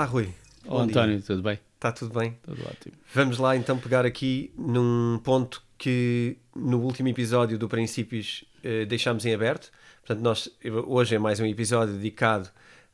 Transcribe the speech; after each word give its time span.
Olá, 0.00 0.08
Rui. 0.08 0.34
Olá, 0.66 0.84
António, 0.84 1.18
dia. 1.18 1.26
tudo 1.26 1.42
bem? 1.42 1.58
Está 1.74 1.92
tudo 1.92 2.18
bem? 2.18 2.34
Tudo 2.42 2.62
ótimo. 2.62 2.94
Vamos 3.12 3.36
lá 3.36 3.54
então 3.54 3.76
pegar 3.76 4.06
aqui 4.06 4.50
num 4.56 5.20
ponto 5.22 5.62
que 5.76 6.38
no 6.56 6.80
último 6.80 7.08
episódio 7.08 7.58
do 7.58 7.68
Princípios 7.68 8.42
eh, 8.64 8.86
deixámos 8.86 9.26
em 9.26 9.34
aberto. 9.34 9.70
Portanto, 9.98 10.22
nós, 10.24 10.48
hoje 10.86 11.16
é 11.16 11.18
mais 11.18 11.38
um 11.38 11.44
episódio 11.44 11.92
dedicado 11.92 12.48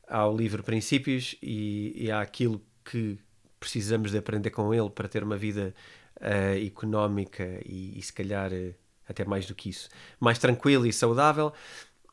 ao 0.05 0.35
livro 0.35 0.61
Princípios 0.63 1.33
e, 1.41 1.93
e 1.95 2.11
àquilo 2.11 2.61
que 2.83 3.17
precisamos 3.57 4.11
de 4.11 4.17
aprender 4.17 4.49
com 4.49 4.73
ele 4.73 4.89
para 4.89 5.07
ter 5.07 5.23
uma 5.23 5.37
vida 5.37 5.73
uh, 6.19 6.65
económica 6.65 7.61
e, 7.65 7.97
e, 7.97 8.01
se 8.01 8.11
calhar 8.11 8.51
uh, 8.51 8.75
até 9.07 9.23
mais 9.23 9.45
do 9.45 9.55
que 9.55 9.69
isso, 9.69 9.87
mais 10.19 10.37
tranquila 10.39 10.85
e 10.85 10.91
saudável. 10.91 11.53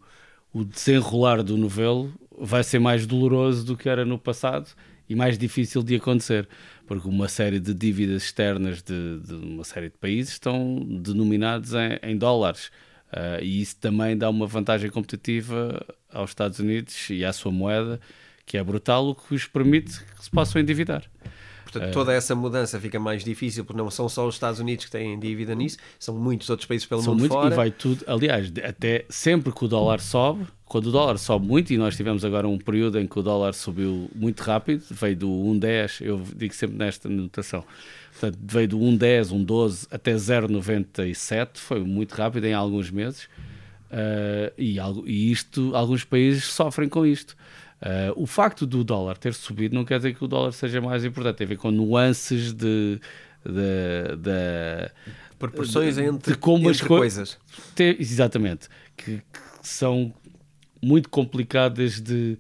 o 0.54 0.64
desenrolar 0.64 1.44
do 1.44 1.58
novelo 1.58 2.14
vai 2.40 2.64
ser 2.64 2.80
mais 2.80 3.06
doloroso 3.06 3.66
do 3.66 3.78
que 3.78 3.90
era 3.90 4.06
no 4.06 4.18
passado 4.18 4.70
e 5.08 5.16
mais 5.16 5.38
difícil 5.38 5.84
de 5.84 5.96
acontecer, 5.96 6.48
porque 6.88 7.08
uma 7.08 7.28
série 7.28 7.60
de 7.60 7.74
dívidas 7.74 8.24
externas 8.24 8.82
de, 8.82 9.20
de 9.20 9.34
uma 9.34 9.64
série 9.64 9.90
de 9.90 9.98
países 9.98 10.34
estão 10.34 10.80
denominados 11.02 11.74
em, 11.74 12.00
em 12.02 12.18
dólares. 12.18 12.72
Uh, 13.12 13.42
e 13.42 13.62
isso 13.62 13.78
também 13.78 14.18
dá 14.18 14.30
uma 14.30 14.48
vantagem 14.48 14.90
competitiva 14.90 15.86
aos 16.12 16.32
Estados 16.32 16.60
Unidos 16.60 17.10
e 17.10 17.24
à 17.24 17.32
sua 17.32 17.52
moeda, 17.52 18.00
que 18.46 18.58
é 18.58 18.64
brutal, 18.64 19.08
o 19.10 19.16
que 19.16 19.34
os 19.36 19.46
permite 19.46 20.04
que 20.04 20.24
se 20.24 20.30
possam 20.30 20.62
endividar. 20.62 21.04
Portanto, 21.80 21.94
toda 21.94 22.14
essa 22.14 22.34
mudança 22.34 22.80
fica 22.80 23.00
mais 23.00 23.24
difícil 23.24 23.66
porque 23.66 23.78
não 23.78 23.90
são 23.92 24.08
só 24.08 24.28
os 24.28 24.36
Estados 24.36 24.60
Unidos 24.60 24.86
que 24.86 24.92
têm 24.92 25.20
dívida 25.20 25.54
nisso, 25.54 25.78
são 26.00 26.16
muitos 26.16 26.50
outros 26.50 26.68
países 26.68 26.88
pelo 26.88 27.02
são 27.02 27.14
mundo 27.14 27.20
muitos, 27.22 27.38
fora. 27.38 27.54
E 27.54 27.58
vai 27.58 27.72
tudo, 27.72 28.04
aliás, 28.08 28.52
até 28.64 29.06
sempre 29.10 29.52
que 29.52 29.66
o 29.66 29.68
dólar 29.68 30.00
sobe, 30.00 30.46
quando 30.66 30.88
o 30.88 30.92
dólar 30.92 31.18
sobe 31.18 31.46
muito, 31.46 31.74
e 31.74 31.78
nós 31.78 31.96
tivemos 31.96 32.24
agora 32.24 32.48
um 32.48 32.58
período 32.58 33.00
em 33.00 33.06
que 33.06 33.20
o 33.20 33.22
dólar 33.22 33.54
subiu 33.54 34.10
muito 34.16 34.42
rápido, 34.42 34.84
veio 34.90 35.16
do 35.16 35.28
1,10, 35.28 36.06
eu 36.06 36.22
digo 36.36 36.54
sempre 36.54 36.78
nesta 36.78 37.10
notação, 37.10 37.64
portanto, 38.12 38.40
veio 38.42 38.68
do 38.70 38.80
1,10, 38.80 39.46
1,12 39.46 39.88
até 39.92 40.14
0,97, 40.14 41.50
foi 41.56 41.82
muito 41.82 42.14
rápido 42.14 42.46
em 42.46 42.54
alguns 42.54 42.90
meses, 42.90 43.26
uh, 43.92 44.52
e, 44.58 44.78
e 45.06 45.32
isto, 45.32 45.76
alguns 45.76 46.04
países 46.04 46.46
sofrem 46.46 46.90
com 46.90 47.06
isto. 47.06 47.36
Uh, 47.82 48.14
o 48.16 48.26
facto 48.26 48.66
do 48.66 48.84
dólar 48.84 49.18
ter 49.18 49.34
subido 49.34 49.76
não 49.76 49.84
quer 49.84 49.98
dizer 49.98 50.16
que 50.16 50.24
o 50.24 50.28
dólar 50.28 50.52
seja 50.54 50.80
mais 50.80 51.04
importante, 51.04 51.38
tem 51.38 51.46
a 51.46 51.50
ver 51.50 51.58
com 51.58 51.72
nuances 51.72 52.54
de. 52.54 53.00
de, 53.46 54.16
de 54.18 54.92
proporções 55.38 55.96
de, 55.96 56.04
entre, 56.04 56.34
de 56.34 56.40
como 56.40 56.70
entre 56.70 56.72
as 56.72 56.82
co 56.82 56.98
coisas. 56.98 57.38
Ter, 57.76 58.00
exatamente. 58.00 58.70
Que, 58.96 59.18
que, 59.18 59.40
são 59.62 60.14
muito 60.82 61.10
complicadas 61.10 62.00
de, 62.00 62.38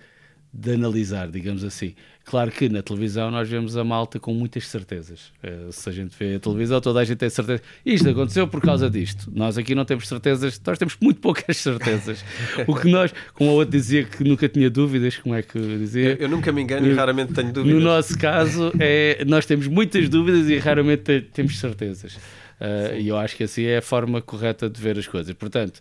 de 0.54 0.74
analisar, 0.74 1.30
digamos 1.30 1.64
assim. 1.64 1.96
Claro 2.26 2.50
que 2.50 2.68
na 2.68 2.82
televisão 2.82 3.30
nós 3.30 3.48
vemos 3.48 3.78
a 3.78 3.84
malta 3.84 4.20
com 4.20 4.34
muitas 4.34 4.68
certezas. 4.68 5.32
Eh, 5.44 5.68
se 5.70 5.88
a 5.88 5.92
gente 5.92 6.16
vê 6.18 6.36
a 6.36 6.40
televisão, 6.40 6.82
toda 6.82 7.00
a 7.00 7.04
gente 7.04 7.20
tem 7.20 7.30
certeza. 7.30 7.62
Isto 7.86 8.10
aconteceu 8.10 8.48
por 8.48 8.62
causa 8.62 8.90
disto. 8.90 9.32
Nós 9.32 9.60
aqui 9.60 9.76
não 9.76 9.86
temos 9.86 10.08
certezas, 10.08 10.60
nós 10.66 10.80
temos 10.80 10.98
muito 11.00 11.22
poucas 11.22 11.56
certezas. 11.58 12.26
o 12.66 12.76
que 12.76 12.90
nós, 12.90 13.14
como 13.36 13.52
a 13.52 13.54
outra 13.54 13.78
dizia 13.78 14.04
que 14.04 14.24
nunca 14.24 14.50
tinha 14.50 14.72
dúvidas, 14.72 15.18
como 15.18 15.36
é 15.36 15.44
que 15.44 15.60
dizia? 15.78 16.14
Eu, 16.14 16.22
eu 16.22 16.30
nunca 16.30 16.52
me 16.52 16.64
engano 16.64 16.88
e 16.88 16.94
raramente 16.94 17.32
tenho 17.32 17.54
dúvidas. 17.54 17.80
No 17.80 17.86
nosso 17.86 18.18
caso, 18.18 18.72
é, 18.80 19.24
nós 19.28 19.46
temos 19.46 19.68
muitas 19.68 20.10
dúvidas 20.10 20.50
e 20.50 20.58
raramente 20.58 21.22
temos 21.32 21.60
certezas. 21.60 22.16
Uh, 22.16 22.98
e 22.98 23.08
eu 23.08 23.18
acho 23.18 23.36
que 23.36 23.44
assim 23.44 23.66
é 23.66 23.78
a 23.78 23.82
forma 23.84 24.20
correta 24.20 24.68
de 24.68 24.82
ver 24.82 24.98
as 24.98 25.06
coisas. 25.06 25.32
Portanto, 25.36 25.80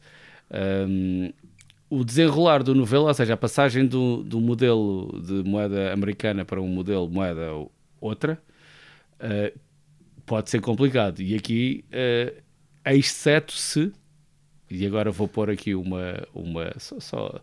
um, 0.88 1.32
o 1.89 2.05
desenrolar 2.05 2.62
do 2.62 2.75
novelo, 2.75 3.06
ou 3.06 3.15
seja, 3.15 3.34
a 3.34 3.37
passagem 3.37 3.87
do, 3.87 4.22
do 4.22 4.41
modelo 4.41 5.21
de 5.22 5.49
moeda 5.49 5.93
americana 5.93 6.45
para 6.45 6.61
um 6.61 6.69
modelo 6.69 7.06
de 7.06 7.15
moeda 7.15 7.50
outra, 8.00 8.43
uh, 9.21 9.59
pode 10.27 10.50
ser 10.50 10.61
complicado. 10.61 11.21
E 11.21 11.34
aqui, 11.34 11.84
uh, 11.91 12.43
exceto 12.87 13.53
se, 13.53 13.93
e 14.71 14.87
agora 14.87 15.11
vou 15.11 15.28
pôr 15.28 15.50
aqui 15.50 15.75
uma, 15.75 16.27
uma 16.34 16.73
só, 16.78 16.99
só, 17.00 17.41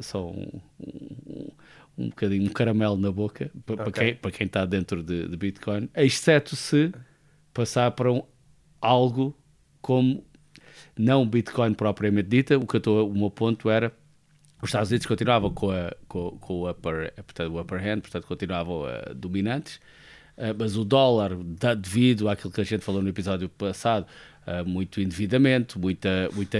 só 0.00 0.30
um, 0.30 0.60
um, 0.80 1.48
um 1.98 2.08
bocadinho, 2.08 2.44
um 2.44 2.52
caramelo 2.52 2.96
na 2.96 3.12
boca, 3.12 3.50
para, 3.66 3.88
okay. 3.88 3.92
quem, 3.92 4.14
para 4.14 4.30
quem 4.30 4.46
está 4.46 4.64
dentro 4.64 5.02
de, 5.02 5.28
de 5.28 5.36
Bitcoin, 5.36 5.88
exceto 5.94 6.56
se 6.56 6.92
passar 7.52 7.90
para 7.90 8.10
um, 8.10 8.22
algo 8.80 9.36
como 9.82 10.24
não 11.00 11.26
Bitcoin 11.26 11.74
propriamente 11.74 12.28
dita, 12.28 12.58
o 12.58 12.66
que 12.66 12.76
eu 12.76 12.78
estou, 12.78 13.10
o 13.10 13.14
meu 13.16 13.30
ponto 13.30 13.70
era 13.70 13.92
os 14.62 14.68
Estados 14.68 14.90
Unidos 14.90 15.06
continuavam 15.06 15.50
com, 15.50 15.70
a, 15.70 15.94
com, 16.06 16.36
com 16.38 16.54
o, 16.60 16.70
upper, 16.70 17.12
portanto, 17.14 17.52
o 17.52 17.60
upper 17.60 17.78
hand, 17.82 18.00
portanto 18.00 18.26
continuavam 18.26 18.82
uh, 18.82 19.14
dominantes, 19.14 19.76
uh, 20.36 20.54
mas 20.58 20.76
o 20.76 20.84
dólar, 20.84 21.34
da, 21.34 21.74
devido 21.74 22.28
àquilo 22.28 22.52
que 22.52 22.60
a 22.60 22.64
gente 22.64 22.84
falou 22.84 23.02
no 23.02 23.08
episódio 23.08 23.48
passado, 23.48 24.06
uh, 24.46 24.68
muito 24.68 25.00
endividamento, 25.00 25.78
muita, 25.78 26.28
muita 26.34 26.58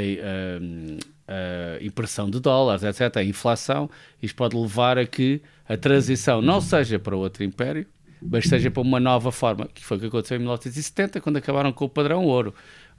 impressão 1.81 2.29
de 2.29 2.41
dólares, 2.41 2.83
etc., 2.83 3.19
a 3.19 3.25
inflação, 3.25 3.89
isto 4.21 4.35
pode 4.35 4.57
levar 4.57 4.99
a 4.99 5.07
que 5.07 5.41
a 5.69 5.77
transição 5.77 6.43
não 6.43 6.61
seja 6.61 6.99
para 6.99 7.15
outro 7.15 7.45
império, 7.45 7.87
mas 8.21 8.47
seja 8.47 8.71
para 8.71 8.83
uma 8.83 8.99
nova 8.99 9.31
forma, 9.31 9.69
que 9.73 9.85
foi 9.85 9.97
o 9.97 10.01
que 10.01 10.07
aconteceu 10.07 10.37
em 10.37 10.41
1970, 10.41 11.21
quando 11.21 11.37
acabaram 11.37 11.73
com 11.73 11.85
o 11.85 11.89
padrão 11.89 12.25
ouro. 12.25 12.55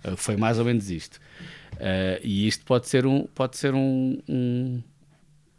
Uh, 0.05 0.15
foi 0.15 0.35
mais 0.35 0.59
ou 0.59 0.65
menos 0.65 0.89
isto. 0.89 1.19
Uh, 1.73 2.19
e 2.23 2.47
isto 2.47 2.65
pode 2.65 2.87
ser 2.87 3.05
um, 3.05 3.25
pode 3.33 3.57
ser 3.57 3.73
um, 3.73 4.17
um, 4.27 4.81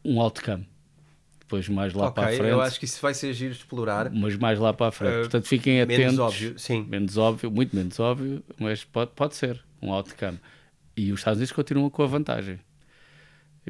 um 0.04 0.20
outcome. 0.20 0.66
Depois 1.40 1.68
mais 1.68 1.92
lá 1.92 2.08
okay, 2.08 2.14
para 2.14 2.32
a 2.32 2.36
frente. 2.36 2.50
Eu 2.50 2.60
acho 2.60 2.78
que 2.78 2.84
isso 2.86 3.00
vai 3.02 3.12
ser 3.12 3.32
giro 3.34 3.52
explorar. 3.52 4.10
Mas 4.10 4.36
mais 4.36 4.58
lá 4.58 4.72
para 4.72 4.88
a 4.88 4.92
frente. 4.92 5.16
Uh, 5.16 5.20
Portanto, 5.20 5.46
fiquem 5.46 5.82
atentos. 5.82 6.04
Menos 6.04 6.18
óbvio, 6.18 6.58
sim. 6.58 6.86
Menos 6.88 7.16
óbvio, 7.18 7.50
muito 7.50 7.76
menos 7.76 8.00
óbvio, 8.00 8.42
mas 8.58 8.84
pode, 8.84 9.10
pode 9.14 9.36
ser 9.36 9.62
um 9.80 9.92
outcome. 9.92 10.38
E 10.96 11.12
os 11.12 11.20
Estados 11.20 11.38
Unidos 11.38 11.52
continuam 11.52 11.90
com 11.90 12.02
a 12.02 12.06
vantagem. 12.06 12.58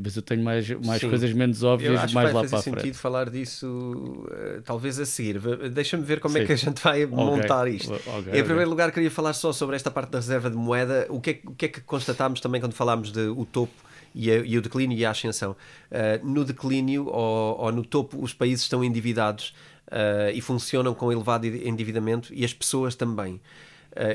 Mas 0.01 0.17
eu 0.17 0.23
tenho 0.23 0.43
mais, 0.43 0.69
mais 0.87 1.03
coisas 1.03 1.33
menos 1.35 1.63
óbvias 1.63 2.13
mais 2.13 2.33
lá 2.33 2.45
para 2.45 2.59
a 2.59 2.63
frente. 2.63 2.77
sentido 2.77 2.95
falar 2.95 3.29
disso 3.29 3.67
uh, 3.67 4.63
talvez 4.65 4.99
a 4.99 5.05
seguir. 5.05 5.39
Deixa-me 5.71 6.03
ver 6.03 6.19
como 6.19 6.35
Sim. 6.35 6.41
é 6.41 6.47
que 6.47 6.53
a 6.53 6.57
gente 6.57 6.83
vai 6.83 7.05
okay. 7.05 7.15
montar 7.15 7.69
isto. 7.69 7.93
Okay, 7.93 8.17
em 8.17 8.23
primeiro 8.23 8.53
okay. 8.53 8.65
lugar, 8.65 8.91
queria 8.91 9.11
falar 9.11 9.35
só 9.35 9.53
sobre 9.53 9.77
esta 9.77 9.91
parte 9.91 10.11
da 10.11 10.19
reserva 10.19 10.49
de 10.49 10.57
moeda. 10.57 11.07
O 11.11 11.21
que 11.21 11.31
é, 11.31 11.41
o 11.45 11.55
que, 11.55 11.67
é 11.67 11.69
que 11.69 11.81
constatámos 11.83 12.41
também 12.41 12.59
quando 12.59 12.73
falámos 12.73 13.13
de 13.13 13.21
o 13.21 13.45
topo 13.45 13.75
e, 14.15 14.31
a, 14.31 14.37
e 14.37 14.57
o 14.57 14.63
declínio 14.63 14.97
e 14.97 15.05
a 15.05 15.11
ascensão? 15.11 15.53
Uh, 15.91 16.27
no 16.27 16.43
declínio 16.43 17.07
ou, 17.09 17.61
ou, 17.61 17.71
no 17.71 17.85
topo, 17.85 18.19
os 18.23 18.33
países 18.33 18.63
estão 18.63 18.83
endividados 18.83 19.55
uh, 19.89 20.33
e 20.33 20.41
funcionam 20.41 20.95
com 20.95 21.13
elevado 21.13 21.47
endividamento 21.47 22.33
e 22.33 22.47
as 22.47 22.55
pessoas 22.55 22.95
também. 22.95 23.39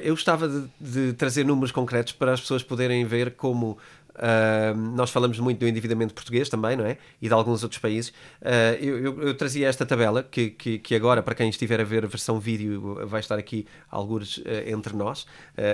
eu 0.02 0.16
gostava 0.16 0.50
de, 0.50 0.68
de 0.82 1.14
trazer 1.14 1.46
números 1.46 1.72
concretos 1.72 2.14
para 2.14 2.34
as 2.34 2.42
pessoas 2.42 2.64
poderem 2.64 3.06
ver 3.06 3.36
como 3.36 3.78
Uh, 4.18 4.76
nós 4.96 5.12
falamos 5.12 5.38
muito 5.40 5.60
do 5.60 5.68
endividamento 5.68 6.12
português 6.12 6.50
também, 6.50 6.76
não 6.76 6.86
é? 6.86 6.98
E 7.22 7.28
de 7.28 7.34
alguns 7.34 7.62
outros 7.62 7.80
países. 7.80 8.10
Uh, 8.42 8.76
eu, 8.82 8.98
eu, 8.98 9.22
eu, 9.22 9.34
trazia 9.36 9.68
esta 9.68 9.86
tabela, 9.86 10.24
que, 10.24 10.50
que, 10.50 10.80
que, 10.80 10.96
agora, 10.96 11.22
para 11.22 11.36
quem 11.36 11.50
estiver 11.50 11.80
a 11.80 11.84
ver 11.84 12.04
a 12.04 12.08
versão 12.08 12.40
vídeo, 12.40 13.06
vai 13.06 13.20
estar 13.20 13.38
aqui 13.38 13.68
alguns 13.92 14.38
uh, 14.38 14.44
entre 14.66 14.96
nós, 14.96 15.28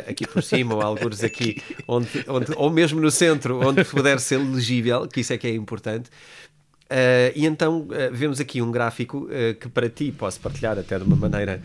aqui 0.07 0.27
por 0.27 0.43
cima, 0.43 0.75
ou 0.75 0.81
alguns 0.81 1.23
aqui, 1.23 1.61
onde, 1.87 2.09
onde, 2.27 2.51
ou 2.55 2.69
mesmo 2.69 2.99
no 2.99 3.09
centro, 3.09 3.65
onde 3.65 3.85
puder 3.85 4.19
ser 4.19 4.37
legível, 4.37 5.07
que 5.07 5.21
isso 5.21 5.31
é 5.31 5.37
que 5.37 5.47
é 5.47 5.53
importante. 5.55 6.09
E 7.35 7.45
então 7.47 7.87
vemos 8.11 8.39
aqui 8.39 8.61
um 8.61 8.71
gráfico 8.71 9.27
que 9.59 9.67
para 9.67 9.89
ti 9.89 10.11
posso 10.11 10.39
partilhar 10.39 10.77
até 10.77 10.99
de 10.99 11.03
uma 11.03 11.15
maneira 11.15 11.59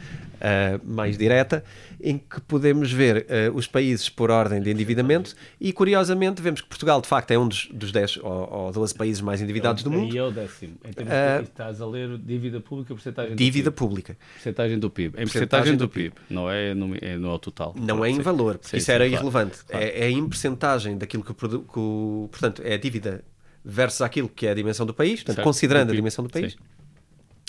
mais 0.83 1.19
direta, 1.19 1.63
em 2.01 2.19
que 2.19 2.41
podemos 2.41 2.93
ver 2.93 3.27
os 3.55 3.67
países 3.67 4.09
por 4.09 4.31
ordem 4.31 4.61
de 4.61 4.71
endividamento 4.71 5.35
e 5.61 5.73
curiosamente 5.73 6.41
vemos 6.41 6.61
que 6.61 6.69
Portugal 6.69 7.01
de 7.01 7.09
facto 7.09 7.31
é 7.31 7.39
um 7.39 7.49
dos, 7.49 7.69
dos 7.73 7.93
10 7.93 8.19
ou, 8.19 8.53
ou 8.53 8.73
12 8.73 8.95
países 8.95 9.21
mais 9.21 9.41
endividados 9.41 9.83
do 9.83 9.91
mundo. 9.91 10.15
E 10.15 10.19
é 10.19 10.23
o 10.23 10.31
décimo. 10.31 10.77
Termos 10.95 11.13
de, 11.13 11.51
estás 11.51 11.81
a 11.81 11.87
ler 11.87 12.19
dívida 12.19 12.61
pública, 12.61 12.95
porcentagem 12.95 13.37
Dívida 13.37 13.71
pública. 13.71 14.17
Porcentagem 14.35 14.79
do 14.79 14.91
PIB. 14.91 15.21
Em 15.21 15.27
porcentagem 15.27 15.77
do, 15.77 15.87
do 15.87 15.89
PIB. 15.89 16.11
PIB, 16.11 16.17
não 16.31 16.51
é 16.51 16.75
no, 16.75 16.97
é 17.01 17.17
no 17.17 17.39
total. 17.39 17.75
Não 17.77 18.05
é 18.05 18.11
em 18.11 18.21
valor, 18.21 18.59
sim, 18.63 18.77
isso 18.77 18.87
sim, 18.87 18.93
era 18.93 19.05
claro, 19.05 19.15
irrelevante. 19.15 19.65
Claro. 19.65 19.85
É, 19.85 19.89
é 19.89 20.11
em 20.11 20.27
porcentagem 20.27 20.97
daquilo 20.97 21.25
que, 21.25 21.35
que 21.35 21.79
o, 21.79 22.29
portanto, 22.31 22.63
é 22.65 22.75
a 22.75 22.79
dívida 22.79 23.25
versus 23.65 24.03
aquilo 24.03 24.29
que 24.29 24.47
é 24.47 24.51
a 24.51 24.55
dimensão 24.55 24.87
do 24.87 24.95
país, 24.95 25.23
portanto, 25.23 25.45
considerando 25.45 25.91
a 25.91 25.95
dimensão 25.95 26.25
do 26.25 26.31
país. 26.31 26.53
Sim. 26.53 26.59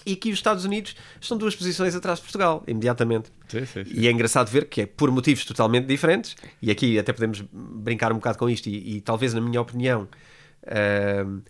E 0.06 0.16
que 0.16 0.30
os 0.30 0.40
Estados 0.40 0.64
Unidos 0.66 0.96
estão 1.20 1.38
duas 1.38 1.56
posições 1.56 1.94
atrás 1.94 2.20
de 2.20 2.24
Portugal, 2.24 2.64
imediatamente. 2.68 3.32
Sim, 3.48 3.66
sim, 3.66 3.84
e 3.86 4.08
é 4.08 4.12
engraçado 4.12 4.50
ver 4.50 4.66
que 4.66 4.82
é 4.82 4.86
por 4.86 5.12
motivos 5.12 5.44
totalmente 5.44 5.86
diferentes, 5.86 6.36
e 6.62 6.72
aqui 6.72 6.98
até 6.98 7.12
podemos 7.12 7.44
brincar 7.52 8.12
um 8.12 8.16
bocado 8.16 8.38
com 8.38 8.50
isto, 8.50 8.68
e, 8.68 8.98
e 8.98 9.02
talvez, 9.02 9.34
na 9.34 9.42
minha 9.42 9.60
opinião, 9.60 10.08
uh, 10.64 11.42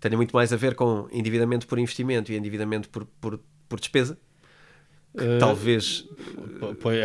tenha 0.00 0.16
muito 0.16 0.32
mais 0.34 0.52
a 0.52 0.56
ver 0.56 0.74
com 0.74 1.06
endividamento 1.12 1.66
por 1.66 1.78
investimento 1.78 2.32
e 2.32 2.36
endividamento 2.36 2.88
por, 2.88 3.04
por, 3.20 3.40
por 3.68 3.78
despesa, 3.78 4.18
Uh, 5.14 5.38
talvez. 5.40 6.04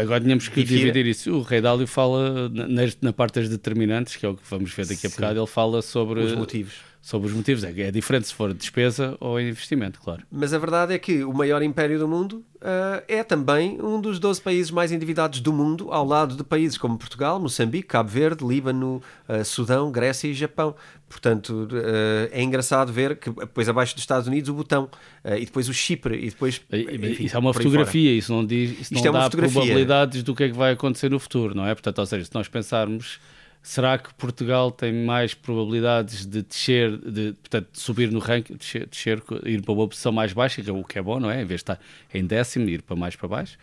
agora 0.02 0.20
tínhamos 0.22 0.48
que 0.48 0.64
dividir 0.64 1.06
isso. 1.08 1.34
O 1.34 1.42
Rei 1.42 1.62
Dálio 1.62 1.88
fala 1.88 2.50
na, 2.50 2.82
na 3.02 3.14
parte 3.14 3.40
das 3.40 3.50
determinantes, 3.50 4.18
que 4.18 4.26
é 4.26 4.30
o 4.30 4.36
que 4.36 4.44
vamos 4.48 4.72
ver 4.74 4.86
daqui 4.86 5.08
a 5.08 5.10
bocado. 5.10 5.40
Ele 5.40 5.48
fala 5.48 5.82
sobre 5.82 6.20
os 6.20 6.34
motivos 6.34 6.76
sobre 7.04 7.28
os 7.28 7.34
motivos. 7.34 7.66
É, 7.66 7.82
é 7.82 7.92
diferente 7.92 8.28
se 8.28 8.34
for 8.34 8.54
despesa 8.54 9.18
ou 9.20 9.40
investimento, 9.40 10.00
claro. 10.00 10.24
Mas 10.32 10.54
a 10.54 10.58
verdade 10.58 10.94
é 10.94 10.98
que 10.98 11.22
o 11.26 11.34
maior 11.34 11.62
império 11.62 12.00
do 12.00 12.08
mundo 12.08 12.46
uh, 12.56 13.04
é 13.10 13.22
também 13.26 13.78
um 13.82 14.00
dos 14.00 14.20
12 14.20 14.42
países 14.42 14.72
mais 14.72 14.90
endividados 14.90 15.42
do 15.42 15.52
mundo, 15.52 15.92
ao 15.92 16.06
lado 16.06 16.38
de 16.38 16.46
países 16.46 16.78
como 16.78 16.98
Portugal, 16.98 17.42
Moçambique, 17.42 17.90
Cabo 17.90 18.10
Verde, 18.10 18.46
Líbano, 18.48 19.02
uh, 19.28 19.44
Sudão, 19.44 19.92
Grécia 19.92 20.30
e 20.30 20.34
Japão. 20.34 20.74
Portanto, 21.10 21.68
uh, 21.70 22.30
é 22.32 22.42
engraçado 22.42 22.94
ver 22.94 23.18
que 23.18 23.30
depois 23.30 23.68
abaixo 23.68 23.94
dos 23.94 24.04
Estados 24.04 24.26
Unidos 24.26 24.50
o 24.50 24.54
botão 24.54 24.90
e 25.38 25.46
depois 25.46 25.68
o 25.68 25.74
Chipre 25.74 26.16
e 26.16 26.30
depois 26.30 26.62
enfim, 26.72 27.26
isso 27.26 27.36
é 27.36 27.40
uma 27.40 27.54
fotografia, 27.54 28.12
isso 28.12 28.32
não 28.32 28.46
diz, 28.46 28.72
isso 28.72 28.94
Isto 28.94 29.06
não 29.06 29.18
é 29.18 29.20
dá 29.24 29.30
probabilidades 29.30 30.24
do 30.24 30.34
que 30.34 30.46
é 30.46 30.50
que 30.50 30.56
vai 30.56 30.72
acontecer 30.72 31.10
no 31.10 31.20
futuro, 31.20 31.54
não 31.54 31.66
é? 31.66 31.76
Portanto, 31.76 32.00
ou 32.00 32.06
seja, 32.06 32.26
se 32.26 32.34
nós 32.34 32.48
pensarmos 32.48 33.20
será 33.64 33.98
que 33.98 34.14
Portugal 34.16 34.70
tem 34.70 34.92
mais 35.06 35.34
probabilidades 35.34 36.26
de 36.26 36.44
descer, 36.44 36.98
de, 36.98 37.32
portanto, 37.32 37.70
de 37.72 37.80
subir 37.80 38.12
no 38.12 38.20
ranking, 38.20 38.56
descer, 38.56 38.86
descer, 38.88 39.24
ir 39.46 39.62
para 39.62 39.74
uma 39.74 39.88
posição 39.88 40.12
mais 40.12 40.34
baixa, 40.34 40.62
que 40.62 40.70
é 40.70 40.74
o 40.74 40.84
que 40.84 41.00
é 41.00 41.02
bom, 41.02 41.18
não 41.18 41.32
é? 41.32 41.42
Em 41.42 41.46
vez 41.46 41.60
de 41.60 41.72
estar 41.72 41.80
em 42.14 42.26
décimo, 42.26 42.68
ir 42.68 42.82
para 42.82 42.98
mais 42.98 43.16
para 43.16 43.28
baixo, 43.30 43.58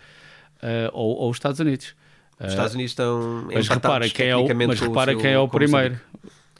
uh, 0.62 0.90
ou, 0.94 1.18
ou, 1.18 1.30
os 1.30 1.36
Estados 1.36 1.60
Unidos. 1.60 1.94
Os 2.40 2.48
Estados 2.48 2.74
Unidos 2.74 2.92
estão 2.92 3.46
mas 3.52 3.68
repara 3.68 4.08
quem 4.08 4.28
é 4.28 4.36
o, 4.36 4.46
mas 4.66 4.80
repara 4.80 5.14
quem 5.14 5.32
é 5.32 5.38
o 5.38 5.46
primeiro. 5.46 6.00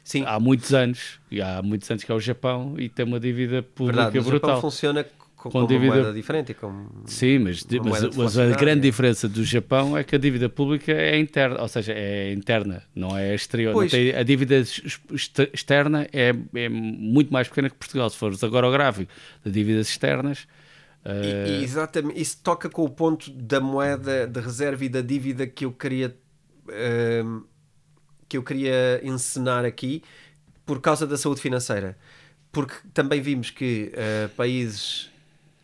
Sim. 0.03 0.23
Há 0.27 0.39
muitos 0.39 0.71
anos, 0.73 1.19
e 1.31 1.41
há 1.41 1.61
muitos 1.63 1.89
anos 1.89 2.03
que 2.03 2.11
é 2.11 2.15
o 2.15 2.19
Japão 2.19 2.75
e 2.77 2.89
tem 2.89 3.03
uma 3.03 3.19
dívida 3.19 3.63
pública 3.63 4.03
Verdade, 4.03 4.19
brutal. 4.19 4.49
O 4.49 4.53
Japão 4.53 4.61
funciona 4.61 5.05
com, 5.41 5.49
com, 5.49 5.65
dívida 5.65 5.95
moeda 5.95 6.13
diferente. 6.13 6.53
Com 6.53 6.85
Sim, 7.05 7.39
mas, 7.39 7.65
mas, 7.65 8.15
mas 8.15 8.37
a 8.37 8.51
grande 8.51 8.81
diferença 8.81 9.27
do 9.27 9.43
Japão 9.43 9.97
é 9.97 10.03
que 10.03 10.15
a 10.15 10.19
dívida 10.19 10.47
pública 10.47 10.91
é 10.91 11.17
interna, 11.17 11.59
ou 11.59 11.67
seja, 11.67 11.93
é 11.93 12.31
interna, 12.31 12.83
não 12.93 13.17
é 13.17 13.33
exterior. 13.33 13.73
Não 13.73 13.87
tem, 13.87 14.13
a 14.13 14.21
dívida 14.21 14.63
externa 15.51 16.07
é, 16.13 16.31
é 16.53 16.69
muito 16.69 17.33
mais 17.33 17.47
pequena 17.47 17.71
que 17.71 17.75
Portugal. 17.75 18.07
Se 18.11 18.17
fores 18.17 18.43
agora 18.43 18.67
ao 18.67 18.71
gráfico 18.71 19.11
de 19.43 19.51
dívidas 19.51 19.89
externas. 19.89 20.47
Uh... 21.03 21.59
E, 21.59 21.63
exatamente, 21.63 22.21
isso 22.21 22.37
toca 22.43 22.69
com 22.69 22.83
o 22.83 22.89
ponto 22.89 23.31
da 23.31 23.59
moeda 23.59 24.27
de 24.27 24.39
reserva 24.39 24.85
e 24.85 24.89
da 24.89 25.01
dívida 25.01 25.47
que 25.47 25.65
eu 25.65 25.71
queria 25.71 26.15
uh, 26.67 27.43
que 28.29 28.37
eu 28.37 28.43
queria 28.43 29.01
encenar 29.03 29.65
aqui 29.65 30.03
por 30.67 30.79
causa 30.79 31.07
da 31.07 31.17
saúde 31.17 31.41
financeira 31.41 31.97
porque 32.51 32.75
também 32.93 33.21
vimos 33.21 33.49
que 33.49 33.91
uh, 33.93 34.29
países 34.35 35.10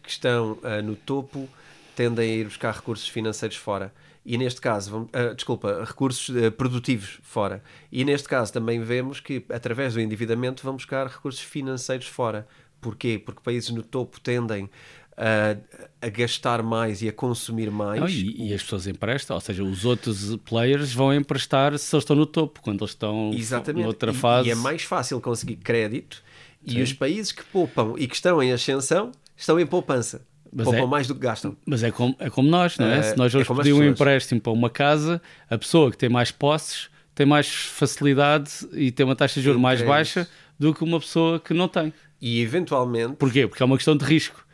que 0.08 0.12
estão 0.14 0.54
uh, 0.54 0.82
no 0.82 0.96
topo 0.96 1.48
tendem 1.96 2.32
a 2.32 2.36
ir 2.36 2.46
buscar 2.46 2.74
recursos 2.74 3.08
financeiros 3.08 3.58
fora. 3.58 3.94
E 4.26 4.38
neste 4.38 4.60
caso, 4.62 4.92
vamos, 4.92 5.10
uh, 5.10 5.36
desculpa, 5.36 5.84
recursos 5.86 6.30
uh, 6.30 6.52
produtivos 6.52 7.20
fora. 7.22 7.62
E 7.92 8.04
neste 8.06 8.28
caso 8.28 8.52
também 8.54 8.82
vemos 8.82 9.20
que, 9.20 9.44
através 9.50 9.94
do 9.94 10.02
endividamento, 10.02 10.64
vão 10.64 10.76
buscar 10.76 11.08
recursos 11.08 11.42
financeiros 11.42 12.08
fora. 12.08 12.48
Porquê? 12.80 13.22
Porque 13.24 13.42
países 13.44 13.70
no 13.70 13.84
topo 13.84 14.20
tendem 14.20 14.70
a, 15.18 15.58
a 16.06 16.10
gastar 16.10 16.62
mais 16.62 17.02
e 17.02 17.10
a 17.10 17.12
consumir 17.12 17.72
mais. 17.72 18.00
Não, 18.00 18.08
e, 18.08 18.50
e, 18.50 18.54
as 18.54 18.62
pessoas 18.62 18.86
emprestam, 18.86 19.36
ou 19.36 19.42
seja, 19.42 19.64
os 19.64 19.84
outros 19.84 20.36
players 20.46 20.94
vão 20.94 21.14
emprestar 21.14 21.78
se 21.78 21.96
eles 21.96 22.04
estão 22.04 22.16
no 22.16 22.26
topo, 22.26 22.62
quando 22.62 22.82
eles 22.82 22.92
estão 22.92 23.32
Exatamente. 23.34 23.84
noutra 23.84 24.14
fase. 24.14 24.48
E, 24.48 24.50
e 24.50 24.52
é 24.52 24.56
mais 24.56 24.84
fácil 24.84 25.20
conseguir 25.20 25.56
crédito. 25.58 26.24
Sim. 26.66 26.78
E 26.80 26.82
os 26.82 26.94
países 26.94 27.32
que 27.32 27.44
poupam 27.46 27.96
e 27.98 28.08
que 28.08 28.16
estão 28.16 28.44
em 28.44 28.52
ascensão 28.52 29.12
estão 29.38 29.60
em 29.60 29.66
poupança. 29.66 30.26
Mas 30.52 30.66
Poupam 30.66 30.84
é, 30.84 30.88
mais 30.88 31.08
do 31.08 31.14
que 31.14 31.22
gastam. 31.22 31.56
Mas 31.66 31.84
é 31.84 31.92
como, 31.92 32.16
é 32.20 32.30
como 32.30 32.50
nós, 32.50 32.78
não 32.78 32.88
é? 32.88 33.00
é 33.00 33.04
Se 33.04 33.18
nós 33.18 33.32
vamos 33.32 33.50
é 33.50 33.54
pedir 33.54 33.74
um 33.74 33.84
empréstimo 33.84 34.42
para 34.42 34.52
uma 34.52 34.70
casa, 34.70 35.22
a 35.50 35.58
pessoa 35.58 35.92
que 35.92 35.98
tem 35.98 36.10
mais 36.10 36.32
posses 36.32 36.90
tem 37.18 37.26
mais 37.26 37.48
facilidade 37.48 38.52
e 38.74 38.92
tem 38.92 39.04
uma 39.04 39.16
taxa 39.16 39.40
de 39.40 39.44
juros 39.44 39.60
mais 39.60 39.82
baixa 39.82 40.28
do 40.60 40.72
que 40.72 40.84
uma 40.84 41.00
pessoa 41.00 41.40
que 41.40 41.52
não 41.52 41.68
tem. 41.68 41.92
E 42.22 42.42
eventualmente. 42.42 43.16
Porquê? 43.16 43.48
Porque 43.48 43.64
é 43.64 43.66
uma 43.66 43.76
questão 43.76 43.98
de 43.98 44.06
risco. 44.06 44.46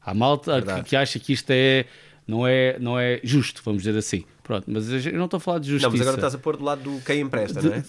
Há 0.00 0.14
malta 0.14 0.62
que, 0.62 0.90
que, 0.90 0.96
acha 0.96 1.18
que 1.18 1.32
isto 1.32 1.50
é 1.50 1.86
não, 2.24 2.46
é, 2.46 2.78
não 2.78 2.96
é 2.96 3.20
justo, 3.24 3.60
vamos 3.64 3.82
dizer 3.82 3.98
assim. 3.98 4.24
Pronto, 4.44 4.64
mas 4.68 4.88
eu 4.88 5.12
não 5.14 5.24
estou 5.24 5.38
a 5.38 5.40
falar 5.40 5.58
de 5.58 5.70
justiça. 5.70 5.88
Não, 5.88 5.92
mas 5.92 6.00
agora 6.02 6.16
estás 6.18 6.34
a 6.36 6.38
pôr 6.38 6.56
do 6.56 6.64
lado 6.64 6.82
do 6.82 7.00
quem 7.00 7.20
empresta, 7.20 7.60
de, 7.60 7.68
não 7.68 7.74
é? 7.74 7.82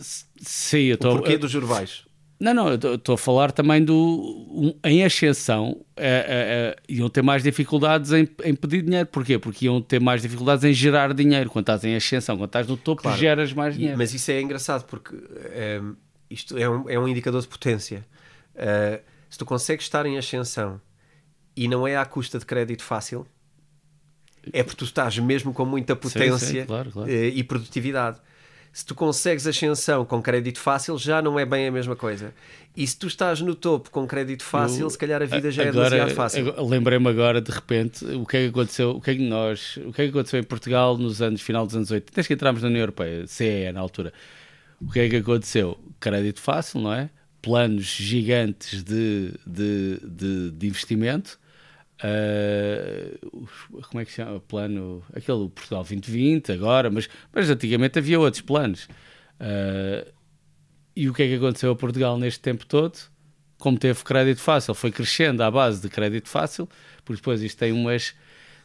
Sim, 0.00 0.78
eu 0.78 0.94
estou. 0.94 1.12
O 1.12 1.18
porquê 1.18 1.38
dos 1.38 1.50
juros 1.50 1.68
baixos? 1.68 2.07
Não, 2.40 2.54
não, 2.54 2.74
estou 2.74 3.16
a 3.16 3.18
falar 3.18 3.50
também 3.50 3.84
do. 3.84 3.94
Um, 3.94 4.72
em 4.84 5.04
ascensão, 5.04 5.84
é, 5.96 6.06
é, 6.06 6.08
é, 6.08 6.76
iam 6.88 7.08
ter 7.08 7.20
mais 7.20 7.42
dificuldades 7.42 8.12
em, 8.12 8.28
em, 8.44 8.54
pedir 8.54 8.82
dinheiro. 8.82 9.08
Porquê? 9.08 9.38
Porque 9.38 9.64
iam 9.64 9.82
ter 9.82 10.00
mais 10.00 10.22
dificuldades 10.22 10.64
em 10.64 10.72
gerar 10.72 11.12
dinheiro. 11.12 11.50
Quando 11.50 11.64
estás 11.64 11.84
em 11.84 11.96
ascensão, 11.96 12.36
quando 12.36 12.48
estás 12.48 12.68
no 12.68 12.76
topo, 12.76 13.02
claro. 13.02 13.18
geras 13.18 13.52
mais 13.52 13.74
dinheiro. 13.74 13.96
E, 13.96 13.98
mas 13.98 14.14
isso 14.14 14.30
é 14.30 14.40
engraçado 14.40 14.84
porque 14.84 15.16
é, 15.46 15.80
isto 16.30 16.56
é 16.56 16.68
um, 16.70 16.88
é 16.88 16.98
um 16.98 17.08
indicador 17.08 17.40
de 17.40 17.48
potência. 17.48 18.06
Uh, 18.54 19.02
se 19.28 19.36
tu 19.36 19.44
consegues 19.44 19.84
estar 19.84 20.06
em 20.06 20.16
ascensão 20.16 20.80
e 21.56 21.66
não 21.66 21.88
é 21.88 21.96
à 21.96 22.04
custa 22.04 22.38
de 22.38 22.46
crédito 22.46 22.84
fácil, 22.84 23.26
é 24.52 24.62
porque 24.62 24.78
tu 24.78 24.84
estás 24.84 25.18
mesmo 25.18 25.52
com 25.52 25.64
muita 25.64 25.96
potência 25.96 26.38
sim, 26.38 26.60
sim, 26.60 26.66
claro, 26.66 26.92
claro. 26.92 27.10
Uh, 27.10 27.14
e 27.14 27.42
produtividade 27.42 28.20
se 28.72 28.84
tu 28.84 28.94
consegues 28.94 29.46
ascensão 29.46 30.04
com 30.04 30.22
crédito 30.22 30.58
fácil, 30.58 30.96
já 30.98 31.20
não 31.20 31.38
é 31.38 31.44
bem 31.44 31.66
a 31.66 31.72
mesma 31.72 31.96
coisa. 31.96 32.32
E 32.76 32.86
se 32.86 32.96
tu 32.96 33.06
estás 33.06 33.40
no 33.40 33.54
topo 33.54 33.90
com 33.90 34.06
crédito 34.06 34.44
fácil, 34.44 34.82
Eu, 34.82 34.90
se 34.90 34.96
calhar 34.96 35.20
a 35.20 35.26
vida 35.26 35.50
já 35.50 35.62
agora, 35.68 35.86
é 35.86 35.90
demasiado 35.90 36.14
fácil. 36.14 36.64
Lembrei-me 36.64 37.08
agora, 37.08 37.40
de 37.40 37.50
repente, 37.50 38.04
o 38.04 38.24
que 38.24 38.36
é 38.36 38.42
que 38.42 38.48
aconteceu, 38.48 38.90
o 38.90 39.00
que 39.00 39.10
é 39.10 39.14
que 39.16 39.28
nós, 39.28 39.78
o 39.78 39.92
que 39.92 40.02
é 40.02 40.04
que 40.04 40.10
aconteceu 40.10 40.38
em 40.38 40.44
Portugal 40.44 40.96
nos 40.96 41.20
anos, 41.20 41.40
final 41.40 41.66
dos 41.66 41.74
anos 41.74 41.90
80, 41.90 42.12
desde 42.14 42.28
que 42.28 42.34
entramos 42.34 42.62
na 42.62 42.68
União 42.68 42.82
Europeia, 42.82 43.26
CE 43.26 43.72
na 43.72 43.80
altura. 43.80 44.12
O 44.80 44.92
que 44.92 45.00
é 45.00 45.08
que 45.08 45.16
aconteceu? 45.16 45.76
Crédito 45.98 46.40
fácil, 46.40 46.80
não 46.80 46.92
é? 46.92 47.10
Planos 47.42 47.84
gigantes 47.84 48.84
de, 48.84 49.32
de, 49.44 49.98
de, 50.04 50.50
de 50.52 50.66
investimento 50.68 51.38
Uh, 51.98 53.46
como 53.88 54.00
é 54.00 54.04
que 54.04 54.10
se 54.10 54.18
chama? 54.18 54.36
O 54.36 54.40
plano, 54.40 55.02
aquele 55.12 55.48
Portugal 55.48 55.82
2020 55.82 56.52
agora, 56.52 56.90
mas, 56.90 57.08
mas 57.32 57.50
antigamente 57.50 57.98
havia 57.98 58.18
outros 58.20 58.42
planos. 58.42 58.88
Uh, 59.40 60.10
e 60.94 61.08
o 61.08 61.14
que 61.14 61.22
é 61.22 61.28
que 61.28 61.34
aconteceu 61.34 61.70
a 61.70 61.76
Portugal 61.76 62.18
neste 62.18 62.40
tempo 62.40 62.66
todo? 62.66 62.98
Como 63.58 63.78
teve 63.78 64.02
crédito 64.04 64.40
fácil, 64.40 64.74
foi 64.74 64.92
crescendo 64.92 65.42
à 65.42 65.50
base 65.50 65.80
de 65.80 65.88
crédito 65.88 66.28
fácil, 66.28 66.68
porque 67.04 67.20
depois 67.20 67.42
isto 67.42 67.58
tem 67.58 67.72
umas, 67.72 68.14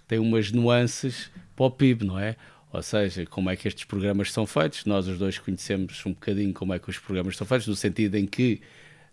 tem 0.07 0.19
umas 0.19 0.51
nuances 0.51 1.31
para 1.55 1.65
o 1.65 1.71
PIB, 1.71 2.05
não 2.05 2.19
é? 2.19 2.35
Ou 2.71 2.81
seja, 2.81 3.25
como 3.25 3.49
é 3.49 3.55
que 3.55 3.67
estes 3.67 3.85
programas 3.85 4.31
são 4.31 4.47
feitos. 4.47 4.85
Nós 4.85 5.07
os 5.07 5.17
dois 5.17 5.37
conhecemos 5.37 6.03
um 6.05 6.13
bocadinho 6.13 6.53
como 6.53 6.73
é 6.73 6.79
que 6.79 6.89
os 6.89 6.97
programas 6.97 7.37
são 7.37 7.45
feitos, 7.45 7.67
no 7.67 7.75
sentido 7.75 8.15
em 8.15 8.25
que 8.25 8.61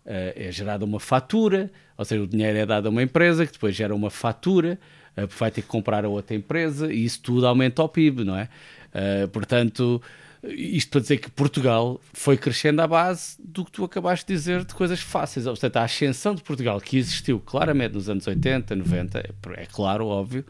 é 0.05 0.51
gerada 0.51 0.83
uma 0.83 0.99
fatura, 0.99 1.71
ou 1.97 2.05
seja, 2.05 2.21
o 2.21 2.27
dinheiro 2.27 2.57
é 2.57 2.65
dado 2.65 2.87
a 2.87 2.89
uma 2.89 3.03
empresa 3.03 3.45
que 3.45 3.53
depois 3.53 3.75
gera 3.75 3.93
uma 3.93 4.09
fatura, 4.09 4.79
uh, 5.17 5.27
vai 5.37 5.51
ter 5.51 5.61
que 5.61 5.67
comprar 5.67 6.03
a 6.05 6.09
outra 6.09 6.35
empresa 6.35 6.91
e 6.91 7.05
isso 7.05 7.21
tudo 7.21 7.45
aumenta 7.45 7.83
o 7.83 7.89
PIB, 7.89 8.23
não 8.23 8.35
é? 8.35 8.49
Uh, 8.93 9.27
portanto, 9.27 10.01
isto 10.43 10.89
para 10.89 11.01
dizer 11.01 11.17
que 11.17 11.29
Portugal 11.29 12.01
foi 12.13 12.35
crescendo 12.35 12.81
à 12.81 12.87
base 12.87 13.35
do 13.39 13.63
que 13.63 13.71
tu 13.71 13.83
acabaste 13.83 14.25
de 14.25 14.33
dizer 14.33 14.65
de 14.65 14.73
coisas 14.73 14.99
fáceis. 14.99 15.45
Portanto, 15.45 15.77
a 15.77 15.83
ascensão 15.83 16.33
de 16.33 16.41
Portugal, 16.41 16.81
que 16.81 16.97
existiu 16.97 17.39
claramente 17.39 17.93
nos 17.93 18.09
anos 18.09 18.25
80, 18.25 18.75
90, 18.75 19.19
é, 19.19 19.61
é 19.61 19.65
claro, 19.67 20.07
óbvio, 20.07 20.43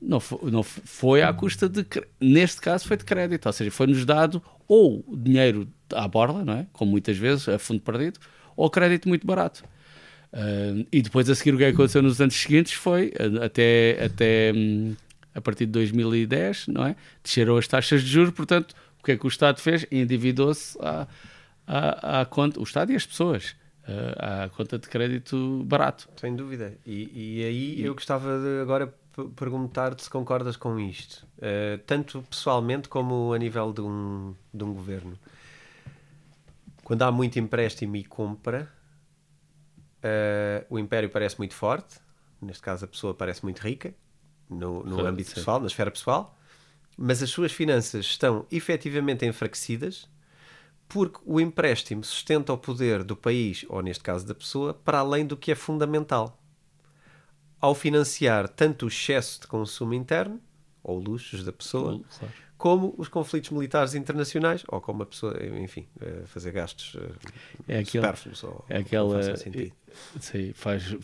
não 0.00 0.20
foi, 0.20 0.50
não 0.50 0.62
foi 0.62 1.22
à 1.22 1.32
custa 1.32 1.68
de. 1.68 1.84
Neste 2.20 2.60
caso, 2.60 2.86
foi 2.86 2.96
de 2.96 3.04
crédito, 3.04 3.46
ou 3.46 3.52
seja, 3.52 3.70
foi-nos 3.70 4.04
dado 4.04 4.40
ou 4.68 5.04
dinheiro 5.16 5.66
à 5.92 6.06
borla, 6.06 6.44
não 6.44 6.52
é? 6.52 6.66
Como 6.72 6.92
muitas 6.92 7.16
vezes, 7.16 7.48
a 7.48 7.58
fundo 7.58 7.80
perdido, 7.80 8.20
ou 8.58 8.68
crédito 8.68 9.08
muito 9.08 9.24
barato. 9.24 9.62
Uh, 10.32 10.84
e 10.92 11.00
depois 11.00 11.30
a 11.30 11.34
seguir 11.34 11.54
o 11.54 11.56
que 11.56 11.64
aconteceu 11.64 12.02
nos 12.02 12.20
anos 12.20 12.34
seguintes 12.34 12.72
foi 12.72 13.12
até, 13.42 14.04
até 14.04 14.52
um, 14.54 14.94
a 15.34 15.40
partir 15.40 15.64
de 15.64 15.72
2010, 15.72 16.66
não 16.66 16.84
é? 16.84 16.96
Desceram 17.22 17.56
as 17.56 17.68
taxas 17.68 18.02
de 18.02 18.08
juros, 18.08 18.32
portanto, 18.32 18.74
o 19.00 19.04
que 19.04 19.12
é 19.12 19.16
que 19.16 19.24
o 19.24 19.28
Estado 19.28 19.60
fez? 19.60 19.86
Endividou-se 19.90 20.76
à, 20.82 21.06
à, 21.66 22.20
à, 22.20 22.24
conta, 22.26 22.60
o 22.60 22.64
Estado 22.64 22.92
e 22.92 22.96
as 22.96 23.06
pessoas, 23.06 23.54
uh, 23.84 24.44
à 24.44 24.48
conta 24.50 24.76
de 24.76 24.88
crédito 24.88 25.62
barato. 25.64 26.08
Sem 26.16 26.34
dúvida. 26.34 26.74
E, 26.84 27.38
e 27.38 27.44
aí 27.44 27.82
eu 27.82 27.94
gostava 27.94 28.38
de 28.38 28.60
agora 28.60 28.92
perguntar-te 29.36 30.02
se 30.02 30.10
concordas 30.10 30.56
com 30.56 30.78
isto, 30.78 31.26
uh, 31.38 31.78
tanto 31.86 32.22
pessoalmente 32.28 32.88
como 32.88 33.32
a 33.32 33.38
nível 33.38 33.72
de 33.72 33.80
um, 33.80 34.34
de 34.52 34.64
um 34.64 34.74
governo. 34.74 35.16
Quando 36.88 37.02
há 37.02 37.12
muito 37.12 37.38
empréstimo 37.38 37.96
e 37.96 38.02
compra, 38.02 38.66
uh, 39.98 40.64
o 40.70 40.78
império 40.78 41.10
parece 41.10 41.36
muito 41.36 41.52
forte, 41.52 42.00
neste 42.40 42.62
caso 42.62 42.86
a 42.86 42.88
pessoa 42.88 43.12
parece 43.12 43.44
muito 43.44 43.58
rica, 43.58 43.94
no, 44.48 44.82
no 44.84 45.04
âmbito 45.04 45.34
pessoal, 45.34 45.60
na 45.60 45.66
esfera 45.66 45.90
pessoal, 45.90 46.34
mas 46.96 47.22
as 47.22 47.28
suas 47.28 47.52
finanças 47.52 48.06
estão 48.06 48.46
efetivamente 48.50 49.26
enfraquecidas 49.26 50.08
porque 50.88 51.18
o 51.26 51.38
empréstimo 51.38 52.02
sustenta 52.02 52.54
o 52.54 52.56
poder 52.56 53.04
do 53.04 53.14
país, 53.14 53.66
ou 53.68 53.82
neste 53.82 54.02
caso 54.02 54.26
da 54.26 54.34
pessoa, 54.34 54.72
para 54.72 55.00
além 55.00 55.26
do 55.26 55.36
que 55.36 55.52
é 55.52 55.54
fundamental. 55.54 56.40
Ao 57.60 57.74
financiar 57.74 58.48
tanto 58.48 58.86
o 58.86 58.88
excesso 58.88 59.42
de 59.42 59.46
consumo 59.46 59.92
interno, 59.92 60.40
ou 60.82 60.98
luxos 60.98 61.44
da 61.44 61.52
pessoa, 61.52 62.00
claro. 62.18 62.34
Como 62.58 62.92
os 62.98 63.06
conflitos 63.06 63.50
militares 63.50 63.94
internacionais, 63.94 64.64
ou 64.66 64.80
como 64.80 65.04
a 65.04 65.06
pessoa, 65.06 65.34
enfim, 65.62 65.86
eh, 66.00 66.22
fazer 66.26 66.50
gastos 66.50 66.96
eh, 66.96 67.76
é 67.76 67.78
aquele, 67.78 68.02
supérfluos. 68.02 68.42
Ou, 68.42 68.64
é 68.68 68.78
aquela. 68.78 69.20
Sim, 70.20 70.52
faz, 70.52 70.94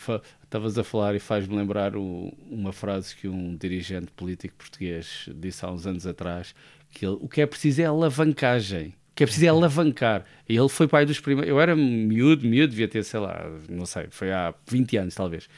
estavas 0.42 0.76
a 0.76 0.82
falar 0.82 1.14
e 1.14 1.20
faz-me 1.20 1.56
lembrar 1.56 1.96
o, 1.96 2.34
uma 2.50 2.72
frase 2.72 3.14
que 3.14 3.28
um 3.28 3.56
dirigente 3.56 4.10
político 4.10 4.56
português 4.56 5.28
disse 5.36 5.64
há 5.64 5.70
uns 5.70 5.86
anos 5.86 6.08
atrás: 6.08 6.56
que 6.90 7.06
ele, 7.06 7.18
o 7.20 7.28
que 7.28 7.40
é 7.40 7.46
preciso 7.46 7.80
é 7.80 7.84
alavancagem. 7.84 8.88
O 8.88 9.14
que 9.14 9.22
é 9.22 9.26
preciso 9.26 9.46
é 9.46 9.48
alavancar. 9.48 10.24
E 10.48 10.56
ele 10.56 10.68
foi 10.68 10.88
pai 10.88 11.06
dos 11.06 11.20
primeiros. 11.20 11.48
Eu 11.48 11.60
era 11.60 11.76
miúdo, 11.76 12.44
miúdo, 12.48 12.70
devia 12.72 12.88
ter, 12.88 13.04
sei 13.04 13.20
lá, 13.20 13.48
não 13.68 13.86
sei, 13.86 14.08
foi 14.10 14.32
há 14.32 14.52
20 14.66 14.96
anos 14.96 15.14
talvez 15.14 15.48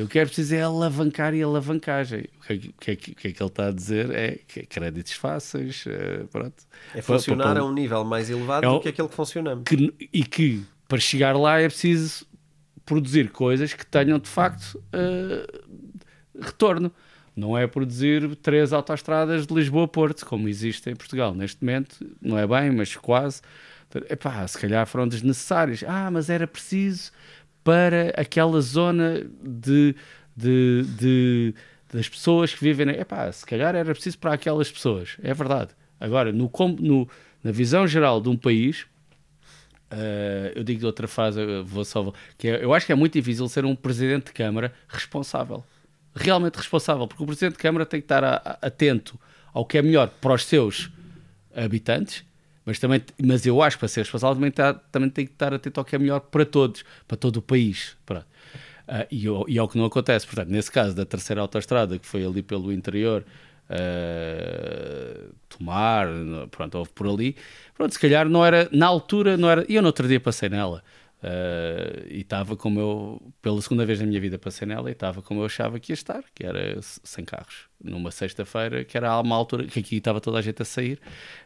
eu 0.00 0.08
quero 0.08 0.26
preciso 0.26 0.54
é 0.54 0.62
alavancar 0.62 1.34
e 1.34 1.42
alavancagem. 1.42 2.24
O 2.38 2.46
que, 2.46 2.52
é 2.52 2.56
que, 2.56 2.96
que, 2.96 3.14
que, 3.14 3.28
é 3.28 3.32
que 3.32 3.42
ele 3.42 3.48
está 3.50 3.68
a 3.68 3.70
dizer 3.70 4.10
é 4.10 4.40
é 4.56 4.62
créditos 4.66 5.12
fáceis, 5.12 5.84
uh, 5.86 6.26
pronto. 6.28 6.64
É 6.94 7.02
funcionar 7.02 7.44
para, 7.44 7.54
para, 7.54 7.62
a 7.62 7.66
um 7.66 7.72
nível 7.72 8.02
mais 8.04 8.30
elevado 8.30 8.66
é, 8.66 8.68
do 8.68 8.80
que 8.80 8.88
aquele 8.88 9.08
que 9.08 9.14
funcionamos. 9.14 9.64
E 10.12 10.24
que 10.24 10.64
para 10.88 10.98
chegar 10.98 11.36
lá 11.36 11.60
é 11.60 11.68
preciso 11.68 12.26
produzir 12.86 13.30
coisas 13.30 13.74
que 13.74 13.84
tenham 13.84 14.18
de 14.18 14.28
facto 14.28 14.82
uh, 14.94 16.40
retorno. 16.40 16.90
Não 17.36 17.56
é 17.56 17.66
produzir 17.66 18.34
três 18.36 18.72
autoestradas 18.72 19.46
de 19.46 19.54
Lisboa 19.54 19.84
a 19.84 19.88
Porto, 19.88 20.26
como 20.26 20.48
existe 20.48 20.90
em 20.90 20.96
Portugal 20.96 21.34
neste 21.34 21.62
momento. 21.62 22.04
Não 22.20 22.38
é 22.38 22.46
bem, 22.46 22.70
mas 22.70 22.96
quase. 22.96 23.42
Epá, 24.08 24.46
se 24.46 24.58
calhar 24.58 24.86
foram 24.86 25.06
desnecessários. 25.06 25.84
Ah, 25.86 26.10
mas 26.10 26.30
era 26.30 26.46
preciso 26.46 27.12
para 27.62 28.10
aquela 28.16 28.60
zona 28.60 29.26
de, 29.42 29.94
de, 30.36 30.84
de 30.98 31.54
das 31.92 32.08
pessoas 32.08 32.54
que 32.54 32.62
vivem. 32.62 32.88
Epá, 32.90 33.30
se 33.32 33.44
calhar 33.44 33.74
era 33.74 33.92
preciso 33.92 34.18
para 34.18 34.34
aquelas 34.34 34.70
pessoas, 34.70 35.16
é 35.22 35.34
verdade. 35.34 35.70
Agora, 35.98 36.32
no, 36.32 36.50
no 36.78 37.08
na 37.42 37.50
visão 37.50 37.86
geral 37.86 38.20
de 38.20 38.28
um 38.28 38.36
país, 38.36 38.86
uh, 39.90 40.52
eu 40.54 40.62
digo 40.62 40.80
de 40.80 40.86
outra 40.86 41.08
frase, 41.08 41.40
vou 41.64 41.84
só. 41.84 42.12
Que 42.36 42.48
é, 42.48 42.64
eu 42.64 42.72
acho 42.72 42.86
que 42.86 42.92
é 42.92 42.94
muito 42.94 43.14
difícil 43.14 43.48
ser 43.48 43.64
um 43.64 43.74
presidente 43.74 44.26
de 44.26 44.32
Câmara 44.32 44.72
responsável. 44.88 45.64
Realmente 46.14 46.56
responsável, 46.56 47.06
porque 47.06 47.22
o 47.22 47.26
presidente 47.26 47.52
de 47.52 47.58
Câmara 47.58 47.86
tem 47.86 48.00
que 48.00 48.04
estar 48.04 48.24
a, 48.24 48.36
a, 48.36 48.66
atento 48.66 49.18
ao 49.52 49.64
que 49.64 49.78
é 49.78 49.82
melhor 49.82 50.08
para 50.20 50.34
os 50.34 50.44
seus 50.44 50.90
habitantes 51.54 52.24
mas, 52.70 52.78
também, 52.78 53.02
mas 53.20 53.44
eu 53.44 53.60
acho 53.60 53.76
que 53.76 53.80
para 53.80 53.88
ser 53.88 54.02
responsável 54.02 54.36
também, 54.36 54.52
tá, 54.52 54.74
também 54.74 55.10
tem 55.10 55.26
que 55.26 55.32
estar 55.32 55.52
atento 55.52 55.80
ao 55.80 55.84
que 55.84 55.96
é 55.96 55.98
melhor 55.98 56.20
para 56.20 56.46
todos, 56.46 56.84
para 57.08 57.16
todo 57.16 57.38
o 57.38 57.42
país. 57.42 57.96
Uh, 58.08 58.24
e, 59.10 59.24
e 59.48 59.58
é 59.58 59.62
o 59.62 59.66
que 59.66 59.76
não 59.76 59.86
acontece. 59.86 60.24
Portanto, 60.24 60.50
nesse 60.50 60.70
caso 60.70 60.94
da 60.94 61.04
terceira 61.04 61.40
autoestrada, 61.40 61.98
que 61.98 62.06
foi 62.06 62.24
ali 62.24 62.44
pelo 62.44 62.72
interior, 62.72 63.24
uh, 63.70 65.34
Tomar, 65.48 66.06
pronto, 66.52 66.78
houve 66.78 66.90
por 66.92 67.08
ali. 67.08 67.34
Pronto, 67.74 67.92
se 67.92 67.98
calhar 67.98 68.28
não 68.28 68.46
era, 68.46 68.68
na 68.70 68.86
altura, 68.86 69.36
não 69.36 69.50
era. 69.50 69.66
E 69.68 69.74
eu 69.74 69.82
no 69.82 69.88
outro 69.88 70.06
dia 70.06 70.20
passei 70.20 70.48
nela. 70.48 70.80
Uh, 71.22 72.06
e 72.08 72.20
estava 72.20 72.56
como 72.56 72.80
eu, 72.80 73.32
pela 73.42 73.60
segunda 73.60 73.84
vez 73.84 74.00
na 74.00 74.06
minha 74.06 74.20
vida 74.20 74.38
passei 74.38 74.66
nela 74.66 74.88
e 74.88 74.92
estava 74.92 75.20
como 75.20 75.40
eu 75.40 75.46
achava 75.46 75.78
que 75.78 75.92
ia 75.92 75.94
estar, 75.94 76.22
que 76.34 76.44
era 76.44 76.78
sem 76.82 77.24
carros 77.24 77.70
numa 77.82 78.10
sexta-feira, 78.10 78.84
que 78.84 78.96
era 78.96 79.18
uma 79.20 79.34
altura 79.34 79.64
que 79.64 79.80
aqui 79.80 79.96
estava 79.96 80.20
toda 80.20 80.38
a 80.38 80.42
gente 80.42 80.60
a 80.60 80.64
sair. 80.64 81.00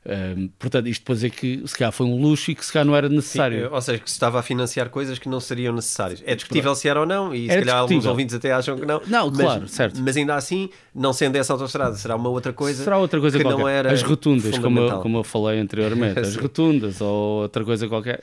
Um, 0.05 0.49
portanto, 0.59 0.89
isto 0.89 1.05
para 1.05 1.15
dizer 1.15 1.31
que 1.31 1.63
se 1.67 1.77
calhar 1.77 1.93
foi 1.93 2.07
um 2.07 2.21
luxo 2.21 2.51
e 2.51 2.55
que 2.55 2.65
se 2.65 2.73
calhar 2.73 2.85
não 2.85 2.97
era 2.97 3.09
necessário. 3.09 3.69
Sim, 3.69 3.75
ou 3.75 3.81
seja, 3.81 3.99
que 4.01 4.11
se 4.11 4.17
estava 4.17 4.41
a 4.41 4.43
financiar 4.43 4.91
coisas 4.91 5.19
que 5.19 5.29
não 5.29 5.39
seriam 5.39 5.73
necessárias. 5.73 6.23
É 6.27 6.35
discutível 6.35 6.75
se 6.75 6.89
era 6.89 7.01
ou 7.01 7.07
não, 7.07 7.35
e 7.35 7.49
era 7.49 7.61
se 7.61 7.67
calhar 7.67 7.77
discutível. 7.77 7.79
alguns 7.81 8.07
ouvintes 8.07 8.35
até 8.35 8.53
acham 8.53 8.77
que 8.77 8.85
não. 8.85 9.01
Não, 9.07 9.31
mas, 9.31 9.41
claro, 9.41 9.69
certo. 9.69 10.01
Mas 10.01 10.17
ainda 10.17 10.35
assim, 10.35 10.69
não 10.95 11.13
sendo 11.13 11.37
essa 11.37 11.53
autostrada, 11.53 11.95
será 11.95 12.17
uma 12.17 12.29
outra 12.29 12.53
coisa. 12.53 12.83
Será 12.83 12.99
outra 12.99 13.21
coisa 13.21 13.39
que 13.39 13.45
qualquer. 13.45 13.61
não 13.61 13.69
era. 13.69 13.93
As 13.93 14.03
rotundas, 14.03 14.59
como 14.59 14.81
eu, 14.81 15.01
como 15.01 15.19
eu 15.19 15.25
falei 15.25 15.61
anteriormente, 15.61 16.19
as 16.21 16.35
rotundas 16.35 17.01
ou 17.01 17.43
outra 17.43 17.65
coisa 17.65 17.87
qualquer. 17.87 18.21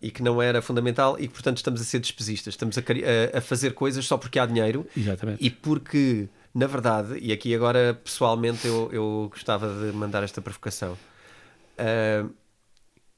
E 0.00 0.10
que 0.10 0.22
não 0.22 0.40
era 0.40 0.62
fundamental 0.62 0.89
e 1.18 1.26
que, 1.26 1.32
portanto, 1.32 1.58
estamos 1.58 1.80
a 1.80 1.84
ser 1.84 2.00
despesistas, 2.00 2.54
estamos 2.54 2.76
a, 2.78 2.80
a, 2.80 3.38
a 3.38 3.40
fazer 3.40 3.74
coisas 3.74 4.06
só 4.06 4.16
porque 4.16 4.38
há 4.38 4.46
dinheiro 4.46 4.86
Exatamente. 4.96 5.44
e 5.44 5.50
porque 5.50 6.28
na 6.54 6.66
verdade, 6.66 7.16
e 7.20 7.32
aqui 7.32 7.54
agora 7.54 7.94
pessoalmente 8.02 8.66
eu, 8.66 8.90
eu 8.92 9.28
gostava 9.30 9.68
de 9.68 9.96
mandar 9.96 10.22
esta 10.22 10.42
provocação, 10.42 10.94
uh, 10.94 12.30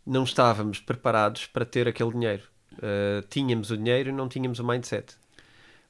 não 0.06 0.24
estávamos 0.24 0.80
preparados 0.80 1.46
para 1.46 1.64
ter 1.64 1.88
aquele 1.88 2.10
dinheiro. 2.10 2.42
Uh, 2.74 3.26
tínhamos 3.28 3.70
o 3.70 3.76
dinheiro 3.76 4.10
e 4.10 4.12
não 4.12 4.28
tínhamos 4.28 4.58
o 4.58 4.64
mindset. 4.64 5.14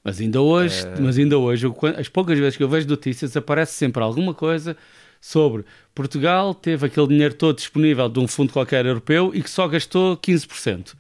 Mas 0.05 0.21
ainda 0.21 0.41
hoje, 0.41 0.85
uh... 0.85 1.03
mas 1.03 1.19
ainda 1.19 1.39
hoje, 1.39 1.67
as 1.99 2.09
poucas 2.09 2.39
vezes 2.39 2.57
que 2.57 2.63
eu 2.63 2.69
vejo 2.69 2.89
notícias, 2.89 3.37
aparece 3.37 3.73
sempre 3.73 4.03
alguma 4.03 4.35
coisa 4.35 4.77
sobre 5.21 5.65
Portugal 5.95 6.53
teve 6.53 6.87
aquele 6.87 7.07
dinheiro 7.07 7.35
todo 7.35 7.57
disponível 7.57 8.09
de 8.09 8.19
um 8.19 8.27
fundo 8.27 8.53
qualquer 8.53 8.85
europeu 8.85 9.31
e 9.33 9.41
que 9.41 9.49
só 9.49 9.69
gastou 9.69 10.17
15%. 10.17 10.95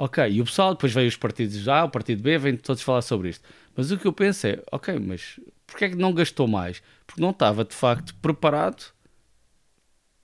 Ok, 0.00 0.24
e 0.30 0.40
o 0.40 0.44
pessoal, 0.44 0.74
depois 0.74 0.92
veio 0.92 1.08
os 1.08 1.16
partidos 1.16 1.66
A, 1.66 1.82
o 1.84 1.90
partido 1.90 2.22
B, 2.22 2.38
vêm 2.38 2.56
todos 2.56 2.80
falar 2.82 3.02
sobre 3.02 3.30
isto. 3.30 3.42
Mas 3.74 3.90
o 3.90 3.98
que 3.98 4.06
eu 4.06 4.12
penso 4.12 4.46
é, 4.46 4.62
ok, 4.70 4.96
mas 4.96 5.40
porquê 5.66 5.86
é 5.86 5.88
que 5.88 5.96
não 5.96 6.14
gastou 6.14 6.46
mais? 6.46 6.80
Porque 7.04 7.20
não 7.20 7.30
estava 7.30 7.64
de 7.64 7.74
facto 7.74 8.14
preparado 8.22 8.92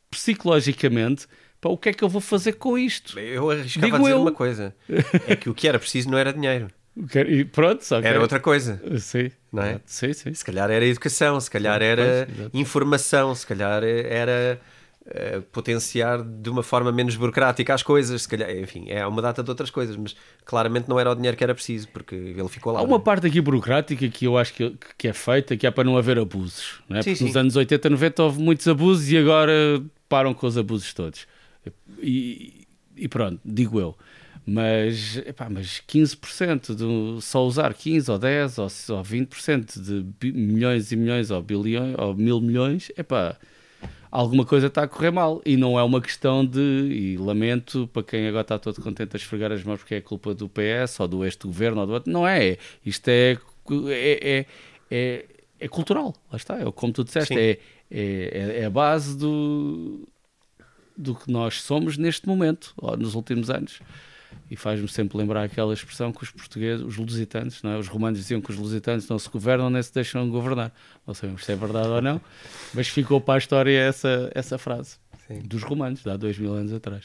psicologicamente 0.08 1.26
para 1.60 1.72
o 1.72 1.76
que 1.76 1.88
é 1.88 1.92
que 1.92 2.04
eu 2.04 2.08
vou 2.08 2.20
fazer 2.20 2.52
com 2.52 2.78
isto. 2.78 3.18
Eu 3.18 3.50
arriscava 3.50 3.86
Digo 3.86 3.96
a 3.96 3.98
dizer 3.98 4.12
eu. 4.12 4.22
uma 4.22 4.30
coisa: 4.30 4.76
é 5.26 5.34
que 5.34 5.50
o 5.50 5.54
que 5.54 5.66
era 5.66 5.78
preciso 5.80 6.08
não 6.08 6.18
era 6.18 6.32
dinheiro. 6.32 6.70
E 7.28 7.44
pronto, 7.44 7.84
só 7.84 7.98
Era 7.98 8.20
outra 8.20 8.38
coisa. 8.38 8.80
Sim. 9.00 9.32
Não 9.52 9.64
é? 9.64 9.80
Sim, 9.84 10.12
sim. 10.12 10.32
Se 10.32 10.44
calhar 10.44 10.70
era 10.70 10.84
educação, 10.86 11.40
se 11.40 11.50
calhar 11.50 11.82
era 11.82 12.28
informação, 12.52 13.34
se 13.34 13.44
calhar 13.44 13.82
era 13.82 14.60
uh, 15.06 15.42
potenciar 15.52 16.22
de 16.22 16.50
uma 16.50 16.62
forma 16.62 16.90
menos 16.90 17.16
burocrática 17.16 17.74
as 17.74 17.82
coisas, 17.82 18.22
se 18.22 18.28
calhar, 18.28 18.50
enfim, 18.50 18.86
é 18.88 19.06
uma 19.06 19.20
data 19.20 19.42
de 19.42 19.50
outras 19.50 19.70
coisas, 19.70 19.96
mas 19.96 20.16
claramente 20.44 20.88
não 20.88 20.98
era 20.98 21.10
o 21.10 21.14
dinheiro 21.14 21.36
que 21.36 21.44
era 21.44 21.54
preciso, 21.54 21.88
porque 21.88 22.14
ele 22.14 22.48
ficou 22.48 22.72
lá. 22.72 22.80
Há 22.80 22.82
uma 22.82 22.96
é? 22.96 23.00
parte 23.00 23.26
aqui 23.26 23.40
burocrática 23.40 24.08
que 24.08 24.26
eu 24.26 24.36
acho 24.36 24.54
que, 24.54 24.76
que 24.96 25.08
é 25.08 25.12
feita, 25.12 25.56
que 25.56 25.66
é 25.66 25.70
para 25.70 25.84
não 25.84 25.96
haver 25.96 26.18
abusos, 26.18 26.80
não 26.88 26.96
é? 26.96 27.02
Sim, 27.02 27.10
porque 27.10 27.18
sim. 27.18 27.24
nos 27.26 27.36
anos 27.36 27.56
80, 27.56 27.90
90 27.90 28.22
houve 28.22 28.42
muitos 28.42 28.66
abusos 28.68 29.10
e 29.10 29.18
agora 29.18 29.82
param 30.08 30.34
com 30.34 30.46
os 30.46 30.56
abusos 30.56 30.92
todos. 30.94 31.26
E, 32.00 32.66
e 32.96 33.08
pronto, 33.08 33.40
digo 33.44 33.80
eu. 33.80 33.96
Mas, 34.46 35.16
epá, 35.18 35.48
mas 35.48 35.82
15%, 35.88 36.74
do, 36.74 37.18
só 37.20 37.46
usar 37.46 37.72
15 37.72 38.10
ou 38.10 38.18
10 38.18 38.58
ou, 38.58 38.64
ou 38.64 39.02
20% 39.02 39.80
de 39.80 40.32
milhões 40.32 40.92
e 40.92 40.96
milhões 40.96 41.30
ou 41.30 41.42
bilhões 41.42 41.94
ou 41.96 42.14
mil 42.14 42.42
milhões, 42.42 42.92
epá, 42.96 43.38
alguma 44.14 44.46
coisa 44.46 44.68
está 44.68 44.84
a 44.84 44.88
correr 44.88 45.10
mal. 45.10 45.42
E 45.44 45.56
não 45.56 45.76
é 45.78 45.82
uma 45.82 46.00
questão 46.00 46.46
de, 46.46 46.60
e 46.60 47.16
lamento 47.18 47.88
para 47.88 48.04
quem 48.04 48.28
agora 48.28 48.42
está 48.42 48.58
todo 48.58 48.80
contente 48.80 49.16
a 49.16 49.18
esfregar 49.18 49.50
as 49.50 49.64
mãos 49.64 49.80
porque 49.80 49.96
é 49.96 50.00
culpa 50.00 50.32
do 50.32 50.48
PS 50.48 51.00
ou 51.00 51.08
do 51.08 51.24
este 51.24 51.46
governo 51.46 51.80
ou 51.80 51.86
do 51.86 51.92
outro, 51.94 52.12
não 52.12 52.26
é. 52.26 52.56
Isto 52.86 53.08
é, 53.08 53.32
é, 53.32 53.38
é, 53.90 54.46
é, 54.90 55.24
é 55.58 55.68
cultural, 55.68 56.14
lá 56.30 56.36
está, 56.36 56.60
é 56.60 56.70
como 56.70 56.92
tu 56.92 57.02
disseste, 57.02 57.36
é, 57.36 57.58
é, 57.90 58.60
é 58.60 58.64
a 58.64 58.70
base 58.70 59.18
do, 59.18 60.06
do 60.96 61.16
que 61.16 61.30
nós 61.30 61.60
somos 61.60 61.98
neste 61.98 62.28
momento, 62.28 62.72
nos 62.96 63.16
últimos 63.16 63.50
anos 63.50 63.80
e 64.50 64.56
faz-me 64.56 64.88
sempre 64.88 65.18
lembrar 65.18 65.42
aquela 65.42 65.72
expressão 65.72 66.12
que 66.12 66.22
os 66.22 66.30
portugueses, 66.30 66.84
os 66.84 66.96
lusitanos, 66.96 67.62
não 67.62 67.72
é? 67.72 67.78
os 67.78 67.88
romanos 67.88 68.18
diziam 68.18 68.40
que 68.40 68.50
os 68.50 68.56
lusitanos 68.56 69.08
não 69.08 69.18
se 69.18 69.28
governam 69.28 69.70
nem 69.70 69.82
se 69.82 69.92
deixam 69.92 70.28
governar. 70.28 70.72
Não 71.06 71.14
sabemos 71.14 71.44
se 71.44 71.52
é 71.52 71.56
verdade 71.56 71.88
ou 71.88 72.02
não, 72.02 72.20
mas 72.72 72.88
ficou 72.88 73.20
para 73.20 73.34
a 73.34 73.38
história 73.38 73.78
essa, 73.78 74.30
essa 74.34 74.58
frase 74.58 74.96
Sim. 75.26 75.40
dos 75.40 75.62
romanos, 75.62 76.02
de 76.02 76.10
há 76.10 76.16
dois 76.16 76.38
mil 76.38 76.52
anos 76.52 76.72
atrás. 76.72 77.04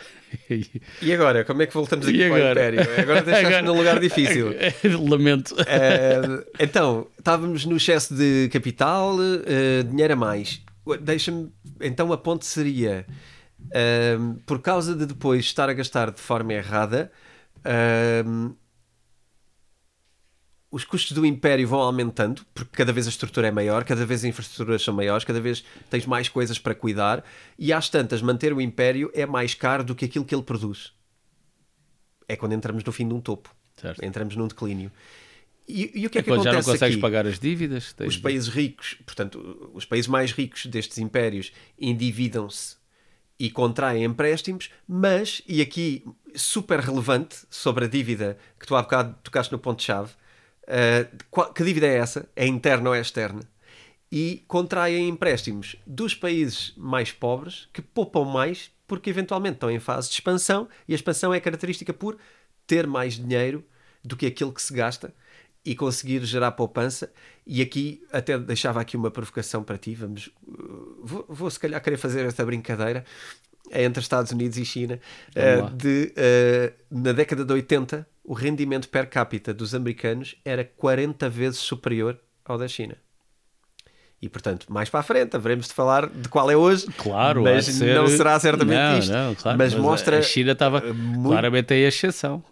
E 1.02 1.12
agora, 1.12 1.44
como 1.44 1.62
é 1.62 1.66
que 1.66 1.74
voltamos 1.74 2.06
aqui 2.06 2.28
para 2.28 2.32
o 2.32 2.50
Império? 2.50 2.80
Agora 2.98 3.22
deixaste 3.22 3.62
num 3.62 3.76
lugar 3.76 3.98
difícil. 3.98 4.54
Lamento. 5.08 5.54
Uh, 5.54 6.44
então, 6.58 7.06
estávamos 7.18 7.64
no 7.66 7.76
excesso 7.76 8.14
de 8.14 8.48
capital, 8.50 9.16
uh, 9.16 9.84
dinheiro 9.84 10.14
a 10.14 10.16
mais. 10.16 10.62
Deixa-me. 11.00 11.50
Então 11.80 12.12
a 12.12 12.18
ponte 12.18 12.46
seria 12.46 13.06
um, 14.18 14.34
por 14.46 14.60
causa 14.60 14.94
de 14.94 15.06
depois 15.06 15.44
estar 15.44 15.68
a 15.68 15.72
gastar 15.72 16.10
de 16.10 16.20
forma 16.20 16.52
errada, 16.52 17.10
um, 18.26 18.54
os 20.70 20.84
custos 20.84 21.12
do 21.12 21.26
império 21.26 21.66
vão 21.66 21.80
aumentando, 21.80 22.46
porque 22.54 22.76
cada 22.76 22.92
vez 22.92 23.06
a 23.06 23.10
estrutura 23.10 23.48
é 23.48 23.50
maior, 23.50 23.84
cada 23.84 24.06
vez 24.06 24.20
as 24.20 24.24
infraestruturas 24.24 24.82
são 24.82 24.94
maiores, 24.94 25.24
cada 25.24 25.40
vez 25.40 25.64
tens 25.88 26.06
mais 26.06 26.28
coisas 26.28 26.58
para 26.58 26.74
cuidar, 26.74 27.24
e 27.58 27.72
às 27.72 27.88
tantas, 27.88 28.22
manter 28.22 28.52
o 28.52 28.60
império 28.60 29.10
é 29.12 29.26
mais 29.26 29.52
caro 29.52 29.82
do 29.82 29.94
que 29.94 30.04
aquilo 30.04 30.24
que 30.24 30.34
ele 30.34 30.44
produz. 30.44 30.92
É 32.28 32.36
quando 32.36 32.52
entramos 32.52 32.84
no 32.84 32.92
fim 32.92 33.08
de 33.08 33.14
um 33.14 33.20
topo, 33.20 33.52
certo. 33.76 34.04
entramos 34.04 34.36
num 34.36 34.46
declínio. 34.46 34.92
E, 35.66 36.02
e, 36.02 36.06
o 36.06 36.10
que 36.10 36.18
é, 36.18 36.20
é 36.20 36.24
que 36.24 36.30
acontece 36.30 36.44
já 36.44 36.52
não 36.52 36.62
consegues 36.62 36.94
aqui? 36.94 37.00
pagar 37.00 37.26
as 37.26 37.38
dívidas? 37.38 37.94
Os 38.06 38.16
países 38.16 38.48
ricos, 38.48 38.96
portanto, 39.04 39.70
os 39.72 39.84
países 39.84 40.08
mais 40.08 40.32
ricos 40.32 40.66
destes 40.66 40.98
impérios 40.98 41.52
endividam-se 41.78 42.79
e 43.40 43.50
contraem 43.50 44.04
empréstimos, 44.04 44.70
mas, 44.86 45.40
e 45.48 45.62
aqui 45.62 46.04
super 46.34 46.78
relevante 46.78 47.38
sobre 47.48 47.86
a 47.86 47.88
dívida 47.88 48.36
que 48.58 48.66
tu 48.66 48.76
há 48.76 48.82
bocado 48.82 49.16
tocaste 49.22 49.50
no 49.50 49.58
ponto-chave, 49.58 50.12
uh, 50.64 51.52
que 51.54 51.64
dívida 51.64 51.86
é 51.86 51.96
essa? 51.96 52.28
É 52.36 52.46
interna 52.46 52.90
ou 52.90 52.94
é 52.94 53.00
externa? 53.00 53.40
E 54.12 54.44
contraem 54.46 55.08
empréstimos 55.08 55.76
dos 55.86 56.14
países 56.14 56.74
mais 56.76 57.12
pobres 57.12 57.66
que 57.72 57.80
poupam 57.80 58.26
mais 58.26 58.70
porque 58.86 59.08
eventualmente 59.08 59.54
estão 59.54 59.70
em 59.70 59.80
fase 59.80 60.08
de 60.08 60.14
expansão 60.14 60.68
e 60.86 60.92
a 60.92 60.96
expansão 60.96 61.32
é 61.32 61.40
característica 61.40 61.94
por 61.94 62.18
ter 62.66 62.86
mais 62.86 63.14
dinheiro 63.14 63.64
do 64.04 64.16
que 64.16 64.26
aquilo 64.26 64.52
que 64.52 64.60
se 64.60 64.74
gasta 64.74 65.14
e 65.64 65.74
conseguir 65.74 66.24
gerar 66.24 66.52
poupança. 66.52 67.12
E 67.46 67.60
aqui 67.60 68.02
até 68.12 68.38
deixava 68.38 68.80
aqui 68.80 68.96
uma 68.96 69.10
provocação 69.10 69.62
para 69.62 69.78
ti. 69.78 69.94
Vamos, 69.94 70.30
uh, 70.46 71.00
vou, 71.02 71.26
vou 71.28 71.50
se 71.50 71.58
calhar 71.58 71.82
querer 71.82 71.96
fazer 71.96 72.26
esta 72.26 72.44
brincadeira 72.44 73.04
é 73.70 73.84
entre 73.84 74.02
Estados 74.02 74.32
Unidos 74.32 74.58
e 74.58 74.64
China. 74.64 74.98
Uh, 75.30 75.70
de, 75.74 76.12
uh, 76.16 76.72
na 76.90 77.12
década 77.12 77.44
de 77.44 77.52
80, 77.52 78.06
o 78.24 78.34
rendimento 78.34 78.88
per 78.88 79.08
capita 79.08 79.54
dos 79.54 79.74
americanos 79.74 80.34
era 80.44 80.64
40 80.64 81.28
vezes 81.28 81.60
superior 81.60 82.18
ao 82.44 82.58
da 82.58 82.66
China. 82.66 82.96
E 84.22 84.28
portanto, 84.28 84.66
mais 84.68 84.90
para 84.90 85.00
a 85.00 85.02
frente, 85.02 85.34
haveremos 85.34 85.68
de 85.68 85.72
falar 85.72 86.06
de 86.06 86.28
qual 86.28 86.50
é 86.50 86.56
hoje. 86.56 86.86
Claro, 86.98 87.42
mas 87.42 87.64
ser... 87.66 87.94
não 87.94 88.06
será 88.06 88.38
certamente 88.38 88.76
não, 88.76 88.98
isto. 88.98 89.12
Não, 89.12 89.34
claro, 89.34 89.58
mas, 89.58 89.72
mas, 89.72 89.82
mostra. 89.82 90.18
A 90.18 90.22
China 90.22 90.52
estava 90.52 90.80
muito... 90.92 91.28
claramente 91.28 91.72
a 91.72 91.76
exceção. 91.76 92.44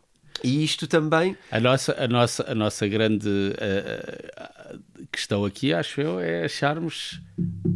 E 0.43 0.65
isto 0.65 0.87
também. 0.87 1.37
A 1.51 1.61
nossa, 1.61 1.95
a 1.99 2.09
nossa, 2.09 2.51
a 2.51 2.55
nossa 2.55 2.87
grande 2.87 3.29
uh, 3.29 4.79
questão 5.11 5.45
aqui, 5.45 5.73
acho 5.73 6.01
eu, 6.01 6.21
é 6.21 6.45
acharmos 6.45 7.21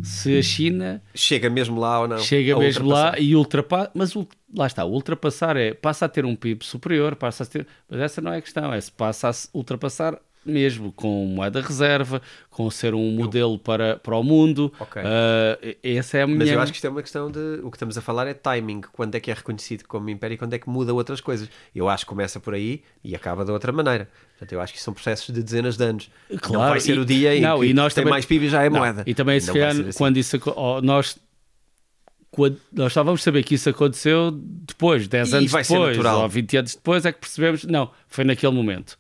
se 0.03 0.39
a 0.39 0.43
China. 0.43 1.03
Chega 1.15 1.49
mesmo 1.51 1.79
lá 1.79 2.01
ou 2.01 2.09
não. 2.09 2.19
Chega 2.19 2.59
mesmo 2.59 2.89
lá 2.89 3.19
e 3.19 3.35
ultrapassa. 3.35 3.91
Mas 3.95 4.15
lá 4.55 4.67
está, 4.67 4.85
ultrapassar 4.85 5.57
é. 5.57 5.75
Passa 5.75 6.07
a 6.07 6.09
ter 6.09 6.25
um 6.25 6.37
PIB 6.37 6.65
superior, 6.65 7.17
passa 7.17 7.45
a 7.45 7.47
ter. 7.47 7.67
Mas 7.89 8.01
essa 8.01 8.21
não 8.21 8.33
é 8.33 8.39
a 8.39 8.43
questão, 8.43 8.73
é 8.73 8.81
se 8.81 8.93
passa 8.93 9.31
a 9.31 9.33
ultrapassar 9.57 10.19
mesmo 10.45 10.93
com 10.93 11.27
moeda 11.27 11.61
reserva, 11.61 12.21
com 12.51 12.71
ser 12.71 12.95
um 12.95 13.11
modelo 13.13 13.59
para, 13.59 13.97
para 13.97 14.17
o 14.17 14.23
mundo. 14.23 14.73
Okay. 14.79 15.03
Uh, 15.03 15.77
essa 15.83 16.19
é 16.19 16.23
a 16.23 16.27
minha... 16.27 16.39
Mas 16.39 16.51
eu 16.51 16.61
acho 16.61 16.73
que 16.73 16.79
isto 16.79 16.87
é 16.87 16.91
uma 16.91 17.03
questão 17.03 17.31
de. 17.31 17.61
O 17.63 17.71
que 17.71 17.77
estamos 17.77 17.97
a 17.97 18.01
falar 18.01 18.27
é 18.27 18.35
timing. 18.35 18.83
Quando 18.93 19.15
é 19.15 19.21
que 19.21 19.31
é 19.31 19.35
reconhecido 19.35 19.85
como 19.87 20.11
império 20.11 20.35
e 20.35 20.39
quando 20.39 20.55
é 20.55 20.59
que 20.59 20.69
muda 20.69 20.93
outras 20.93 21.21
coisas. 21.21 21.49
Eu 21.75 21.89
acho 21.89 22.05
que 22.05 22.09
começa 22.09 22.41
por 22.41 22.55
aí 22.55 22.83
e 23.05 23.15
acaba 23.15 23.45
de 23.45 23.51
outra 23.51 23.73
maneira. 23.73 24.09
Portanto, 24.33 24.53
eu 24.53 24.61
acho 24.61 24.73
que 24.73 24.81
são 24.81 24.93
processos 24.93 25.33
de 25.33 25.43
dezenas 25.43 25.77
de 25.77 25.85
anos. 25.85 26.11
Claro, 26.41 26.63
não 26.63 26.71
vai 26.71 26.81
ser 26.81 26.97
e, 26.97 26.99
o 26.99 27.05
dia 27.05 27.41
não, 27.41 27.61
que 27.61 27.67
e 27.67 27.75
nós 27.75 27.95
tem 27.95 28.03
também, 28.03 28.13
mais 28.13 28.25
PIB 28.25 28.47
e 28.47 28.49
já 28.49 28.63
é 28.63 28.69
não, 28.69 28.79
moeda. 28.79 29.05
E 29.07 29.15
também, 29.15 29.39
se 29.39 29.53
calhar, 29.53 29.71
assim. 29.71 29.93
quando 29.97 30.17
isso. 30.17 30.41
Oh, 30.57 30.81
nós 30.81 31.17
quando 32.33 32.59
nós 32.73 32.93
estávamos 32.93 33.21
a 33.21 33.25
saber 33.25 33.45
que 33.45 33.55
isso 33.55 33.69
aconteceu 33.69 34.31
depois, 34.33 35.07
10 35.07 35.35
anos 35.35 35.53
depois, 35.53 35.71
ou 35.71 36.29
20 36.29 36.57
anos 36.57 36.75
depois, 36.75 37.05
é 37.05 37.13
que 37.13 37.21
percebemos, 37.21 37.65
não, 37.65 37.91
foi 38.09 38.25
naquele 38.25 38.53
momento. 38.53 38.97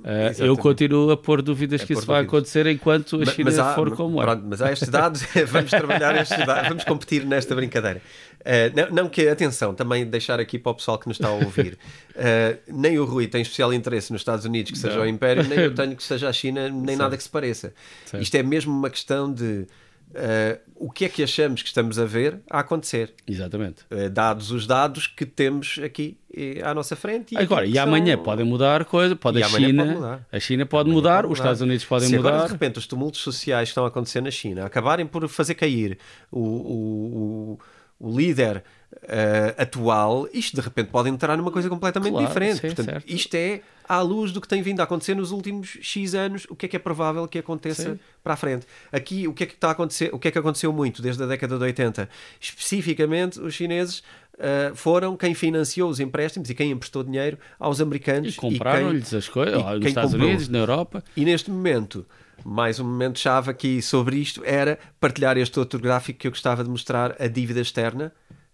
Uh, 0.00 0.42
eu 0.42 0.56
continuo 0.56 1.10
a 1.10 1.16
pôr 1.16 1.40
dúvidas 1.40 1.82
que 1.82 1.92
isso 1.92 2.06
vai 2.06 2.22
acontecer 2.22 2.66
enquanto 2.66 3.20
a 3.22 3.26
China 3.26 3.50
há, 3.62 3.74
for 3.74 3.94
como 3.96 4.20
é. 4.20 4.24
Pronto, 4.24 4.44
mas 4.46 4.60
há 4.60 4.72
estes 4.72 4.88
dados, 4.88 5.22
vamos 5.48 5.70
trabalhar 5.70 6.14
estes 6.20 6.44
dados, 6.44 6.68
vamos 6.68 6.84
competir 6.84 7.24
nesta 7.24 7.54
brincadeira. 7.54 8.02
Uh, 8.40 8.74
não, 8.76 8.90
não, 9.04 9.08
que, 9.08 9.26
atenção, 9.28 9.74
também 9.74 10.04
deixar 10.04 10.38
aqui 10.38 10.58
para 10.58 10.72
o 10.72 10.74
pessoal 10.74 10.98
que 10.98 11.08
nos 11.08 11.16
está 11.16 11.28
a 11.28 11.32
ouvir, 11.32 11.78
uh, 12.10 12.58
nem 12.68 12.98
o 12.98 13.04
Rui 13.04 13.26
tem 13.26 13.40
especial 13.40 13.72
interesse 13.72 14.12
nos 14.12 14.20
Estados 14.20 14.44
Unidos 14.44 14.72
que 14.72 14.78
seja 14.78 14.96
não. 14.96 15.04
o 15.04 15.08
Império, 15.08 15.44
nem 15.44 15.58
eu 15.58 15.72
tenho 15.74 15.96
que 15.96 16.02
seja 16.02 16.28
a 16.28 16.32
China, 16.32 16.68
nem 16.68 16.84
certo. 16.86 16.98
nada 16.98 17.16
que 17.16 17.22
se 17.22 17.30
pareça. 17.30 17.72
Certo. 18.04 18.22
Isto 18.22 18.34
é 18.34 18.42
mesmo 18.42 18.72
uma 18.72 18.90
questão 18.90 19.32
de 19.32 19.66
Uh, 20.10 20.60
o 20.76 20.90
que 20.90 21.04
é 21.04 21.08
que 21.08 21.22
achamos 21.24 21.60
que 21.60 21.68
estamos 21.68 21.98
a 21.98 22.04
ver 22.04 22.40
a 22.48 22.60
acontecer. 22.60 23.14
Exatamente. 23.26 23.82
Uh, 23.90 24.08
dados 24.08 24.50
os 24.52 24.66
dados 24.66 25.06
que 25.08 25.26
temos 25.26 25.80
aqui 25.82 26.16
eh, 26.32 26.60
à 26.62 26.72
nossa 26.72 26.94
frente. 26.94 27.34
E 27.34 27.38
Agora, 27.38 27.66
e 27.66 27.78
amanhã 27.78 28.14
são... 28.14 28.22
podem 28.22 28.46
mudar 28.46 28.84
coisa, 28.84 29.16
pode 29.16 29.42
a 29.42 29.48
China, 29.48 29.84
pode 29.84 29.96
mudar. 29.96 30.26
a 30.30 30.40
China 30.40 30.66
pode 30.66 30.90
mudar, 30.90 31.22
pode 31.22 31.32
os 31.32 31.38
Estados 31.38 31.60
Unidos 31.60 31.84
podem 31.84 32.08
Se 32.08 32.16
mudar. 32.16 32.28
Agora, 32.28 32.46
de 32.46 32.52
repente, 32.52 32.78
os 32.78 32.86
tumultos 32.86 33.20
sociais 33.20 33.68
que 33.68 33.70
estão 33.70 33.84
a 33.84 33.88
acontecer 33.88 34.20
na 34.20 34.30
China 34.30 34.64
acabarem 34.64 35.06
por 35.06 35.26
fazer 35.28 35.54
cair 35.54 35.98
o, 36.30 36.40
o, 36.40 37.58
o, 38.00 38.08
o 38.08 38.16
líder 38.16 38.64
uh, 38.94 39.62
atual, 39.62 40.28
isto 40.32 40.54
de 40.56 40.60
repente 40.60 40.90
pode 40.90 41.08
entrar 41.08 41.36
numa 41.36 41.50
coisa 41.50 41.68
completamente 41.68 42.12
claro, 42.12 42.26
diferente. 42.26 42.60
Sim, 42.60 42.66
Portanto, 42.68 42.90
certo. 42.90 43.12
isto 43.12 43.34
é 43.34 43.60
à 43.88 44.00
luz 44.00 44.32
do 44.32 44.40
que 44.40 44.48
tem 44.48 44.62
vindo 44.62 44.80
a 44.80 44.84
acontecer 44.84 45.14
nos 45.14 45.30
últimos 45.30 45.78
X 45.80 46.14
anos, 46.14 46.46
o 46.48 46.56
que 46.56 46.66
é 46.66 46.68
que 46.68 46.76
é 46.76 46.78
provável 46.78 47.26
que 47.28 47.38
aconteça 47.38 47.92
sim. 47.92 48.00
para 48.22 48.34
a 48.34 48.36
frente. 48.36 48.66
Aqui, 48.90 49.28
o 49.28 49.32
que 49.32 49.44
é 49.44 49.46
que 49.46 49.54
está 49.54 49.68
a 49.68 49.72
acontecer, 49.72 50.10
o 50.12 50.18
que 50.18 50.28
é 50.28 50.30
que 50.30 50.38
aconteceu 50.38 50.72
muito 50.72 51.02
desde 51.02 51.22
a 51.22 51.26
década 51.26 51.56
de 51.58 51.64
80? 51.64 52.08
Especificamente, 52.40 53.40
os 53.40 53.54
chineses 53.54 54.02
Uh, 54.34 54.74
foram 54.74 55.16
quem 55.16 55.32
financiou 55.32 55.88
os 55.88 56.00
empréstimos 56.00 56.50
e 56.50 56.56
quem 56.56 56.72
emprestou 56.72 57.04
dinheiro 57.04 57.38
aos 57.56 57.80
americanos. 57.80 58.34
E 58.34 58.36
compraram-lhes 58.36 59.14
as 59.14 59.28
coisas, 59.28 59.62
nos 59.62 59.86
Estados 59.86 60.10
comprou. 60.10 60.28
Unidos, 60.28 60.48
na 60.48 60.58
Europa. 60.58 61.04
E 61.16 61.24
neste 61.24 61.52
momento, 61.52 62.04
mais 62.44 62.80
um 62.80 62.84
momento-chave 62.84 63.50
aqui 63.50 63.80
sobre 63.80 64.16
isto 64.16 64.42
era 64.44 64.76
partilhar 64.98 65.38
este 65.38 65.56
outro 65.58 65.78
gráfico 65.78 66.18
que 66.18 66.26
eu 66.26 66.32
gostava 66.32 66.64
de 66.64 66.70
mostrar, 66.70 67.14
a 67.20 67.28
dívida 67.28 67.60
externa 67.60 68.12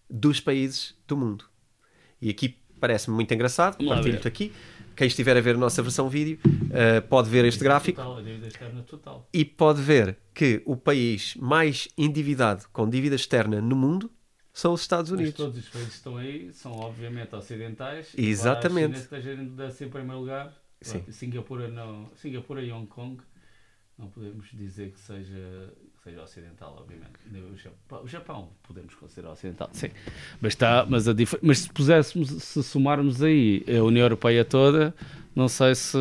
dos 0.08 0.38
países 0.38 0.94
do 1.08 1.16
mundo. 1.16 1.46
E 2.20 2.28
aqui 2.28 2.58
parece-me 2.78 3.14
muito 3.14 3.32
engraçado, 3.32 3.84
partilho-te 3.84 4.28
aqui. 4.28 4.52
Quem 5.00 5.06
estiver 5.06 5.34
a 5.34 5.40
ver 5.40 5.54
a 5.54 5.58
nossa 5.58 5.82
versão 5.82 6.10
vídeo 6.10 6.38
uh, 6.44 7.00
pode 7.08 7.30
ver 7.30 7.46
este 7.46 7.64
gráfico 7.64 8.02
total, 8.86 9.26
e 9.32 9.46
pode 9.46 9.80
ver 9.80 10.18
que 10.34 10.60
o 10.66 10.76
país 10.76 11.34
mais 11.36 11.88
endividado 11.96 12.66
com 12.70 12.86
dívida 12.86 13.16
externa 13.16 13.62
no 13.62 13.74
mundo 13.74 14.10
são 14.52 14.74
os 14.74 14.82
Estados 14.82 15.10
Unidos. 15.10 15.32
Mas 15.38 15.38
todos 15.38 15.58
os 15.58 15.68
países 15.70 15.88
que 15.88 15.96
estão 15.96 16.18
aí 16.18 16.52
são 16.52 16.72
obviamente 16.72 17.34
ocidentais. 17.34 18.12
Exatamente. 18.14 18.98
A 18.98 19.22
China 19.22 19.42
esteja 19.42 19.86
em 19.86 19.88
primeiro 19.88 20.20
lugar. 20.20 20.54
Sim. 20.82 21.02
Singapura, 21.10 21.68
não, 21.68 22.10
Singapura 22.16 22.62
e 22.62 22.70
Hong 22.70 22.86
Kong 22.86 23.22
não 23.96 24.08
podemos 24.08 24.50
dizer 24.52 24.90
que 24.90 25.00
seja 25.00 25.72
seja 26.11 26.23
ocidental, 26.23 26.77
obviamente. 26.79 27.11
O 27.53 27.57
Japão, 27.57 28.03
o 28.03 28.09
Japão 28.09 28.49
podemos 28.66 28.94
considerar 28.94 29.33
ocidental, 29.33 29.70
sim. 29.73 29.90
Mas, 30.40 30.53
está, 30.53 30.85
mas, 30.88 31.09
a 31.09 31.14
mas 31.42 31.59
se 31.61 31.73
puséssemos, 31.73 32.29
se 32.29 32.62
somarmos 32.62 33.23
aí 33.23 33.64
a 33.68 33.83
União 33.83 34.05
Europeia 34.05 34.44
toda, 34.44 34.94
não 35.35 35.49
sei 35.49 35.75
se 35.75 35.99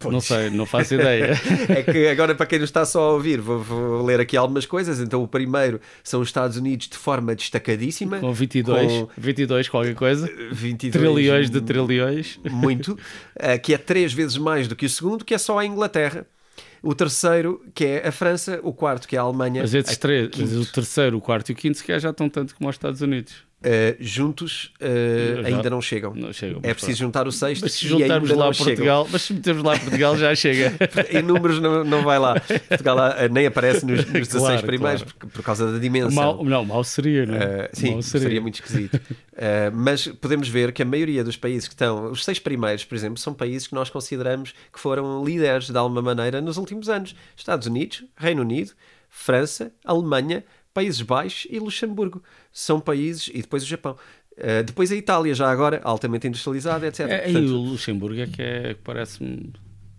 Pois. 0.00 0.14
Não 0.14 0.20
sei, 0.22 0.48
não 0.48 0.64
faço 0.64 0.94
ideia. 0.94 1.38
é 1.68 1.82
que 1.82 2.08
agora, 2.08 2.34
para 2.34 2.46
quem 2.46 2.58
nos 2.58 2.70
está 2.70 2.86
só 2.86 3.02
a 3.02 3.12
ouvir, 3.12 3.38
vou, 3.38 3.58
vou, 3.58 4.02
ler 4.02 4.18
aqui 4.18 4.34
algumas 4.34 4.64
coisas. 4.64 4.98
Então, 4.98 5.22
o 5.22 5.28
primeiro 5.28 5.78
são 6.02 6.22
os 6.22 6.28
Estados 6.28 6.56
Unidos 6.56 6.88
de 6.88 6.96
forma 6.96 7.34
destacadíssima. 7.34 8.18
Com 8.18 8.32
22, 8.32 8.90
com 8.90 9.08
22 9.18 9.68
qualquer 9.68 9.94
coisa. 9.94 10.26
22, 10.52 10.92
trilhões 10.92 11.50
de 11.50 11.60
trilhões. 11.60 12.40
Muito. 12.50 12.92
Uh, 12.92 13.60
que 13.62 13.74
é 13.74 13.78
três 13.78 14.10
vezes 14.14 14.38
mais 14.38 14.66
do 14.66 14.74
que 14.74 14.86
o 14.86 14.88
segundo, 14.88 15.22
que 15.22 15.34
é 15.34 15.38
só 15.38 15.58
a 15.58 15.66
Inglaterra. 15.66 16.26
O 16.82 16.94
terceiro, 16.94 17.62
que 17.74 17.84
é 17.84 18.08
a 18.08 18.12
França. 18.12 18.60
O 18.62 18.72
quarto, 18.72 19.06
que 19.06 19.16
é 19.16 19.18
a 19.18 19.22
Alemanha. 19.22 19.62
Mas 19.62 19.74
esses 19.74 19.96
três, 19.96 20.30
mas 20.36 20.56
o 20.56 20.64
terceiro, 20.70 21.18
o 21.18 21.20
quarto 21.20 21.50
e 21.50 21.52
o 21.52 21.56
quinto, 21.56 21.78
se 21.78 21.84
calhar 21.84 22.00
já 22.00 22.10
estão 22.10 22.28
tanto 22.28 22.54
como 22.54 22.68
os 22.68 22.76
Estados 22.76 23.00
Unidos. 23.00 23.49
Uh, 23.62 23.94
juntos 24.00 24.72
uh, 24.80 25.46
ainda 25.46 25.68
não 25.68 25.82
chegam. 25.82 26.14
Não 26.14 26.32
chegam 26.32 26.60
é 26.62 26.72
preciso 26.72 27.00
juntar 27.00 27.28
o 27.28 27.32
sexto. 27.32 27.60
Mas 27.60 27.74
se 27.74 27.86
juntarmos 27.86 28.30
lá 28.30 28.46
Portugal, 28.46 29.04
chegam. 29.04 29.08
mas 29.12 29.22
se 29.22 29.34
metermos 29.34 29.62
lá 29.62 29.78
Portugal 29.78 30.16
já 30.16 30.34
chega. 30.34 30.72
em 31.12 31.20
números 31.20 31.60
não, 31.60 31.84
não 31.84 32.02
vai 32.02 32.18
lá. 32.18 32.40
Portugal 32.40 32.96
lá, 32.96 33.16
uh, 33.22 33.28
nem 33.30 33.44
aparece 33.44 33.84
nos, 33.84 33.98
nos 33.98 34.28
16 34.28 34.42
claro, 34.42 34.66
primeiros 34.66 35.02
claro. 35.02 35.18
por, 35.18 35.28
por, 35.28 35.42
causa 35.42 35.70
da 35.70 35.78
dimensão. 35.78 36.10
Mal, 36.10 36.42
não, 36.42 36.64
mal 36.64 36.82
seria, 36.82 37.26
não 37.26 37.34
é? 37.34 37.68
sim, 37.74 38.00
seria. 38.00 38.28
seria. 38.28 38.40
muito 38.40 38.54
esquisito. 38.54 38.98
mas 39.74 40.06
podemos 40.06 40.48
ver 40.48 40.72
que 40.72 40.80
a 40.80 40.86
maioria 40.86 41.22
dos 41.22 41.36
países 41.36 41.68
que 41.68 41.74
estão, 41.74 42.10
os 42.10 42.24
seis 42.24 42.38
primeiros, 42.38 42.86
por 42.86 42.94
exemplo, 42.94 43.18
são 43.18 43.34
países 43.34 43.66
que 43.66 43.74
nós 43.74 43.90
consideramos 43.90 44.54
que 44.72 44.80
foram 44.80 45.22
líderes 45.22 45.68
de 45.68 45.76
alguma 45.76 46.00
maneira 46.00 46.40
nos 46.40 46.56
últimos 46.56 46.88
anos: 46.88 47.14
Estados 47.36 47.66
Unidos, 47.66 48.04
Reino 48.16 48.40
Unido, 48.40 48.72
França, 49.10 49.70
Alemanha. 49.84 50.44
Países 50.72 51.02
Baixos 51.02 51.46
e 51.50 51.58
Luxemburgo. 51.58 52.22
São 52.52 52.80
países, 52.80 53.28
e 53.32 53.42
depois 53.42 53.62
o 53.62 53.66
Japão. 53.66 53.96
Uh, 54.32 54.62
depois 54.64 54.90
a 54.90 54.96
Itália, 54.96 55.34
já 55.34 55.50
agora, 55.50 55.80
altamente 55.84 56.26
industrializada, 56.26 56.86
etc. 56.86 57.00
É, 57.00 57.18
Portanto, 57.24 57.44
e 57.44 57.50
o 57.50 57.56
Luxemburgo 57.56 58.20
é 58.20 58.26
que 58.26 58.42
é, 58.42 58.74
parece-me. 58.74 59.52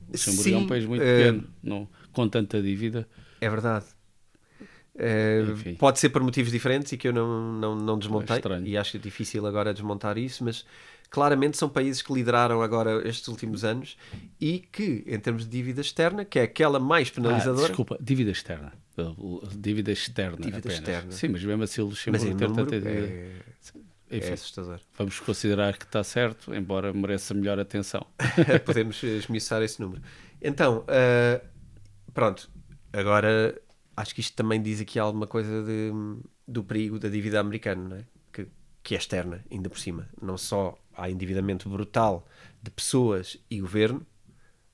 Luxemburgo 0.10 0.44
sim, 0.44 0.54
é 0.54 0.58
um 0.58 0.68
país 0.68 0.86
muito 0.86 1.02
uh, 1.02 1.06
pequeno, 1.06 1.44
não, 1.64 1.88
com 2.12 2.28
tanta 2.28 2.62
dívida. 2.62 3.08
É 3.40 3.50
verdade. 3.50 3.86
Uh, 4.96 5.76
pode 5.78 6.00
ser 6.00 6.10
por 6.10 6.22
motivos 6.22 6.52
diferentes 6.52 6.92
e 6.92 6.98
que 6.98 7.08
eu 7.08 7.14
não, 7.14 7.54
não, 7.54 7.76
não 7.76 7.98
desmontei. 7.98 8.38
É 8.38 8.62
e 8.70 8.78
acho 8.78 9.00
difícil 9.00 9.46
agora 9.46 9.74
desmontar 9.74 10.18
isso, 10.18 10.44
mas 10.44 10.66
claramente 11.12 11.58
são 11.58 11.70
países 11.70 12.02
que 12.02 12.12
lideraram 12.12 12.62
agora 12.62 13.08
estes 13.08 13.28
últimos 13.28 13.66
anos 13.66 13.98
e 14.40 14.60
que, 14.60 15.04
em 15.06 15.20
termos 15.20 15.44
de 15.44 15.50
dívida 15.50 15.82
externa, 15.82 16.24
que 16.24 16.40
é 16.40 16.44
aquela 16.44 16.80
mais 16.80 17.10
ah, 17.10 17.16
penalizadora. 17.16 17.66
Ah, 17.66 17.68
desculpa, 17.68 17.98
dívida 18.02 18.32
externa. 18.32 18.74
Dívida 19.58 19.92
externa. 19.92 20.38
Dívida 20.38 20.58
apenas. 20.60 20.78
externa. 20.80 21.12
Sim, 21.12 21.28
mas 21.28 21.44
mesmo 21.44 21.64
assim 21.64 21.82
o 21.82 21.86
Luxemburgo 21.86 22.38
ter 22.38 22.52
tanta 22.52 22.80
dívida. 22.80 22.90
É... 22.90 23.32
Enfim, 24.12 24.30
é 24.30 24.34
assustador. 24.34 24.80
Vamos 24.98 25.20
considerar 25.20 25.78
que 25.78 25.86
está 25.86 26.04
certo, 26.04 26.54
embora 26.54 26.92
mereça 26.92 27.34
melhor 27.34 27.60
atenção. 27.60 28.06
Podemos 28.66 29.02
esmiuçar 29.04 29.62
esse 29.62 29.80
número. 29.80 30.02
Então, 30.42 30.80
uh, 30.80 31.48
pronto. 32.14 32.50
Agora, 32.92 33.58
acho 33.96 34.14
que 34.14 34.20
isto 34.20 34.36
também 34.36 34.62
diz 34.62 34.82
aqui 34.82 35.00
alguma 35.00 35.28
coisa 35.28 35.64
de, 35.64 35.92
do 36.46 36.62
perigo 36.62 37.00
da 37.00 37.08
dívida 37.08 37.40
americana, 37.40 38.00
é? 38.00 38.06
Que, 38.34 38.48
que 38.84 38.96
é 38.96 38.98
externa, 38.98 39.46
ainda 39.50 39.70
por 39.70 39.80
cima. 39.80 40.10
Não 40.22 40.38
só 40.38 40.78
há 41.02 41.10
endividamento 41.10 41.68
brutal 41.70 42.28
de 42.62 42.70
pessoas 42.70 43.38
e 43.50 43.60
governo, 43.60 44.06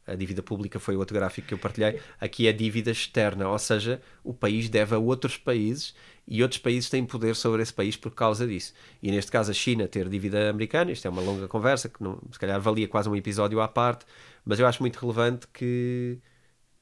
a 0.06 0.16
dívida 0.16 0.42
pública 0.42 0.80
foi 0.80 0.96
outro 0.96 1.14
gráfico 1.14 1.48
que 1.50 1.54
eu 1.54 1.58
partilhei. 1.58 2.00
Aqui 2.20 2.48
é 2.48 2.54
dívida 2.54 2.92
externa, 2.92 3.50
ou 3.50 3.60
seja, 3.60 4.02
o 4.24 4.34
país 4.34 4.70
deve 4.70 4.96
a 4.96 4.98
outros 4.98 5.36
países 5.36 5.94
e 6.26 6.42
outros 6.42 6.60
países 6.62 6.90
têm 6.90 7.06
poder 7.06 7.36
sobre 7.36 7.62
esse 7.62 7.74
país 7.74 7.98
por 7.98 8.12
causa 8.12 8.48
disso. 8.48 8.74
E 9.04 9.12
neste 9.12 9.30
caso 9.30 9.52
a 9.52 9.54
China 9.54 9.86
ter 9.86 10.08
dívida 10.08 10.50
americana, 10.50 10.92
isto 10.92 11.06
é 11.06 11.10
uma 11.10 11.22
longa 11.22 11.48
conversa 11.48 11.90
que 11.90 12.02
não, 12.02 12.22
se 12.32 12.40
calhar 12.40 12.60
valia 12.62 12.88
quase 12.88 13.10
um 13.10 13.16
episódio 13.16 13.60
à 13.60 13.68
parte, 13.68 14.06
mas 14.46 14.60
eu 14.60 14.66
acho 14.66 14.82
muito 14.82 14.98
relevante 14.98 15.46
que, 15.54 16.20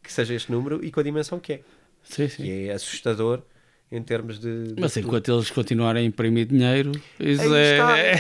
que 0.04 0.14
seja 0.14 0.36
este 0.36 0.52
número 0.52 0.86
e 0.86 0.92
com 0.92 1.00
a 1.00 1.04
dimensão 1.04 1.40
que 1.40 1.54
é. 1.54 1.62
Sim, 2.04 2.30
sim. 2.30 2.44
Que 2.44 2.68
é 2.70 2.74
assustador 2.74 3.42
em 3.92 4.02
termos 4.02 4.40
de. 4.40 4.74
de 4.74 4.82
Mas 4.82 4.98
enquanto 4.98 5.32
eles 5.32 5.52
continuarem 5.52 6.04
a 6.04 6.08
imprimir 6.08 6.48
dinheiro, 6.48 6.92
isso 7.20 7.54
aí 7.54 7.62
é. 7.62 8.14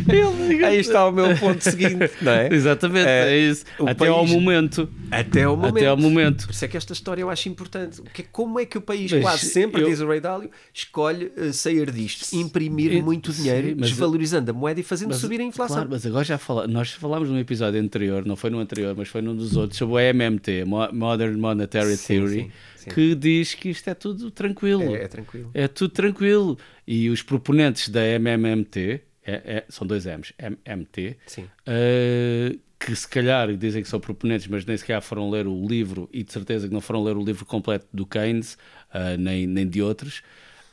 Está... 0.00 0.66
aí 0.66 0.78
está 0.78 1.06
o 1.06 1.12
meu 1.12 1.36
ponto 1.36 1.60
seguinte, 1.60 2.10
não 2.22 2.32
é? 2.32 2.48
Exatamente, 2.52 3.06
é, 3.06 3.32
é 3.32 3.38
isso. 3.38 3.66
Até 3.80 3.94
país... 3.94 4.10
ao 4.10 4.26
momento. 4.26 4.88
Até 5.10 5.42
ao 5.42 5.56
momento. 5.56 5.76
Até 5.76 5.86
ao 5.86 5.96
momento. 5.96 6.46
Por 6.46 6.52
isso 6.52 6.64
é 6.64 6.68
que 6.68 6.76
esta 6.76 6.94
história 6.94 7.20
eu 7.20 7.28
acho 7.28 7.48
importante. 7.50 8.00
Que, 8.14 8.22
como 8.22 8.58
é 8.58 8.64
que 8.64 8.78
o 8.78 8.80
país, 8.80 9.12
mas 9.12 9.20
quase 9.20 9.46
sempre, 9.46 9.82
eu... 9.82 9.88
diz 9.88 10.00
o 10.00 10.06
Ray 10.06 10.20
Dalio, 10.20 10.50
escolhe 10.72 11.30
uh, 11.36 11.52
sair 11.52 11.90
disto? 11.90 12.34
Imprimir 12.34 13.04
muito 13.04 13.30
dinheiro, 13.30 13.68
sim, 13.68 13.76
desvalorizando 13.76 14.50
a 14.50 14.54
moeda 14.54 14.80
e 14.80 14.82
fazendo 14.82 15.10
mas, 15.10 15.18
subir 15.18 15.40
a 15.40 15.44
inflação. 15.44 15.76
Claro, 15.76 15.90
mas 15.90 16.06
agora 16.06 16.24
já 16.24 16.38
fala... 16.38 16.66
nós 16.66 16.92
falámos 16.92 17.28
num 17.28 17.38
episódio 17.38 17.78
anterior, 17.78 18.24
não 18.24 18.36
foi 18.36 18.48
no 18.48 18.58
anterior, 18.58 18.94
mas 18.96 19.08
foi 19.08 19.20
num 19.20 19.36
dos 19.36 19.54
outros, 19.54 19.78
sobre 19.78 19.96
o 19.96 19.98
MMT, 19.98 20.64
Modern 20.64 21.38
Monetary 21.38 21.96
sim, 21.96 22.06
Theory. 22.06 22.42
Sim 22.44 22.73
que 22.90 23.14
diz 23.14 23.54
que 23.54 23.70
isto 23.70 23.88
é 23.88 23.94
tudo 23.94 24.30
tranquilo. 24.30 24.94
É, 24.94 25.02
é, 25.02 25.08
tranquilo. 25.08 25.50
É 25.54 25.68
tudo 25.68 25.92
tranquilo. 25.92 26.58
E 26.86 27.08
os 27.08 27.22
proponentes 27.22 27.88
da 27.88 28.02
MMMT, 28.18 29.00
é, 29.24 29.32
é, 29.32 29.64
são 29.68 29.86
dois 29.86 30.04
M's, 30.06 30.32
MMT, 30.38 31.16
uh, 31.38 32.58
que 32.78 32.94
se 32.94 33.08
calhar 33.08 33.56
dizem 33.56 33.82
que 33.82 33.88
são 33.88 33.98
proponentes, 33.98 34.46
mas 34.46 34.66
nem 34.66 34.76
sequer 34.76 35.00
foram 35.00 35.30
ler 35.30 35.46
o 35.46 35.66
livro 35.66 36.08
e 36.12 36.22
de 36.22 36.32
certeza 36.32 36.68
que 36.68 36.74
não 36.74 36.80
foram 36.80 37.02
ler 37.02 37.16
o 37.16 37.24
livro 37.24 37.46
completo 37.46 37.86
do 37.92 38.04
Keynes, 38.04 38.58
uh, 38.94 39.18
nem, 39.18 39.46
nem 39.46 39.66
de 39.66 39.80
outros. 39.80 40.22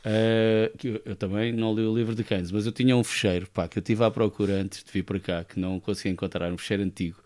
Uh, 0.04 0.76
que 0.76 0.88
eu, 0.88 1.02
eu, 1.04 1.16
também 1.16 1.52
não 1.52 1.72
li 1.72 1.82
o 1.82 1.96
livro 1.96 2.14
de 2.14 2.24
Keynes, 2.24 2.50
mas 2.50 2.66
eu 2.66 2.72
tinha 2.72 2.96
um 2.96 3.04
fecheiro 3.04 3.48
pá, 3.48 3.68
que 3.68 3.78
eu 3.78 3.80
estive 3.80 4.02
à 4.02 4.10
procura 4.10 4.54
antes 4.54 4.82
de 4.82 4.90
vir 4.90 5.04
para 5.04 5.20
cá, 5.20 5.44
que 5.44 5.60
não 5.60 5.78
consegui 5.78 6.08
encontrar, 6.08 6.52
um 6.52 6.58
fecheiro 6.58 6.82
antigo, 6.82 7.22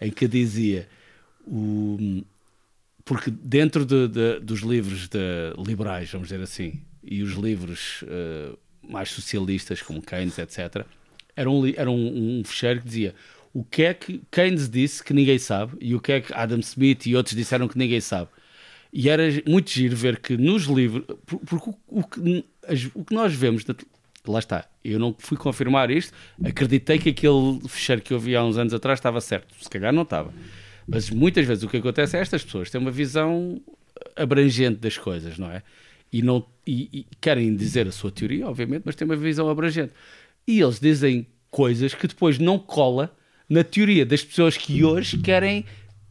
em 0.00 0.10
que 0.10 0.26
dizia 0.26 0.88
o, 1.46 2.24
porque 3.04 3.30
dentro 3.30 3.84
de, 3.84 4.08
de, 4.08 4.40
dos 4.40 4.60
livros 4.60 5.08
liberais, 5.66 6.10
vamos 6.10 6.28
dizer 6.28 6.42
assim, 6.42 6.82
e 7.02 7.22
os 7.22 7.32
livros 7.32 8.02
uh, 8.02 8.58
mais 8.82 9.10
socialistas, 9.10 9.82
como 9.82 10.02
Keynes, 10.02 10.38
etc., 10.38 10.84
era 11.36 11.50
um, 11.50 11.66
era 11.66 11.90
um, 11.90 12.40
um 12.40 12.44
fecheiro 12.44 12.80
que 12.80 12.86
dizia 12.86 13.14
o 13.52 13.64
que 13.64 13.82
é 13.82 13.94
que 13.94 14.20
Keynes 14.30 14.68
disse 14.68 15.02
que 15.02 15.12
ninguém 15.12 15.38
sabe 15.38 15.76
e 15.80 15.94
o 15.94 16.00
que 16.00 16.12
é 16.12 16.20
que 16.20 16.32
Adam 16.32 16.60
Smith 16.60 17.06
e 17.06 17.16
outros 17.16 17.34
disseram 17.34 17.66
que 17.66 17.76
ninguém 17.76 18.00
sabe. 18.00 18.28
E 18.92 19.08
era 19.08 19.24
muito 19.46 19.70
giro 19.70 19.96
ver 19.96 20.18
que 20.18 20.36
nos 20.36 20.64
livros, 20.64 21.04
porque 21.26 21.70
o, 21.86 22.02
que, 22.02 22.44
o 22.94 23.04
que 23.04 23.14
nós 23.14 23.32
vemos, 23.32 23.64
lá 24.26 24.38
está, 24.38 24.68
eu 24.84 24.98
não 24.98 25.14
fui 25.16 25.36
confirmar 25.36 25.90
isto, 25.90 26.12
acreditei 26.44 26.98
que 26.98 27.10
aquele 27.10 27.60
fecheiro 27.68 28.02
que 28.02 28.12
eu 28.12 28.18
vi 28.18 28.34
há 28.34 28.44
uns 28.44 28.58
anos 28.58 28.74
atrás 28.74 28.98
estava 28.98 29.20
certo, 29.20 29.54
se 29.60 29.68
calhar 29.70 29.92
não 29.92 30.02
estava. 30.02 30.32
Mas 30.86 31.10
muitas 31.10 31.46
vezes 31.46 31.64
o 31.64 31.68
que 31.68 31.76
acontece 31.76 32.16
é 32.16 32.20
estas 32.20 32.44
pessoas 32.44 32.70
têm 32.70 32.80
uma 32.80 32.90
visão 32.90 33.60
abrangente 34.16 34.78
das 34.78 34.96
coisas, 34.96 35.38
não 35.38 35.50
é? 35.50 35.62
E, 36.12 36.22
não, 36.22 36.44
e, 36.66 36.88
e 36.92 37.06
querem 37.20 37.54
dizer 37.54 37.86
a 37.86 37.92
sua 37.92 38.10
teoria, 38.10 38.48
obviamente, 38.48 38.82
mas 38.84 38.94
têm 38.94 39.06
uma 39.06 39.16
visão 39.16 39.48
abrangente. 39.48 39.92
E 40.46 40.60
eles 40.60 40.80
dizem 40.80 41.26
coisas 41.50 41.94
que 41.94 42.06
depois 42.06 42.38
não 42.38 42.58
cola 42.58 43.14
na 43.48 43.62
teoria 43.62 44.04
das 44.04 44.22
pessoas 44.22 44.56
que 44.56 44.84
hoje 44.84 45.18
querem 45.18 45.64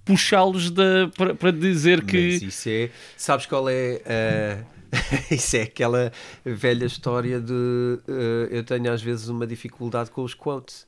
puxá-los 0.05 0.71
para, 1.39 1.51
dizer 1.51 2.03
que. 2.03 2.33
Mas 2.33 2.41
isso 2.41 2.69
é. 2.69 2.89
Sabes 3.17 3.45
qual 3.45 3.69
é. 3.69 4.01
Uh... 4.65 4.79
isso 5.29 5.55
é 5.55 5.61
aquela 5.61 6.11
velha 6.43 6.85
história 6.85 7.39
de 7.39 7.53
uh, 7.53 8.47
eu 8.49 8.63
tenho 8.63 8.91
às 8.91 9.03
vezes 9.03 9.27
uma 9.27 9.45
dificuldade 9.45 10.09
com 10.09 10.23
os 10.23 10.33
quotes 10.33 10.87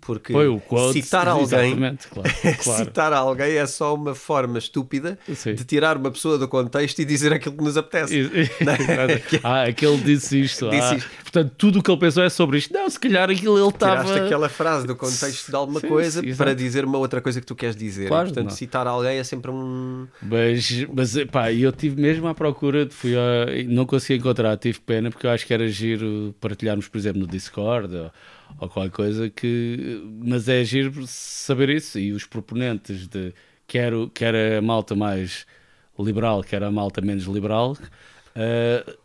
porque 0.00 0.32
quote, 0.66 1.02
citar 1.02 1.26
alguém 1.28 1.76
claro, 1.76 1.98
claro. 2.62 2.84
citar 2.84 3.12
alguém 3.12 3.56
é 3.56 3.66
só 3.66 3.94
uma 3.94 4.14
forma 4.14 4.58
estúpida 4.58 5.18
Sim. 5.34 5.54
de 5.54 5.64
tirar 5.64 5.96
uma 5.96 6.10
pessoa 6.10 6.38
do 6.38 6.48
contexto 6.48 6.98
e 7.00 7.04
dizer 7.04 7.32
aquilo 7.32 7.56
que 7.56 7.64
nos 7.64 7.76
apetece. 7.76 8.30
É? 8.60 9.40
ah, 9.42 9.64
aquele 9.64 9.96
disse 9.98 10.40
isto. 10.40 10.68
disse 10.70 10.94
ah, 10.94 10.96
isto. 10.96 11.10
Portanto, 11.22 11.52
tudo 11.56 11.78
o 11.78 11.82
que 11.82 11.90
ele 11.90 12.00
pensou 12.00 12.22
é 12.22 12.28
sobre 12.28 12.58
isto. 12.58 12.72
Não, 12.72 12.88
se 12.88 12.98
calhar 12.98 13.30
aquilo 13.30 13.58
ele 13.58 13.68
estava. 13.68 14.04
Tiraste 14.04 14.26
aquela 14.26 14.48
frase 14.48 14.86
do 14.86 14.96
contexto 14.96 15.48
de 15.48 15.56
alguma 15.56 15.80
sim, 15.80 15.88
coisa 15.88 16.20
sim, 16.20 16.34
para 16.34 16.54
dizer 16.54 16.84
uma 16.84 16.98
outra 16.98 17.20
coisa 17.20 17.40
que 17.40 17.46
tu 17.46 17.54
queres 17.54 17.76
dizer. 17.76 18.08
Claro, 18.08 18.26
portanto, 18.26 18.50
não. 18.50 18.56
citar 18.56 18.86
alguém 18.86 19.18
é 19.18 19.24
sempre 19.24 19.50
um. 19.50 20.06
Mas, 20.22 20.86
mas 20.92 21.24
pá, 21.30 21.52
eu 21.52 21.72
tive 21.72 22.00
mesmo 22.00 22.26
à 22.28 22.34
procura, 22.34 22.88
fui 22.90 23.14
a, 23.16 23.46
não 23.68 23.86
consegui 23.86 24.18
encontrar, 24.18 24.56
tive 24.56 24.80
pena 24.80 25.10
porque 25.10 25.26
eu 25.26 25.30
acho 25.30 25.46
que 25.46 25.54
era 25.54 25.66
giro 25.68 26.34
partilharmos, 26.40 26.88
por 26.88 26.98
exemplo, 26.98 27.20
no 27.20 27.26
Discord. 27.26 27.94
Ou, 27.96 28.12
ou 28.58 28.68
qualquer 28.68 28.90
coisa 28.90 29.30
que. 29.30 30.02
Mas 30.24 30.48
é 30.48 30.60
agir 30.60 30.92
saber 31.06 31.68
isso. 31.70 31.98
E 31.98 32.12
os 32.12 32.24
proponentes 32.24 33.06
de 33.06 33.32
quer, 33.70 33.92
quer 34.12 34.34
a 34.58 34.62
malta 34.62 34.96
mais 34.96 35.46
liberal, 35.98 36.42
quer 36.42 36.62
a 36.62 36.70
malta 36.70 37.00
menos 37.00 37.24
liberal, 37.24 37.72
uh, 37.72 38.98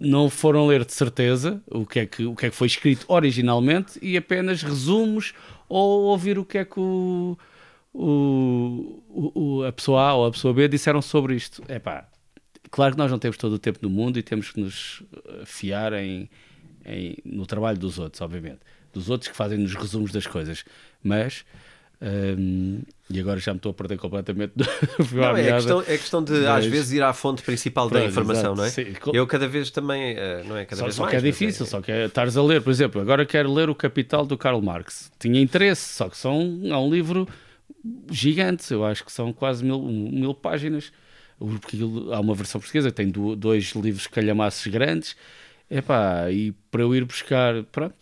não 0.00 0.28
foram 0.28 0.66
ler 0.66 0.84
de 0.84 0.92
certeza 0.92 1.62
o 1.66 1.84
que, 1.86 2.00
é 2.00 2.06
que, 2.06 2.24
o 2.24 2.34
que 2.34 2.46
é 2.46 2.50
que 2.50 2.56
foi 2.56 2.66
escrito 2.66 3.04
originalmente 3.08 3.98
e 4.02 4.16
apenas 4.16 4.62
resumos 4.62 5.34
ou 5.68 6.04
ouvir 6.04 6.38
o 6.38 6.44
que 6.44 6.58
é 6.58 6.64
que 6.64 6.80
o, 6.80 7.36
o, 7.92 9.02
o, 9.08 9.64
a 9.64 9.72
pessoa 9.72 10.02
A 10.02 10.14
ou 10.14 10.26
a 10.26 10.30
pessoa 10.30 10.54
B 10.54 10.68
disseram 10.68 11.02
sobre 11.02 11.34
isto. 11.34 11.62
É 11.68 11.78
pá, 11.78 12.08
claro 12.70 12.94
que 12.94 12.98
nós 12.98 13.10
não 13.10 13.18
temos 13.18 13.36
todo 13.36 13.52
o 13.52 13.58
tempo 13.58 13.78
do 13.80 13.90
mundo 13.90 14.18
e 14.18 14.22
temos 14.22 14.50
que 14.50 14.60
nos 14.60 15.02
fiar 15.44 15.92
em, 15.92 16.30
em, 16.84 17.16
no 17.24 17.44
trabalho 17.46 17.78
dos 17.78 17.98
outros, 17.98 18.20
obviamente 18.20 18.60
dos 18.92 19.08
outros 19.10 19.30
que 19.30 19.36
fazem 19.36 19.58
nos 19.58 19.74
resumos 19.74 20.12
das 20.12 20.26
coisas. 20.26 20.64
Mas 21.02 21.44
Um, 22.00 22.82
e 23.10 23.18
agora 23.18 23.40
já 23.40 23.52
me 23.52 23.56
estou 23.58 23.70
a 23.70 23.74
perder 23.74 23.98
completamente 23.98 24.52
do 24.54 24.64
não, 25.16 25.36
é, 25.36 25.52
questão, 25.54 25.80
é 25.80 25.84
questão 25.98 26.22
de, 26.22 26.46
às 26.46 26.64
vezes, 26.64 26.92
ir 26.92 27.02
à 27.02 27.12
fonte 27.12 27.42
principal 27.42 27.88
Pronto, 27.88 28.00
da 28.04 28.08
informação, 28.08 28.52
exato, 28.52 28.56
não 28.56 28.64
é? 28.64 28.70
sim. 28.70 28.94
Eu 29.12 29.26
cada 29.26 29.48
vez 29.48 29.68
também, 29.72 30.14
eh, 30.16 30.44
não 30.46 30.56
é? 30.56 30.64
Cada 30.64 30.76
Só, 30.78 30.84
vez 30.84 30.94
só 30.94 31.02
mais. 31.02 31.10
que 31.10 31.16
é 31.16 31.20
mas 31.20 31.24
difícil, 31.36 31.66
só 31.66 31.80
que 31.80 31.90
é, 31.90 32.04
estares 32.06 32.36
a 32.36 32.42
ler, 32.44 32.62
por 32.62 32.70
exemplo, 32.70 33.00
agora 33.00 33.26
quero 33.26 33.52
ler 33.52 33.68
o 33.68 33.74
Capital 33.74 34.24
do 34.24 34.38
Karl 34.38 34.60
Marx. 34.62 35.10
Tinha 35.18 35.40
interesse, 35.40 35.92
só 35.94 36.08
que 36.08 36.16
são, 36.16 36.60
é 36.62 36.76
um 36.76 36.88
livro 36.88 37.26
gigante, 38.10 38.72
eu 38.72 38.84
acho 38.84 39.04
que 39.04 39.10
são 39.10 39.32
quase 39.32 39.64
mil, 39.64 39.80
mil 39.82 40.34
páginas. 40.34 40.92
Porque 41.38 41.76
há 42.12 42.20
uma 42.20 42.34
versão 42.34 42.60
portuguesa, 42.60 42.90
tem 42.92 43.08
do- 43.08 43.34
dois 43.34 43.72
livros 43.74 44.06
calhamaços 44.06 44.66
grandes. 44.68 45.16
Epá, 45.70 46.30
e 46.30 46.52
para 46.70 46.82
eu 46.82 46.94
ir 46.94 47.04
buscar, 47.04 47.62
pronto. 47.64 47.94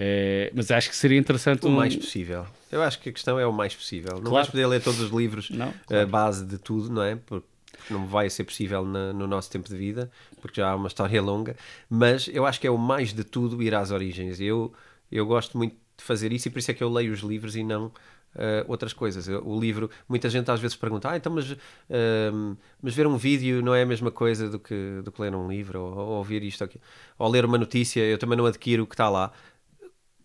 É, 0.00 0.52
mas 0.54 0.70
acho 0.70 0.88
que 0.88 0.94
seria 0.96 1.18
interessante 1.18 1.66
O 1.66 1.70
um- 1.70 1.72
mais 1.72 1.96
possível. 1.96 2.46
Eu 2.70 2.82
acho 2.82 3.00
que 3.00 3.08
a 3.08 3.12
questão 3.12 3.38
é 3.38 3.44
o 3.46 3.52
mais 3.52 3.74
possível. 3.74 4.12
Não 4.14 4.20
Claro. 4.22 4.34
vais 4.36 4.48
poder 4.48 4.66
ler 4.66 4.80
todos 4.82 5.00
os 5.00 5.10
livros, 5.10 5.50
Não, 5.50 5.70
a 5.70 5.74
claro. 5.86 6.06
base 6.06 6.44
de 6.46 6.56
tudo, 6.56 6.88
não 6.88 7.02
é? 7.02 7.16
Porque 7.16 7.46
não 7.90 8.06
vai 8.06 8.30
ser 8.30 8.44
possível 8.44 8.84
na- 8.84 9.12
no 9.12 9.26
nosso 9.26 9.50
tempo 9.50 9.68
de 9.68 9.76
vida, 9.76 10.08
porque 10.40 10.60
já 10.60 10.70
há 10.70 10.76
uma 10.76 10.86
história 10.86 11.20
longa. 11.22 11.56
Mas 11.90 12.28
eu 12.32 12.46
acho 12.46 12.60
que 12.60 12.66
é 12.66 12.70
o 12.70 12.78
mais 12.78 13.12
de 13.12 13.24
tudo 13.24 13.60
ir 13.62 13.74
às 13.74 13.90
origens. 13.90 14.40
Eu, 14.40 14.72
eu 15.10 15.26
gosto 15.26 15.58
muito 15.58 15.74
de 15.96 16.04
fazer 16.04 16.32
isso 16.32 16.46
e 16.46 16.50
por 16.50 16.60
isso 16.60 16.70
é 16.70 16.74
que 16.74 16.82
eu 16.84 16.88
leio 16.92 17.12
os 17.12 17.20
livros 17.20 17.56
e 17.56 17.64
não 17.64 17.90
ah, 18.36 18.64
outras 18.68 18.92
coisas. 18.92 19.26
O 19.26 19.58
livro, 19.58 19.90
muita 20.08 20.28
gente 20.30 20.48
às 20.50 20.60
vezes 20.60 20.76
pergunta, 20.76 21.10
ah, 21.10 21.16
então, 21.16 21.32
mas, 21.32 21.50
ah, 21.90 22.56
mas 22.80 22.94
ver 22.94 23.06
um 23.06 23.16
vídeo 23.16 23.62
não 23.62 23.74
é 23.74 23.82
a 23.82 23.86
mesma 23.86 24.10
coisa 24.12 24.48
do 24.48 24.58
que, 24.60 25.00
do 25.02 25.10
que 25.10 25.20
ler 25.22 25.34
um 25.34 25.48
livro, 25.48 25.80
ou, 25.80 25.96
ou 25.96 26.08
ouvir 26.18 26.42
isto 26.44 26.60
ou 26.60 26.66
aquilo. 26.66 26.84
Ou 27.18 27.28
ler 27.28 27.44
uma 27.44 27.58
notícia, 27.58 28.00
eu 28.00 28.18
também 28.18 28.36
não 28.38 28.46
adquiro 28.46 28.84
o 28.84 28.86
que 28.86 28.94
está 28.94 29.08
lá 29.08 29.32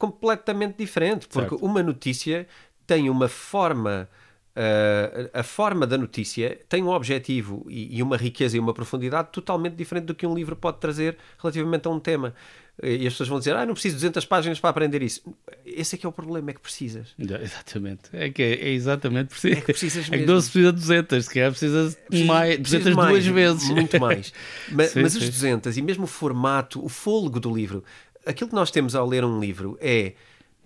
completamente 0.08 0.76
diferente, 0.78 1.28
porque 1.28 1.50
Certo. 1.56 1.66
uma 1.66 1.82
notícia 1.82 2.46
tem 2.86 3.10
uma 3.10 3.28
forma. 3.30 4.10
uh, 4.56 5.30
a 5.34 5.44
forma 5.44 5.88
da 5.88 5.98
notícia 5.98 6.60
tem 6.70 6.84
um 6.84 6.89
objetivo 6.89 7.66
e, 7.70 7.98
e 7.98 8.04
uma 8.04 8.18
riqueza 8.18 8.56
e 8.58 8.60
uma 8.60 8.74
profundidade 8.74 9.30
totalmente 9.32 9.76
diferente 9.76 10.06
do 10.06 10.13
que 10.16 10.28
um 10.28 10.36
livro 10.36 10.56
pode 10.56 10.78
trazer 10.80 11.18
relativamente 11.42 11.88
a 11.88 11.92
um 11.92 12.00
tema. 12.00 12.34
E 12.82 13.06
as 13.08 13.13
pessoas 13.13 13.30
vão 13.30 13.38
dizer, 13.39 13.56
ah, 13.56 13.66
não 13.68 13.74
preciso 13.74 13.96
de 13.96 14.00
200 14.02 14.26
páginas 14.26 14.60
para 14.60 14.70
aprender 14.72 15.02
isso. 15.04 15.22
Esse 15.66 15.96
é 15.96 15.98
que 15.98 16.06
é 16.08 16.10
o 16.10 16.12
problema, 16.12 16.50
é 16.50 16.54
que 16.54 16.60
precisas. 16.60 17.13
Já, 17.20 17.38
Exatamente. 17.42 18.04
É 18.12 18.30
que 18.32 18.42
é, 18.44 18.54
é 18.68 18.70
exatamente 18.70 19.28
preciso. 19.30 19.54
É 19.58 19.62
que 19.62 19.74
precisas 19.74 20.06
É 20.12 20.18
que 20.18 20.18
mesmo. 20.18 20.34
não 20.34 20.42
se 20.42 20.50
precisa 20.52 20.74
de 20.74 20.80
200, 20.80 21.26
se 21.26 21.34
calhar 21.34 21.50
precisa 21.52 21.98
de 22.10 22.24
mais, 22.26 22.56
Precisas 22.60 22.84
200 22.84 22.96
mais, 22.96 23.10
duas 23.13 23.26
vezes. 23.28 23.70
Muito 23.70 24.00
mais. 24.00 24.34
Mas, 24.72 24.92
Sim, 24.92 25.02
mas 25.04 25.16
os 25.16 25.24
sim. 25.24 25.30
200 25.30 25.78
e 25.78 25.82
mesmo 25.84 26.04
o 26.06 26.08
formato, 26.08 26.84
o 26.84 26.89
fôlego 26.89 27.39
do 27.39 27.54
livro, 27.54 27.84
aquilo 28.25 28.49
que 28.49 28.55
nós 28.55 28.71
temos 28.71 28.95
ao 28.95 29.05
ler 29.07 29.23
um 29.23 29.39
livro 29.39 29.77
é. 29.81 30.13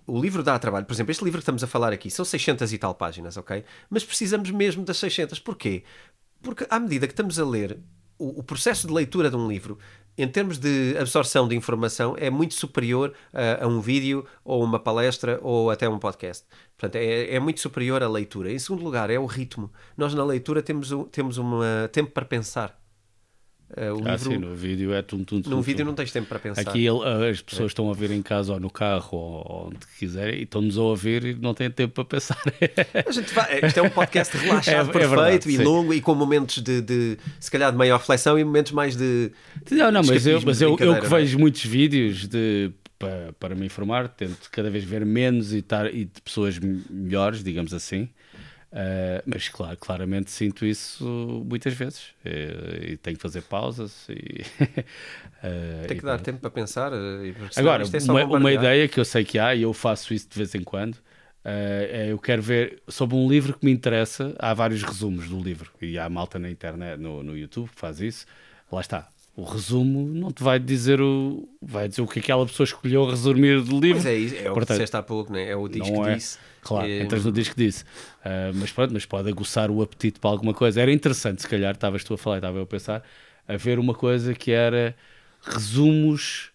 O 0.06 0.18
livro 0.18 0.42
dá 0.42 0.58
trabalho. 0.58 0.86
Por 0.86 0.94
exemplo, 0.94 1.10
este 1.10 1.22
livro 1.22 1.38
que 1.38 1.42
estamos 1.42 1.62
a 1.62 1.66
falar 1.66 1.92
aqui 1.92 2.10
são 2.10 2.24
600 2.24 2.72
e 2.72 2.78
tal 2.78 2.94
páginas, 2.94 3.36
ok? 3.36 3.62
Mas 3.90 4.04
precisamos 4.04 4.50
mesmo 4.50 4.82
das 4.82 4.96
600. 4.96 5.38
Porquê? 5.38 5.84
Porque 6.40 6.66
à 6.70 6.80
medida 6.80 7.06
que 7.06 7.12
estamos 7.12 7.38
a 7.38 7.44
ler, 7.44 7.78
o, 8.18 8.40
o 8.40 8.42
processo 8.42 8.86
de 8.86 8.92
leitura 8.94 9.28
de 9.28 9.36
um 9.36 9.46
livro, 9.46 9.78
em 10.16 10.26
termos 10.26 10.58
de 10.58 10.96
absorção 10.98 11.46
de 11.46 11.54
informação, 11.54 12.16
é 12.18 12.30
muito 12.30 12.54
superior 12.54 13.12
a, 13.34 13.64
a 13.64 13.68
um 13.68 13.80
vídeo, 13.82 14.26
ou 14.42 14.64
uma 14.64 14.78
palestra, 14.78 15.38
ou 15.42 15.70
até 15.70 15.86
um 15.86 15.98
podcast. 15.98 16.46
Portanto, 16.76 16.96
é, 16.96 17.34
é 17.34 17.38
muito 17.38 17.60
superior 17.60 18.02
à 18.02 18.08
leitura. 18.08 18.50
Em 18.50 18.58
segundo 18.58 18.82
lugar, 18.82 19.10
é 19.10 19.18
o 19.18 19.26
ritmo. 19.26 19.70
Nós 19.94 20.14
na 20.14 20.24
leitura 20.24 20.62
temos, 20.62 20.90
temos 21.12 21.36
um 21.36 21.60
tempo 21.92 22.12
para 22.12 22.24
pensar. 22.24 22.78
Uh, 23.76 23.92
o 24.02 24.08
Ah, 24.08 24.12
livro, 24.12 24.30
sim, 24.32 24.38
no 24.38 24.54
vídeo 24.56 24.94
é 24.94 25.02
tum, 25.02 25.18
tum, 25.22 25.42
tum, 25.42 25.50
num 25.50 25.56
tum. 25.56 25.62
vídeo 25.62 25.84
não 25.84 25.94
tens 25.94 26.10
tempo 26.10 26.26
para 26.26 26.38
pensar. 26.38 26.62
Aqui 26.62 26.86
ele- 26.86 27.30
as 27.30 27.42
pessoas 27.42 27.70
estão 27.70 27.84
a 27.84 27.88
ouvir 27.88 28.10
em 28.10 28.22
casa 28.22 28.54
ou 28.54 28.58
no 28.60 28.70
carro 28.70 29.08
ou 29.18 29.66
onde 29.68 29.78
quiserem 29.98 30.40
e 30.40 30.42
estão-nos 30.44 30.78
a 30.78 30.82
ouvir 30.82 31.22
e 31.24 31.34
não 31.34 31.52
têm 31.52 31.70
tempo 31.70 31.92
para 31.92 32.04
pensar. 32.06 32.38
A 33.06 33.10
gente 33.12 33.32
vai, 33.34 33.60
isto 33.66 33.78
é 33.78 33.82
um 33.82 33.90
podcast 33.90 34.34
relaxado, 34.38 34.86
É- 34.86 34.88
é 34.88 34.92
perfeito 34.92 35.08
verdade, 35.10 35.48
e 35.50 35.56
sim. 35.58 35.62
longo 35.62 35.92
e 35.92 36.00
com 36.00 36.14
momentos 36.14 36.62
de, 36.62 36.80
de, 36.80 37.18
se 37.38 37.50
calhar, 37.50 37.70
de 37.70 37.76
maior 37.76 37.98
reflexão 37.98 38.38
e 38.38 38.44
momentos 38.44 38.72
mais 38.72 38.96
de. 38.96 39.30
Não, 39.70 39.92
não, 39.92 40.02
mas 40.02 40.26
eu, 40.26 40.40
mas 40.40 40.62
eu, 40.62 40.70
eu 40.80 40.98
que 40.98 41.04
é? 41.06 41.08
vejo 41.08 41.38
muitos 41.38 41.62
vídeos 41.62 42.26
de, 42.26 42.70
para, 42.98 43.34
para 43.38 43.54
me 43.54 43.66
informar, 43.66 44.08
tento 44.08 44.48
cada 44.50 44.70
vez 44.70 44.82
ver 44.82 45.04
menos 45.04 45.52
e, 45.52 45.60
tar, 45.60 45.94
e 45.94 46.06
de 46.06 46.22
pessoas 46.24 46.58
melhores, 46.58 47.44
digamos 47.44 47.74
assim. 47.74 48.08
Ah, 48.70 49.22
mas 49.26 49.48
claro, 49.48 49.76
claramente 49.78 50.30
sinto 50.30 50.66
isso 50.66 51.04
muitas 51.46 51.72
vezes 51.74 52.14
e, 52.24 52.92
e 52.92 52.96
tenho 52.98 53.16
que 53.16 53.22
fazer 53.22 53.42
pausas 53.42 54.06
e, 54.10 54.42
ah, 55.42 55.86
Tem 55.86 55.96
e 55.96 56.00
que 56.00 56.04
dar 56.04 56.18
pronto. 56.18 56.22
tempo 56.22 56.40
para 56.40 56.50
pensar. 56.50 56.92
eh, 56.92 57.28
e 57.28 57.32
Agora, 57.56 57.84
é 57.84 58.10
uma, 58.10 58.24
uma 58.24 58.52
ideia 58.52 58.88
que 58.88 59.00
eu 59.00 59.04
sei 59.04 59.24
que 59.24 59.38
há 59.38 59.54
e 59.54 59.62
eu 59.62 59.72
faço 59.72 60.14
isso 60.14 60.28
de 60.28 60.36
vez 60.38 60.54
em 60.54 60.62
quando 60.62 60.96
eh, 61.44 62.06
é 62.08 62.12
eu 62.12 62.18
quero 62.18 62.42
ver 62.42 62.82
sobre 62.88 63.16
um 63.16 63.28
livro 63.28 63.58
que 63.58 63.64
me 63.64 63.72
interessa. 63.72 64.34
Há 64.38 64.54
vários 64.54 64.82
resumos 64.82 65.28
do 65.28 65.40
livro 65.42 65.70
e 65.80 65.98
há 65.98 66.08
malta 66.08 66.38
na 66.38 66.50
internet, 66.50 66.98
no, 67.00 67.22
no 67.22 67.36
YouTube, 67.36 67.68
que 67.70 67.80
faz 67.80 68.00
isso. 68.00 68.26
Lá 68.70 68.80
está. 68.80 69.08
O 69.38 69.44
resumo 69.44 70.04
não 70.04 70.32
te 70.32 70.42
vai 70.42 70.58
dizer 70.58 71.00
o 71.00 71.48
vai 71.62 71.88
dizer 71.88 72.02
o 72.02 72.08
que 72.08 72.18
aquela 72.18 72.44
pessoa 72.44 72.64
escolheu 72.64 73.06
resumir 73.08 73.62
do 73.62 73.78
livro. 73.78 74.02
Pois 74.02 74.06
é, 74.06 74.14
isso, 74.16 74.34
é 74.34 74.40
o 74.40 74.42
que 74.42 74.50
Portanto, 74.54 74.70
disseste 74.70 74.96
há 74.96 75.02
pouco, 75.02 75.32
né? 75.32 75.48
é 75.48 75.54
o 75.54 75.68
disco 75.68 76.02
que 76.02 76.08
é. 76.08 76.14
disse. 76.16 76.38
Claro, 76.60 76.88
Eh, 76.88 77.02
entras 77.02 77.24
no 77.24 77.30
disco 77.30 77.54
disse. 77.56 77.84
Ah, 78.24 78.50
mas 78.52 78.72
pronto, 78.72 78.92
mas 78.92 79.06
pode 79.06 79.28
aguçar 79.28 79.70
o 79.70 79.80
apetite 79.80 80.18
para 80.18 80.30
alguma 80.30 80.52
coisa. 80.52 80.80
Era 80.82 80.92
interessante, 80.92 81.40
se 81.42 81.48
calhar, 81.48 81.72
estavas 81.74 82.02
tu 82.02 82.14
a 82.14 82.18
falar, 82.18 82.38
estava 82.38 82.58
eu 82.58 82.64
a 82.64 82.66
pensar, 82.66 83.04
a 83.46 83.56
ver 83.56 83.78
uma 83.78 83.94
coisa 83.94 84.34
que 84.34 84.50
era 84.50 84.96
resumos 85.40 86.50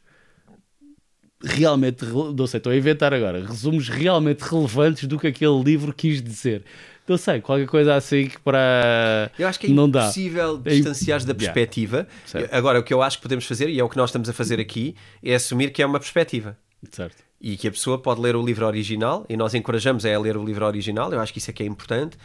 realmente, 1.42 2.06
não 2.06 2.48
sei, 2.48 2.58
estou 2.58 2.72
a 2.72 2.76
inventar 2.76 3.14
agora, 3.14 3.46
resumos 3.46 3.90
realmente 3.90 4.42
relevantes 4.42 5.08
do 5.08 5.20
que 5.20 5.28
aquele 5.28 5.62
livro 5.62 5.94
quis 5.94 6.22
dizer. 6.22 6.64
Não 7.08 7.18
sei, 7.18 7.42
qualquer 7.42 7.68
coisa 7.68 7.96
assim 7.96 8.28
que 8.28 8.40
para. 8.40 9.30
Eu 9.38 9.48
acho 9.48 9.60
que 9.60 9.68
é 9.68 9.70
não 9.70 9.90
dá. 9.90 10.04
impossível 10.04 10.62
É 10.64 10.70
distanciar-se 10.70 11.26
da 11.28 11.34
Yeah. 11.34 11.54
perspectiva. 11.54 12.08
Certo. 12.26 12.54
Agora, 12.54 12.80
o 12.80 12.84
que 12.84 12.94
eu 12.94 13.02
acho 13.02 13.18
que 13.18 13.24
podemos 13.24 13.46
fazer, 13.46 13.70
e 13.70 13.80
é 13.80 13.84
o 13.84 13.90
que 13.90 13.98
nós 13.98 14.10
estamos 14.10 14.30
a 14.30 14.34
fazer 14.34 14.60
aqui, 14.60 14.96
é 15.22 15.36
assumir 15.36 15.72
que 15.72 15.82
é 15.82 15.86
uma 15.86 16.00
perspectiva. 16.00 16.58
Certo. 16.92 17.16
e 17.40 17.56
que 17.58 17.68
a 17.68 17.72
pessoa 17.72 17.98
pode 17.98 18.20
ler 18.22 18.36
o 18.38 18.42
livro 18.46 18.66
original 18.66 19.26
e 19.30 19.36
nós 19.38 19.54
encorajamos 19.54 20.06
a 20.06 20.18
ler 20.20 20.36
o 20.38 20.44
livro 20.46 20.66
original, 20.66 21.12
eu 21.14 21.20
acho 21.20 21.32
que 21.34 21.40
isso 21.40 21.50
é 21.50 21.54
que 21.54 21.62
é 21.64 21.66
importante 21.66 22.18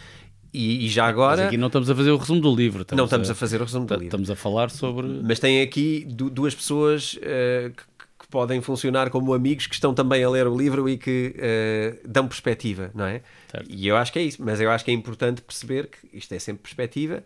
e, 0.53 0.85
e 0.87 0.89
já 0.89 1.03
Mas 1.05 1.11
agora 1.11 1.47
aqui 1.47 1.57
não 1.57 1.67
estamos 1.69 1.89
a 1.91 1.95
fazer 1.95 2.11
o 2.13 2.17
resumo 2.17 2.41
do 2.41 2.55
livro. 2.55 2.85
não 2.93 3.05
estamos 3.05 3.29
a 3.31 3.35
fazer 3.35 3.61
o 3.61 3.65
resumo 3.65 3.85
do 3.87 3.95
livro 3.95 4.07
Estamos 4.07 4.31
a 4.31 4.37
falar 4.37 4.71
sobre. 4.71 5.07
mas 5.25 5.39
tem 5.41 5.61
aqui 5.63 6.05
du- 6.09 6.31
duas 6.31 6.55
pessoas 6.55 7.19
eh, 7.23 7.71
que, 7.77 7.83
que 8.29 8.33
podem 8.33 8.61
funcionar 8.61 9.09
como 9.11 9.33
amigos 9.33 9.67
que 9.67 9.75
estão 9.75 9.95
também 9.95 10.23
a 10.23 10.29
ler 10.29 10.47
o 10.47 10.57
livro 10.57 10.89
e 10.89 10.99
que 10.99 11.35
eh, 11.39 11.99
dão 12.05 12.29
perspectiva, 12.29 12.91
não 12.95 13.07
é? 13.07 13.23
Certo. 13.51 13.67
E 13.71 13.89
eu 13.89 13.97
acho 13.97 14.13
que 14.13 14.19
é 14.19 14.23
isso, 14.23 14.43
mas 14.43 14.61
eu 14.61 14.71
acho 14.71 14.85
que 14.85 14.91
é 14.91 14.95
importante 14.95 15.41
perceber 15.41 15.89
que 15.89 16.09
isto 16.13 16.33
é 16.35 16.39
sempre 16.39 16.63
perspectiva 16.63 17.25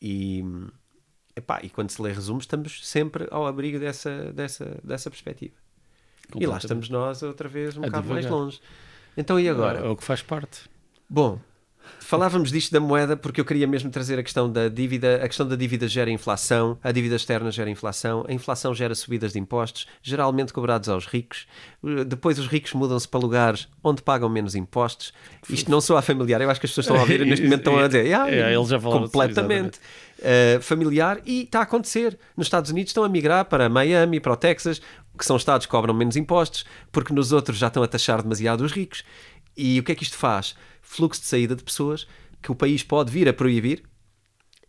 e, 0.00 0.42
epá, 1.36 1.60
e 1.62 1.68
quando 1.68 1.90
se 1.90 2.00
lê 2.00 2.12
resumos 2.12 2.44
estamos 2.44 2.86
sempre 2.86 3.28
ao 3.30 3.46
abrigo 3.46 3.78
dessa, 3.78 4.32
dessa, 4.32 4.80
dessa 4.82 5.10
perspectiva. 5.10 5.54
E 6.34 6.46
lá 6.46 6.58
estamos 6.58 6.88
nós 6.88 7.22
outra 7.22 7.48
vez 7.48 7.76
um 7.76 7.82
A 7.82 7.86
bocado 7.86 8.08
mais 8.08 8.26
longe. 8.26 8.60
Então 9.16 9.38
e 9.38 9.48
agora? 9.48 9.80
É 9.80 9.88
o 9.88 9.96
que 9.96 10.04
faz 10.04 10.22
parte. 10.22 10.62
Bom, 11.08 11.40
falávamos 12.00 12.50
disto 12.50 12.72
da 12.72 12.80
moeda 12.80 13.16
porque 13.16 13.40
eu 13.40 13.44
queria 13.44 13.66
mesmo 13.66 13.90
trazer 13.90 14.18
a 14.18 14.22
questão 14.22 14.50
da 14.50 14.68
dívida. 14.68 15.16
A 15.22 15.28
questão 15.28 15.46
da 15.46 15.56
dívida 15.56 15.86
gera 15.88 16.10
inflação, 16.10 16.78
a 16.82 16.90
dívida 16.92 17.16
externa 17.16 17.50
gera 17.50 17.70
inflação, 17.70 18.24
a 18.28 18.32
inflação 18.32 18.74
gera 18.74 18.94
subidas 18.94 19.32
de 19.32 19.38
impostos, 19.38 19.86
geralmente 20.02 20.52
cobrados 20.52 20.88
aos 20.88 21.06
ricos. 21.06 21.46
Uh, 21.82 22.04
Depois 22.04 22.38
os 22.38 22.46
ricos 22.46 22.72
mudam-se 22.72 23.06
para 23.08 23.20
lugares 23.20 23.68
onde 23.82 24.02
pagam 24.02 24.28
menos 24.28 24.54
impostos. 24.54 25.12
Isto 25.48 25.70
não 25.70 25.80
soa 25.80 26.02
familiar, 26.02 26.40
eu 26.40 26.50
acho 26.50 26.60
que 26.60 26.66
as 26.66 26.70
pessoas 26.70 26.86
estão 26.86 26.96
a 26.96 27.00
ouvir 27.00 27.24
neste 27.26 27.44
momento 27.44 27.60
estão 27.60 27.78
a 27.78 27.86
dizer, 27.86 28.14
"Ah, 28.14 28.30
É, 28.30 28.54
eles 28.54 28.68
já 28.68 28.80
falaram 28.80 29.02
completamente. 29.02 29.78
Uh, 30.18 30.60
familiar 30.60 31.20
e 31.24 31.42
está 31.42 31.60
a 31.60 31.62
acontecer. 31.62 32.18
Nos 32.36 32.46
Estados 32.48 32.72
Unidos 32.72 32.90
estão 32.90 33.04
a 33.04 33.08
migrar 33.08 33.44
para 33.44 33.68
Miami, 33.68 34.18
para 34.18 34.32
o 34.32 34.36
Texas, 34.36 34.80
que 35.16 35.24
são 35.24 35.36
estados 35.36 35.64
que 35.64 35.70
cobram 35.70 35.94
menos 35.94 36.16
impostos, 36.16 36.64
porque 36.90 37.12
nos 37.12 37.30
outros 37.30 37.56
já 37.56 37.68
estão 37.68 37.84
a 37.84 37.86
taxar 37.86 38.20
demasiado 38.22 38.62
os 38.62 38.72
ricos. 38.72 39.04
E 39.58 39.80
o 39.80 39.82
que 39.82 39.90
é 39.90 39.94
que 39.96 40.04
isto 40.04 40.16
faz? 40.16 40.54
Fluxo 40.80 41.20
de 41.20 41.26
saída 41.26 41.56
de 41.56 41.64
pessoas 41.64 42.06
que 42.40 42.52
o 42.52 42.54
país 42.54 42.84
pode 42.84 43.10
vir 43.10 43.28
a 43.28 43.32
proibir 43.32 43.82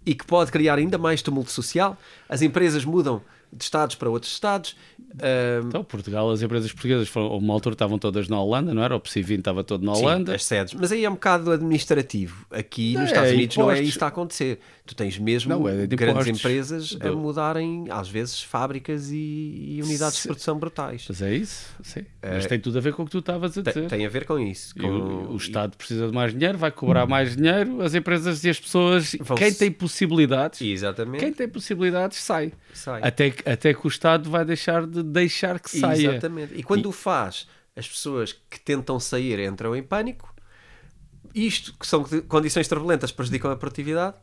e 0.04 0.16
que 0.16 0.26
pode 0.26 0.52
criar 0.52 0.80
ainda 0.80 0.98
mais 0.98 1.22
tumulto 1.22 1.52
social. 1.52 1.96
As 2.28 2.42
empresas 2.42 2.84
mudam 2.84 3.22
de 3.52 3.64
estados 3.64 3.96
para 3.96 4.10
outros 4.10 4.32
estados. 4.32 4.76
Uh, 5.00 5.66
Então, 5.68 5.84
Portugal, 5.84 6.30
as 6.30 6.42
empresas 6.42 6.72
portuguesas, 6.72 7.08
foram, 7.08 7.36
uma 7.38 7.54
altura 7.54 7.74
estavam 7.74 7.98
todas 7.98 8.28
na 8.28 8.40
Holanda, 8.40 8.74
não 8.74 8.84
era? 8.84 8.96
O 8.96 9.00
PSI-20 9.00 9.40
estava 9.40 9.64
todo 9.64 9.84
na 9.84 9.96
Sim, 9.96 10.02
Holanda. 10.04 10.36
as 10.36 10.44
sedes. 10.44 10.74
Mas 10.76 10.92
aí 10.92 11.04
é 11.04 11.10
um 11.10 11.14
bocado 11.14 11.52
administrativo. 11.52 12.46
Aqui 12.52 12.94
nos 12.94 13.04
É, 13.04 13.06
Estados 13.06 13.32
Unidos 13.32 13.58
não 13.58 13.64
é 13.66 13.74
impostos. 13.74 13.82
isso 13.82 13.92
que 13.92 13.98
está 13.98 14.06
a 14.06 14.10
acontecer. 14.10 14.60
Tu 14.86 14.96
tens 14.96 15.20
mesmo 15.20 15.50
Não, 15.52 15.68
é 15.70 15.86
de 15.86 15.96
grandes 15.96 16.28
empresas 16.28 16.98
a 17.00 17.12
mudarem, 17.12 17.86
às 17.92 18.10
vezes, 18.10 18.42
fábricas 18.42 19.12
e, 19.12 19.16
e 19.78 19.82
unidades 19.84 20.16
de 20.16 20.22
Sim. 20.24 20.30
produção 20.30 20.58
brutais. 20.58 21.06
Mas 21.08 21.22
é 21.22 21.36
isso, 21.36 21.68
sim. 21.84 22.06
Mas 22.22 22.46
É. 22.46 22.48
tem 22.48 22.60
tudo 22.60 22.78
a 22.78 22.82
ver 22.82 22.94
com 22.94 23.04
o 23.04 23.06
que 23.06 23.12
tu 23.12 23.20
estavas 23.20 23.56
a 23.58 23.62
Tem, 23.62 23.74
dizer. 23.74 23.88
tem 23.88 24.06
a 24.06 24.10
ver 24.10 24.26
com 24.26 24.40
isso. 24.40 24.74
E 24.76 24.82
com- 24.82 24.88
o, 24.88 25.34
o 25.34 25.38
Estado 25.38 25.78
precisa 25.78 26.08
de 26.08 26.14
mais 26.14 26.34
dinheiro, 26.34 26.58
vai 26.58 26.72
cobrar 26.72 27.06
mais 27.06 27.36
dinheiro, 27.36 27.82
as 27.82 27.94
empresas 27.94 28.44
e 28.44 28.50
as 28.50 28.60
pessoas, 28.60 29.16
Vão 29.20 29.38
quem 29.38 29.54
tem 29.54 29.72
possibilidades, 29.72 30.62
Exatamente. 30.62 31.20
quem 31.24 31.34
tem 31.34 31.48
possibilidades 31.48 32.18
sai. 32.18 32.52
Sai. 32.74 33.02
Até, 33.04 33.30
que- 33.30 33.39
até 33.46 33.74
que 33.74 33.86
o 33.86 33.88
Estado 33.88 34.30
vai 34.30 34.44
deixar 34.46 34.86
de 34.88 35.04
deixar 35.04 35.60
que 35.60 35.70
saia. 35.70 36.12
Exatamente. 36.12 36.54
E 36.56 36.64
quando 36.64 36.88
o 36.88 36.92
faz, 36.92 37.48
as 37.76 37.88
pessoas 37.88 38.34
que 38.34 38.60
tentam 38.60 39.00
sair 39.00 39.40
entram 39.40 39.76
em 39.76 39.84
pânico. 39.84 40.34
isto, 41.34 41.74
que 41.78 41.86
são 41.86 42.04
condições 42.28 42.68
turbulentas, 42.68 43.12
prejudicam 43.12 43.52
a 43.52 43.56
produtividade, 43.56 44.16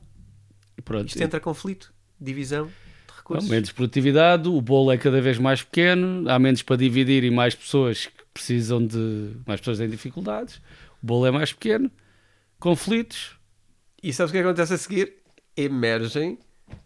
E 0.76 0.82
pronto. 0.82 1.08
isto 1.08 1.22
entra 1.22 1.38
conflito, 1.40 1.92
divisão 2.20 2.66
de 2.66 2.72
recursos. 3.16 3.48
menos 3.48 3.70
produtividade, 3.72 4.48
o 4.48 4.60
bolo 4.60 4.90
é 4.90 4.98
cada 4.98 5.20
vez 5.20 5.38
mais 5.38 5.62
pequeno, 5.62 6.28
há 6.28 6.38
menos 6.38 6.62
para 6.62 6.76
dividir 6.76 7.22
e 7.24 7.30
mais 7.30 7.54
pessoas 7.54 8.06
que 8.06 8.24
precisam 8.34 8.84
de. 8.86 9.32
mais 9.46 9.60
pessoas 9.60 9.80
em 9.80 9.88
dificuldades. 9.88 10.56
O 11.02 11.06
bolo 11.06 11.26
é 11.26 11.30
mais 11.30 11.52
pequeno, 11.52 11.90
conflitos, 12.58 13.36
E 14.02 14.12
sabes 14.12 14.30
o 14.30 14.32
que 14.32 14.38
acontece 14.40 14.74
a 14.74 14.78
seguir? 14.78 15.14
Emergem 15.56 16.38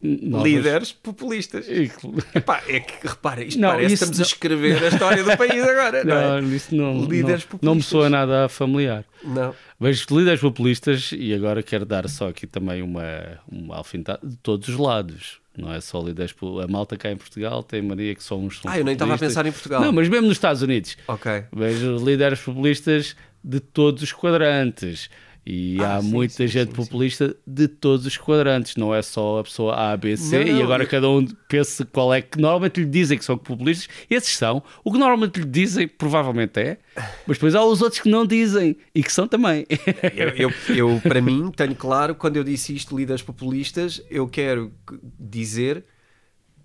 novas- 0.03 0.45
líderes 0.51 0.93
populistas. 0.93 1.67
E- 1.69 1.91
Epá, 2.35 2.63
é 2.69 2.81
que 2.81 3.07
repara, 3.07 3.43
isto 3.45 3.61
Não, 3.61 3.71
parece 3.71 3.87
que 3.89 3.93
estamos 3.95 4.19
não- 4.19 4.25
a 4.25 4.27
escrever 4.27 4.85
a 4.85 4.89
história 4.89 5.23
do 5.25 5.37
país 5.37 5.63
agora, 5.63 6.03
não, 6.05 6.17
é? 6.17 6.41
Não, 6.41 6.55
isso 6.55 6.75
não, 6.75 7.05
Líderes 7.05 7.45
não, 7.45 7.59
não 7.63 7.75
me 7.75 7.81
populistas. 7.81 7.87
soa 7.87 8.09
nada 8.11 8.49
familiar. 8.49 9.05
Não. 9.23 9.55
Vejo 9.79 10.07
líderes 10.11 10.41
populistas 10.41 11.11
e 11.13 11.33
agora 11.35 11.63
quero 11.63 11.85
dar 11.85 12.09
só 12.09 12.29
aqui 12.29 12.47
também 12.47 12.83
uma, 12.83 13.03
uma 13.51 13.77
alfinetada 13.77 14.21
de 14.27 14.37
todos 14.37 14.69
os 14.69 14.77
lados. 14.77 15.39
Não 15.57 15.73
é 15.73 15.81
só 15.81 16.01
líderes. 16.01 16.35
A 16.63 16.69
malta 16.69 16.97
cá 16.97 17.11
em 17.11 17.17
Portugal 17.17 17.63
tem 17.63 17.83
mania 17.83 18.15
que 18.15 18.23
só 18.23 18.39
uns 18.39 18.61
são 18.61 18.71
Ah, 18.71 18.79
eu 18.79 18.85
nem 18.85 18.93
estava 18.95 19.13
a 19.13 19.17
populistas. 19.17 19.43
pensar 19.43 19.49
em 19.49 19.53
Portugal. 19.53 19.81
Não, 19.83 19.93
mas 19.93 20.09
mesmo 20.09 20.29
nos 20.29 20.37
Estados 20.37 20.63
Unidos. 20.63 20.97
Ok. 21.09 21.45
Vejo 21.53 21.97
líderes 21.97 22.41
populistas 22.41 23.17
de 23.43 23.59
todos 23.61 24.03
os 24.03 24.13
quadrantes. 24.13 25.11
E 25.45 25.83
Ah, 25.83 25.85
há 25.85 26.01
sim, 26.01 26.03
muita 26.03 26.47
sim, 26.47 26.47
gente 26.47 26.71
sim, 26.75 26.75
populista 26.75 27.35
de 27.47 27.67
todos 27.67 28.05
os 28.07 28.17
quadrantes, 28.17 28.77
não 28.77 28.95
é 28.95 29.01
só 29.03 29.39
a 29.41 29.43
pessoa 29.45 29.75
A, 29.75 29.97
B, 29.97 30.17
C, 30.17 30.37
Não, 30.37 30.45
e 30.45 30.63
não, 30.63 30.63
agora 30.63 30.85
eu- 30.85 30.87
cada 30.87 31.09
um 31.09 31.25
pensa 31.49 31.85
qual 31.87 32.13
é 32.13 32.21
que 32.23 32.39
normalmente 32.39 32.81
lhe 32.81 32.87
dizem 32.87 33.17
que 33.19 33.25
são 33.25 33.39
populistas, 33.39 33.89
esses 34.11 34.37
são, 34.37 34.63
o 34.85 34.93
que 34.93 34.99
normalmente 34.99 35.41
lhe 35.41 35.47
dizem 35.47 35.89
provavelmente 35.89 36.61
é, 36.61 36.79
mas 37.27 37.39
depois 37.39 37.55
há 37.55 37.65
os 37.65 37.81
outros 37.81 38.01
que 38.03 38.09
não 38.11 38.27
dizem 38.27 38.77
e 38.95 39.03
que 39.03 39.13
são 39.13 39.27
também. 39.27 39.67
Eu, 40.13 40.33
eu, 40.37 40.55
eu, 40.73 41.03
para 41.07 41.21
mim, 41.23 41.51
tenho 41.55 41.75
claro, 41.75 42.15
quando 42.15 42.37
eu 42.37 42.45
disse 42.45 42.75
isto, 42.75 42.97
líderes 42.97 43.23
populistas, 43.23 44.03
eu 44.11 44.29
quero 44.29 44.73
dizer 45.19 45.85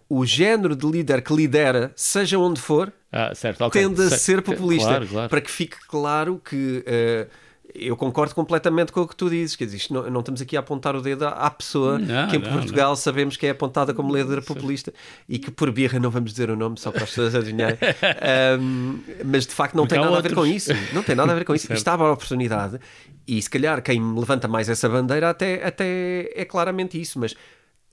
o 0.09 0.25
género 0.25 0.75
de 0.75 0.85
líder 0.87 1.21
que 1.21 1.33
lidera, 1.33 1.91
seja 1.95 2.37
onde 2.37 2.61
for, 2.61 2.93
ah, 3.11 3.33
certo, 3.35 3.63
ok. 3.65 3.73
tende 3.73 4.01
a 4.03 4.05
Certo. 4.09 4.11
ser 4.11 4.41
populista. 4.41 4.87
Claro, 4.87 5.07
claro. 5.07 5.29
Para 5.29 5.41
que 5.41 5.51
fique 5.51 5.77
claro 5.87 6.39
que 6.43 6.83
eh, 6.85 7.27
eu 7.77 7.95
concordo 7.97 8.33
completamente 8.33 8.91
com 8.91 9.01
o 9.01 9.07
que 9.07 9.15
tu 9.15 9.29
dizes. 9.29 9.55
Quer 9.55 9.65
dizer, 9.65 9.77
isto 9.77 9.93
não, 9.93 10.09
não 10.09 10.19
estamos 10.21 10.41
aqui 10.41 10.55
a 10.57 10.59
apontar 10.61 10.95
o 10.95 11.01
dedo 11.01 11.25
à- 11.27 11.49
pessoa 11.49 11.99
Não, 11.99 12.27
que 12.27 12.37
em 12.37 12.39
não, 12.39 12.51
Portugal 12.53 12.95
sabemos 12.95 13.37
que 13.37 13.45
é 13.45 13.49
apontada 13.51 13.93
como 13.93 14.15
líder 14.15 14.41
populista 14.43 14.93
e 15.27 15.37
que 15.39 15.51
por 15.51 15.71
birra 15.71 15.99
não 15.99 16.09
vamos 16.09 16.31
dizer 16.31 16.49
o 16.49 16.55
nome 16.55 16.77
só 16.79 16.91
para 16.91 17.03
as 17.03 17.09
pessoas 17.09 17.35
adivinharem. 17.35 17.77
Ahm, 18.21 18.99
mas 19.25 19.45
de 19.45 19.53
facto 19.53 19.75
não 19.75 19.83
Porque 19.83 19.95
tem 19.95 20.03
nada 20.03 20.17
a 20.17 20.21
ver 20.21 20.33
com 20.33 20.41
outros. 20.41 20.67
isso. 20.67 20.73
Não 20.93 21.03
tem 21.03 21.15
nada 21.15 21.31
a 21.31 21.35
ver 21.35 21.45
com 21.45 21.53
isso. 21.55 21.67
Abre 21.89 22.07
a 22.07 22.11
oportunidade 22.11 22.79
e 23.27 23.41
se 23.41 23.49
calhar 23.49 23.81
quem 23.81 24.01
levanta 24.15 24.47
mais 24.47 24.69
essa 24.69 24.87
bandeira 24.89 25.29
até, 25.29 25.65
até 25.65 26.31
é 26.35 26.45
claramente 26.45 26.99
isso. 26.99 27.19
Mas, 27.19 27.35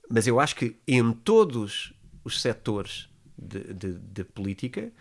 mas 0.09 0.27
eu 0.27 0.39
acho 0.39 0.55
que 0.55 0.75
em 0.87 1.11
todos 1.11 1.93
os 2.23 2.41
setores 2.41 3.07
de, 3.37 3.73
de- 3.73 3.99
de 3.99 4.23
política 4.23 4.91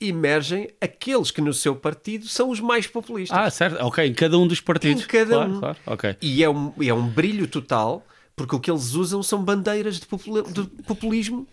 emergem 0.00 0.68
aqueles 0.80 1.30
que 1.30 1.40
no 1.40 1.52
seu 1.52 1.74
partido 1.74 2.26
são 2.26 2.50
os 2.50 2.60
mais 2.60 2.86
populistas. 2.86 3.36
Ah, 3.38 3.50
certo, 3.50 3.82
ok, 3.84 4.06
em 4.06 4.14
cada 4.14 4.38
um 4.38 4.46
dos 4.46 4.60
partidos. 4.60 5.04
Em 5.04 5.06
cada 5.06 5.34
claro, 5.36 5.52
um. 5.52 5.58
claro, 5.60 5.78
ok. 5.86 6.16
E 6.22 6.42
é 6.44 6.48
um, 6.48 6.72
é 6.80 6.94
um 6.94 7.06
brilho 7.08 7.46
total, 7.48 8.06
porque 8.36 8.54
o 8.54 8.60
que 8.60 8.70
eles 8.70 8.94
usam 8.94 9.22
são 9.22 9.42
bandeiras 9.42 9.98
de, 9.98 10.06
popula- 10.06 10.42
de 10.42 10.62
populismo 10.84 11.46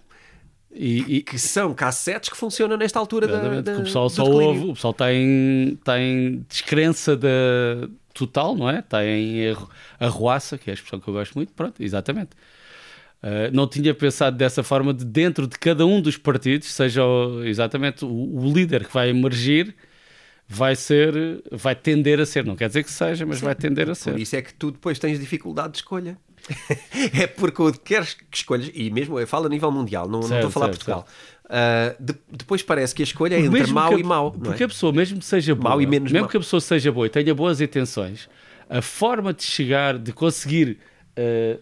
E, 0.71 1.17
e- 1.17 1.21
que 1.23 1.39
são 1.39 1.73
cassetes 1.73 2.29
que 2.29 2.35
funcionam 2.37 2.75
nesta 2.77 2.99
altura 2.99 3.27
da, 3.27 3.61
da, 3.61 3.79
o 3.79 3.83
pessoal 3.83 4.09
só 4.09 4.23
ouve, 4.25 4.65
o 4.71 4.73
pessoal 4.73 4.91
está 4.91 5.13
em, 5.13 5.69
está 5.73 5.97
em 5.99 6.45
descrença 6.49 7.15
da, 7.15 7.29
total, 8.13 8.55
não 8.55 8.69
é? 8.69 8.79
Está 8.79 9.05
em 9.05 9.49
arru- 9.51 9.69
arruaça, 9.99 10.57
que 10.57 10.69
é 10.69 10.73
a 10.73 10.75
expressão 10.75 10.99
que 10.99 11.07
eu 11.07 11.13
gosto 11.13 11.33
muito, 11.35 11.53
pronto, 11.53 11.81
exatamente. 11.81 12.31
Uh, 13.25 13.49
não 13.51 13.67
tinha 13.67 13.91
pensado 13.91 14.37
dessa 14.37 14.61
forma 14.61 14.93
de 14.93 15.03
dentro 15.03 15.47
de 15.47 15.57
cada 15.57 15.83
um 15.83 15.99
dos 15.99 16.15
partidos, 16.15 16.67
seja 16.71 17.03
o- 17.03 17.43
exatamente 17.43 18.05
o, 18.05 18.07
o 18.07 18.53
líder 18.53 18.85
que 18.85 18.93
vai 18.93 19.09
emergir, 19.09 19.73
vai 20.47 20.75
ser, 20.75 21.41
vai 21.51 21.73
tender 21.75 22.19
a 22.19 22.25
ser, 22.27 22.45
não 22.45 22.55
quer 22.55 22.67
dizer 22.67 22.83
que 22.83 22.91
seja, 22.91 23.25
mas 23.25 23.41
vai 23.41 23.55
tender 23.55 23.85
a 23.85 23.93
Por 23.93 23.95
ser. 23.95 24.19
isso 24.19 24.35
é 24.35 24.43
que 24.43 24.53
tu 24.53 24.69
depois 24.69 24.99
tens 24.99 25.19
dificuldade 25.19 25.71
de 25.71 25.77
escolha. 25.79 26.19
é 27.19 27.25
porque 27.25 27.59
o 27.63 27.71
que 27.71 27.79
queres 27.79 28.13
que 28.13 28.23
escolhas, 28.37 28.69
e 28.71 28.91
mesmo 28.91 29.19
eu 29.19 29.25
falo 29.25 29.47
a 29.47 29.49
nível 29.49 29.71
mundial, 29.71 30.05
não, 30.07 30.19
não 30.19 30.21
estou 30.21 30.37
a 30.37 30.41
Certo, 30.41 30.51
falar 30.51 30.65
certo, 30.67 30.77
Portugal. 30.77 31.07
Ah, 31.49 31.95
de- 31.99 32.13
depois 32.31 32.61
parece 32.61 32.93
que 32.93 33.01
a 33.01 33.05
escolha 33.05 33.33
é 33.33 33.39
entre 33.39 33.49
Mesmo 33.49 33.73
mau 33.73 33.89
que 33.89 33.95
a- 33.95 33.99
e 33.99 34.03
mau. 34.03 34.31
não 34.35 34.41
Porque 34.43 34.61
é? 34.61 34.65
a 34.67 34.69
pessoa, 34.69 34.93
mesmo 34.93 35.17
que 35.17 35.25
seja 35.25 35.55
boa, 35.55 35.69
Mau 35.71 35.81
e 35.81 35.87
menos 35.87 36.11
mesmo 36.11 36.25
mau. 36.25 36.29
que 36.29 36.37
a 36.37 36.39
pessoa 36.39 36.61
seja 36.61 36.91
boa 36.91 37.07
e 37.07 37.09
tenha 37.09 37.33
boas 37.33 37.59
intenções, 37.59 38.29
a 38.69 38.83
forma 38.83 39.33
de 39.33 39.41
chegar, 39.41 39.97
de 39.97 40.13
conseguir 40.13 40.77
eh, 41.15 41.57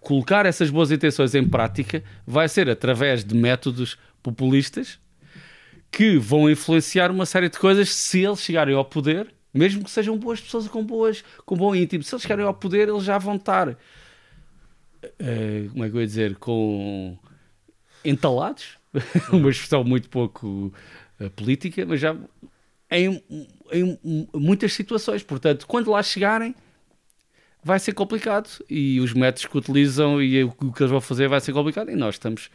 colocar 0.00 0.46
essas 0.46 0.70
boas 0.70 0.90
intenções 0.90 1.34
em 1.34 1.46
prática 1.46 2.02
vai 2.26 2.48
ser 2.48 2.68
através 2.68 3.24
de 3.24 3.34
métodos 3.34 3.98
populistas 4.22 4.98
que 5.90 6.18
vão 6.18 6.50
influenciar 6.50 7.10
uma 7.10 7.26
série 7.26 7.48
de 7.48 7.58
coisas 7.58 7.92
se 7.92 8.24
eles 8.24 8.40
chegarem 8.40 8.74
ao 8.74 8.84
poder, 8.84 9.32
mesmo 9.54 9.84
que 9.84 9.90
sejam 9.90 10.18
boas 10.18 10.40
pessoas 10.40 10.68
com 10.68 10.84
boas, 10.84 11.24
com 11.44 11.56
bom 11.56 11.74
íntimo, 11.74 12.02
se 12.02 12.14
eles 12.14 12.22
chegarem 12.22 12.44
ao 12.44 12.54
poder, 12.54 12.88
eles 12.88 13.04
já 13.04 13.16
vão 13.18 13.36
estar 13.36 13.76
eh, 15.18 15.66
como 15.70 15.84
é 15.84 15.90
que 15.90 15.96
eu 15.96 16.00
ia 16.00 16.06
dizer, 16.06 16.36
com 16.36 17.16
entalados, 18.04 18.78
uma 19.32 19.50
expressão 19.50 19.84
muito 19.84 20.08
pouco 20.08 20.72
eh, 21.20 21.28
política, 21.30 21.84
mas 21.86 22.00
já 22.00 22.16
em, 22.90 23.22
em 23.72 23.98
muitas 24.34 24.72
situações. 24.72 25.22
Portanto, 25.22 25.66
quando 25.66 25.90
lá 25.90 26.02
chegarem, 26.02 26.54
vai 27.66 27.80
ser 27.80 27.92
complicado 27.94 28.48
e 28.70 29.00
os 29.00 29.12
métodos 29.12 29.46
que 29.46 29.58
utilizam 29.58 30.22
e 30.22 30.44
o 30.44 30.52
que 30.72 30.82
eles 30.84 30.90
vão 30.92 31.00
fazer 31.00 31.28
vai 31.28 31.40
ser 31.40 31.52
complicado. 31.52 31.90
E 31.90 31.96
nós 31.96 32.14
estamos, 32.14 32.48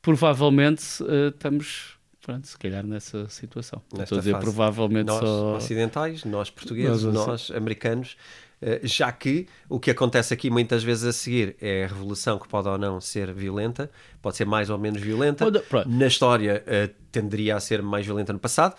provavelmente, 0.00 0.84
eh, 1.02 1.28
estamos, 1.34 1.98
pronto, 2.24 2.46
se 2.46 2.56
calhar 2.56 2.86
nessa 2.86 3.28
situação. 3.28 3.82
Nesta 3.92 4.04
Estou 4.04 4.18
a 4.18 4.20
dizer 4.20 4.32
fase. 4.32 4.44
provavelmente 4.44 5.06
nós 5.06 5.18
só. 5.20 5.56
ocidentais, 5.56 6.24
nós 6.24 6.48
portugueses, 6.48 7.02
Nós, 7.02 7.26
nós, 7.26 7.50
americanos, 7.50 8.16
eh, 8.62 8.80
já 8.84 9.10
que 9.10 9.48
o 9.68 9.80
que 9.80 9.90
acontece 9.90 10.32
aqui 10.32 10.48
muitas 10.48 10.84
vezes 10.84 11.04
a 11.04 11.12
seguir 11.12 11.56
é 11.60 11.84
a 11.84 11.88
revolução 11.88 12.38
que 12.38 12.46
pode 12.46 12.68
ou 12.68 12.78
não 12.78 13.00
ser 13.00 13.32
violenta, 13.32 13.90
pode 14.22 14.36
ser 14.36 14.44
mais 14.46 14.70
ou 14.70 14.78
menos 14.78 15.02
violenta. 15.02 15.44
Na 15.86 16.06
história 16.06 16.62
eh, 16.68 16.90
tenderia 17.10 17.56
a 17.56 17.60
ser 17.60 17.82
mais 17.82 18.06
violenta 18.06 18.32
no 18.32 18.38
passado. 18.38 18.76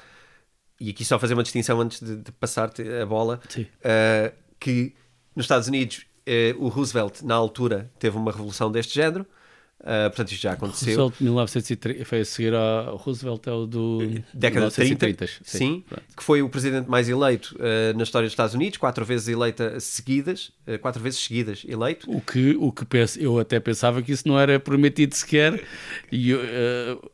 E 0.79 0.91
aqui 0.91 1.03
só 1.03 1.19
fazer 1.19 1.33
uma 1.33 1.43
distinção 1.43 1.81
antes 1.81 1.99
de, 1.99 2.15
de 2.15 2.31
passar-te 2.31 2.83
a 3.01 3.05
bola, 3.05 3.41
eh, 3.83 4.31
que 4.59 4.93
nos 5.37 5.43
Estados 5.43 5.67
Unidos 5.67 6.07
eh, 6.25 6.55
o 6.57 6.67
Roosevelt 6.67 7.21
na 7.21 7.35
altura 7.35 7.91
teve 7.99 8.17
uma 8.17 8.31
revolução 8.31 8.71
deste 8.71 8.95
género. 8.95 9.23
Eh, 9.83 10.09
portanto, 10.09 10.31
isto 10.31 10.41
já 10.41 10.53
aconteceu. 10.53 10.87
Roosevelt, 10.97 11.21
1930, 11.23 12.03
foi 12.05 12.19
a 12.21 12.25
seguir 12.25 12.53
ao 12.53 12.97
Roosevelt, 12.97 13.45
é 13.47 13.51
o 13.51 13.65
do 13.67 13.99
década 14.33 14.67
de 14.69 14.73
30, 14.75 15.05
1930, 15.05 15.27
sim, 15.43 15.83
pronto. 15.87 16.03
que 16.17 16.23
foi 16.23 16.41
o 16.41 16.49
presidente 16.49 16.89
mais 16.89 17.07
eleito 17.07 17.55
eh, 17.59 17.93
na 17.93 18.03
história 18.03 18.25
dos 18.25 18.33
Estados 18.33 18.55
Unidos, 18.55 18.77
quatro 18.77 19.05
vezes 19.05 19.27
eleita 19.27 19.79
seguidas, 19.79 20.51
eh, 20.65 20.77
quatro 20.79 21.01
vezes 21.01 21.19
seguidas 21.19 21.63
eleito. 21.67 22.09
O 22.11 22.19
que, 22.19 22.57
o 22.59 22.71
que 22.71 22.85
penso, 22.85 23.19
eu 23.19 23.37
até 23.39 23.59
pensava 23.59 24.01
que 24.01 24.11
isso 24.11 24.27
não 24.27 24.37
era 24.39 24.59
permitido 24.59 25.13
sequer 25.13 25.63
e, 26.11 26.31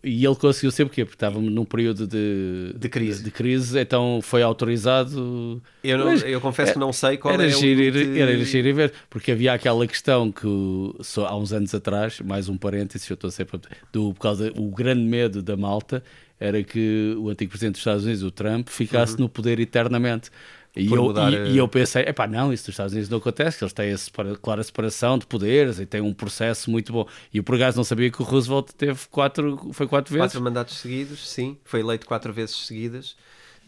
e 0.04 0.26
ele 0.26 0.36
conseguiu 0.36 0.72
ser 0.72 0.86
porque 0.86 1.02
estávamos 1.02 1.52
num 1.52 1.66
período 1.66 2.08
de, 2.08 2.74
De 2.78 2.90
crise. 2.90 3.24
de 3.24 3.30
crise, 3.30 3.78
então 3.80 4.20
foi 4.24 4.42
autorizado. 4.42 5.62
Eu, 5.84 5.98
não- 5.98 6.06
Mas 6.06 6.24
eu 6.24 6.40
confesso 6.40 6.74
que 6.74 6.80
não 6.80 6.94
sei 6.94 7.18
qual 7.18 7.34
era 7.34 7.44
é 7.44 7.48
o 7.48 7.50
giro, 7.50 7.82
ir- 7.82 7.94
limite- 7.94 8.20
era 8.22 8.38
giro 8.46 8.68
ir 8.68 8.74
ver, 8.74 8.94
porque 9.10 9.32
havia 9.32 9.54
aquela 9.54 9.86
questão 9.86 10.32
que 10.32 10.48
só 11.02 11.26
há 11.28 11.38
uns 11.38 11.52
anos 11.54 11.74
atrás, 11.76 12.20
mais 12.22 12.48
um 12.50 12.53
parênteses, 12.58 13.10
eu 13.10 13.16
estou 13.16 13.32
sempre 13.32 13.60
do, 13.92 14.14
por 14.14 14.20
causa 14.22 14.52
o 14.56 14.70
grande 14.72 15.02
medo 15.04 15.42
da 15.42 15.56
malta 15.58 16.04
era 16.40 16.62
que 16.64 17.16
o 17.18 17.30
antigo 17.30 17.50
presidente 17.52 17.74
dos 17.74 17.82
Estados 17.82 18.04
Unidos, 18.04 18.24
o 18.24 18.32
Trump, 18.32 18.68
ficasse 18.70 19.18
no 19.20 19.30
poder 19.30 19.60
eternamente. 19.60 20.30
E 20.76 20.84
Uhum. 20.86 20.90
Por 20.90 20.98
eu, 20.98 21.04
mudar, 21.04 21.32
e- 21.32 21.36
eh, 21.36 21.48
e 21.52 21.58
eu 21.58 21.68
pensei, 21.68 22.02
epá, 22.02 22.26
não, 22.26 22.52
isso 22.52 22.64
nos 22.64 22.70
Estados 22.74 22.94
Unidos 22.94 23.08
não 23.10 23.20
acontece, 23.20 23.60
que 23.60 23.64
eles 23.64 23.74
têm 23.74 23.92
a 23.92 23.98
separa- 23.98 24.36
clara 24.36 24.64
separação 24.64 25.20
de 25.20 25.26
poderes 25.28 25.80
e 25.80 25.86
têm 25.86 26.02
um 26.02 26.14
processo 26.14 26.72
muito 26.72 26.92
bom. 26.92 27.08
E 27.32 27.38
eu 27.38 27.44
por 27.44 27.56
acaso 27.56 27.78
não 27.78 27.84
sabia 27.84 28.10
que 28.10 28.20
o 28.22 28.26
Roosevelt 28.26 28.72
teve 28.76 29.00
quatro, 29.12 29.70
foi 29.72 29.88
quatro 29.88 30.12
vezes. 30.12 30.32
Quatro 30.32 30.42
mandatos 30.42 30.78
seguidos, 30.78 31.30
sim. 31.30 31.58
Foi 31.64 31.80
eleito 31.82 32.08
quatro 32.08 32.34
vezes 32.34 32.56
seguidas. 32.56 33.16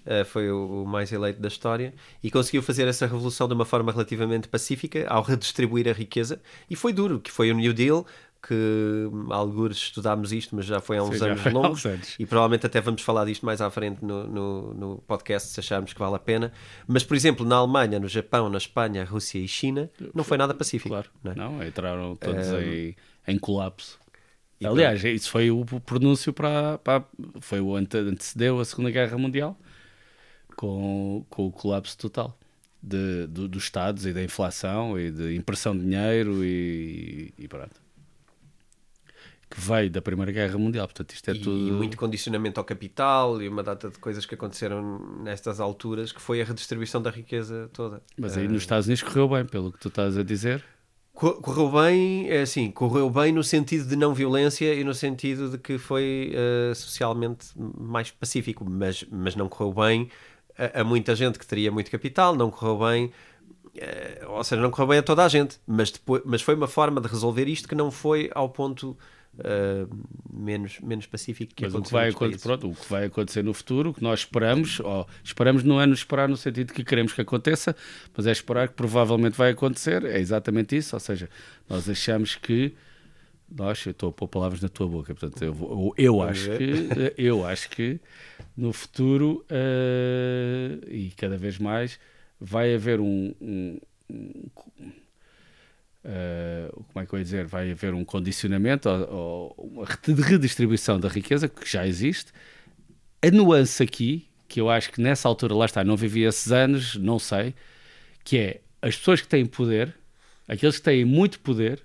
Uh, 0.05 0.23
foi 0.23 0.51
o, 0.51 0.83
o 0.83 0.87
mais 0.87 1.11
eleito 1.11 1.41
da 1.41 1.47
história 1.47 1.91
e 2.23 2.29
conseguiu 2.29 2.61
fazer 2.61 2.87
essa 2.87 3.07
revolução 3.07 3.47
de 3.47 3.55
uma 3.55 3.65
forma 3.65 3.91
relativamente 3.91 4.47
pacífica 4.47 5.03
ao 5.09 5.23
redistribuir 5.23 5.87
a 5.87 5.93
riqueza. 5.93 6.39
E 6.69 6.75
foi 6.75 6.93
duro, 6.93 7.19
que 7.19 7.31
foi 7.31 7.51
o 7.51 7.55
New 7.55 7.73
Deal, 7.73 8.05
que 8.47 9.09
alguns 9.31 9.77
estudámos 9.77 10.31
isto, 10.31 10.55
mas 10.55 10.65
já 10.65 10.79
foi 10.79 10.97
há 10.97 11.03
uns 11.03 11.17
Sim, 11.17 11.25
anos 11.25 11.45
longos. 11.51 11.85
anos. 11.85 12.15
E 12.19 12.25
provavelmente 12.25 12.65
até 12.65 12.79
vamos 12.79 13.01
falar 13.01 13.25
disto 13.25 13.45
mais 13.45 13.59
à 13.59 13.69
frente 13.71 14.05
no, 14.05 14.27
no, 14.27 14.73
no 14.73 14.97
podcast, 15.07 15.49
se 15.49 15.59
acharmos 15.59 15.93
que 15.93 15.99
vale 15.99 16.15
a 16.15 16.19
pena. 16.19 16.51
Mas, 16.87 17.03
por 17.03 17.15
exemplo, 17.15 17.45
na 17.45 17.55
Alemanha, 17.55 17.99
no 17.99 18.07
Japão, 18.07 18.47
na 18.49 18.57
Espanha, 18.57 19.03
Rússia 19.03 19.39
e 19.39 19.47
China, 19.47 19.89
não 20.13 20.23
foi 20.23 20.37
nada 20.37 20.53
pacífico. 20.53 20.89
Claro, 20.89 21.09
não 21.23 21.31
é? 21.31 21.35
não, 21.35 21.63
entraram 21.63 22.15
todos 22.15 22.47
em, 22.49 22.95
em 23.27 23.37
colapso. 23.39 23.99
E 24.59 24.65
Aliás, 24.67 25.03
isso 25.03 25.29
foi 25.29 25.49
o 25.49 25.65
pronúncio 25.65 26.31
para, 26.31 26.77
para 26.77 27.03
foi 27.41 27.59
o 27.59 27.75
ante, 27.75 27.97
antecedeu 27.97 28.59
a 28.59 28.65
Segunda 28.65 28.91
Guerra 28.91 29.17
Mundial 29.17 29.57
com, 30.55 31.25
com 31.29 31.47
o 31.47 31.51
colapso 31.51 31.97
total. 31.97 32.37
de, 32.81 33.27
do, 33.27 33.47
dos 33.47 33.63
Estados 33.63 34.05
e 34.05 34.13
da 34.13 34.23
inflação 34.23 34.99
e 34.99 35.11
de 35.11 35.35
impressão 35.35 35.75
de 35.75 35.83
dinheiro 35.83 36.45
e, 36.45 37.33
e 37.37 37.47
pronto. 37.47 37.84
Que 39.49 39.61
veio 39.61 39.89
da 39.91 40.01
Primeira 40.01 40.31
Guerra 40.31 40.57
Mundial, 40.57 40.87
portanto 40.87 41.11
isto 41.11 41.29
é 41.29 41.33
e, 41.35 41.39
tudo... 41.39 41.67
e 41.67 41.71
muito 41.71 41.95
condicionamento 41.97 42.59
ao 42.59 42.63
capital 42.65 43.41
e 43.41 43.47
uma 43.47 43.61
data 43.61 43.89
de 43.89 43.97
coisas 43.99 44.25
que 44.25 44.33
aconteceram 44.35 44.99
nestas 45.23 45.59
alturas 45.59 46.11
que 46.11 46.19
foi 46.21 46.41
a 46.41 46.45
redistribuição 46.45 47.01
da 47.01 47.11
riqueza 47.11 47.69
toda. 47.71 48.01
Mas 48.17 48.35
aí 48.37 48.45
Eh, 48.45 48.47
nos 48.47 48.63
Estados 48.63 48.87
Unidos 48.87 49.03
correu 49.03 49.29
bem, 49.29 49.45
pelo 49.45 49.71
que 49.71 49.79
tu 49.79 49.87
estás 49.89 50.17
a 50.17 50.23
dizer. 50.23 50.63
Co- 51.13 51.35
Correu 51.35 51.71
bem, 51.71 52.27
é 52.29 52.41
assim, 52.41 52.69
correu 52.71 53.09
bem 53.09 53.31
no 53.31 53.43
sentido 53.43 53.87
de 53.87 53.95
não 53.95 54.13
violência 54.13 54.73
e 54.73 54.83
no 54.83 54.93
sentido 54.93 55.49
de 55.49 55.57
que 55.57 55.77
foi 55.77 56.33
eh, 56.33 56.73
socialmente 56.75 57.47
mais 57.55 58.11
pacífico, 58.11 58.65
mas, 58.69 59.05
mas 59.09 59.35
não 59.35 59.47
correu 59.47 59.71
bem 59.73 60.09
a, 60.57 60.81
a 60.81 60.83
muita 60.83 61.15
gente 61.15 61.37
que 61.39 61.45
teria 61.47 61.71
muito 61.71 61.89
capital, 61.91 62.35
não 62.35 62.49
correu 62.51 62.79
bem, 62.79 63.11
eh, 63.77 64.23
ou 64.27 64.43
seja, 64.43 64.61
não 64.61 64.71
correu 64.71 64.87
bem 64.87 64.97
a 64.99 65.03
toda 65.03 65.23
a 65.23 65.27
gente, 65.29 65.57
mas, 65.67 65.91
depois, 65.91 66.21
mas 66.25 66.41
foi 66.41 66.55
uma 66.55 66.67
forma 66.67 66.99
de 66.99 67.07
resolver 67.07 67.47
isto 67.47 67.67
que 67.67 67.75
não 67.75 67.91
foi 67.91 68.29
ao 68.33 68.49
ponto 68.49 68.97
eh, 69.39 69.85
menos, 70.31 70.79
menos 70.81 71.05
pacífico 71.05 71.53
que 71.53 71.63
Mas 71.63 71.73
o 71.73 71.81
que, 71.81 71.91
vai 71.91 72.09
pronto, 72.43 72.69
o 72.69 72.75
que 72.75 72.89
vai 72.89 73.05
acontecer 73.05 73.43
no 73.43 73.53
futuro, 73.53 73.89
o 73.89 73.93
que 73.93 74.01
nós 74.03 74.19
esperamos, 74.21 74.79
ou 74.79 75.07
esperamos 75.23 75.63
não 75.63 75.81
é 75.81 75.85
nos 75.85 75.99
esperar 75.99 76.27
no 76.29 76.37
sentido 76.37 76.73
que 76.73 76.83
queremos 76.83 77.13
que 77.13 77.21
aconteça, 77.21 77.75
mas 78.15 78.27
é 78.27 78.31
esperar 78.31 78.67
que 78.69 78.73
provavelmente 78.75 79.35
vai 79.37 79.51
acontecer, 79.51 80.03
é 80.05 80.19
exatamente 80.19 80.75
isso, 80.77 80.95
ou 80.95 80.99
seja, 80.99 81.29
nós 81.69 81.89
achamos 81.89 82.35
que 82.35 82.73
nós, 83.49 83.85
eu 83.85 83.91
estou 83.91 84.09
a 84.09 84.11
pôr 84.11 84.27
palavras 84.27 84.59
na 84.61 84.69
tua 84.69 84.87
boca, 84.87 85.13
portanto, 85.13 85.43
eu, 85.43 85.53
vou- 85.53 85.93
eu, 85.97 86.15
eu 86.15 86.21
acho 86.21 86.49
que 86.57 87.13
eu 87.17 87.45
acho 87.45 87.69
que 87.69 87.99
no 88.57 88.73
futuro 88.73 89.45
eh, 89.49 90.79
e 90.87 91.11
cada 91.11 91.37
vez 91.37 91.57
mais 91.59 91.99
vai 92.39 92.73
haver 92.73 92.99
um, 92.99 93.33
um- 93.39 93.79
um- 94.09 94.49
eh, 96.05 96.69
como 96.93 97.03
é 97.03 97.05
que 97.07 97.13
eu 97.13 97.19
ia 97.19 97.25
dizer? 97.25 97.45
Vai 97.45 97.71
haver 97.71 97.93
um 97.93 98.05
condicionamento 98.05 98.89
ou, 98.89 99.55
ou 99.57 99.69
uma 99.73 99.85
redistribuição 100.23 100.99
da 100.99 101.09
riqueza 101.09 101.49
que 101.49 101.69
já 101.69 101.87
existe. 101.87 102.31
A 103.21 103.31
nuance 103.31 103.81
aqui, 103.83 104.27
que 104.47 104.61
eu 104.61 104.69
acho 104.69 104.91
que 104.91 105.01
nessa 105.01 105.27
altura, 105.27 105.55
lá 105.55 105.65
está, 105.65 105.83
não 105.83 105.97
vivi 105.97 106.23
esses 106.23 106.51
anos, 106.51 106.95
não 106.97 107.19
sei, 107.19 107.55
que 108.23 108.37
é 108.37 108.61
as 108.81 108.97
pessoas 108.97 109.21
que 109.21 109.27
têm 109.27 109.45
poder, 109.45 109.95
aqueles 110.47 110.77
que 110.77 110.83
têm 110.83 111.05
muito 111.05 111.39
poder, 111.41 111.83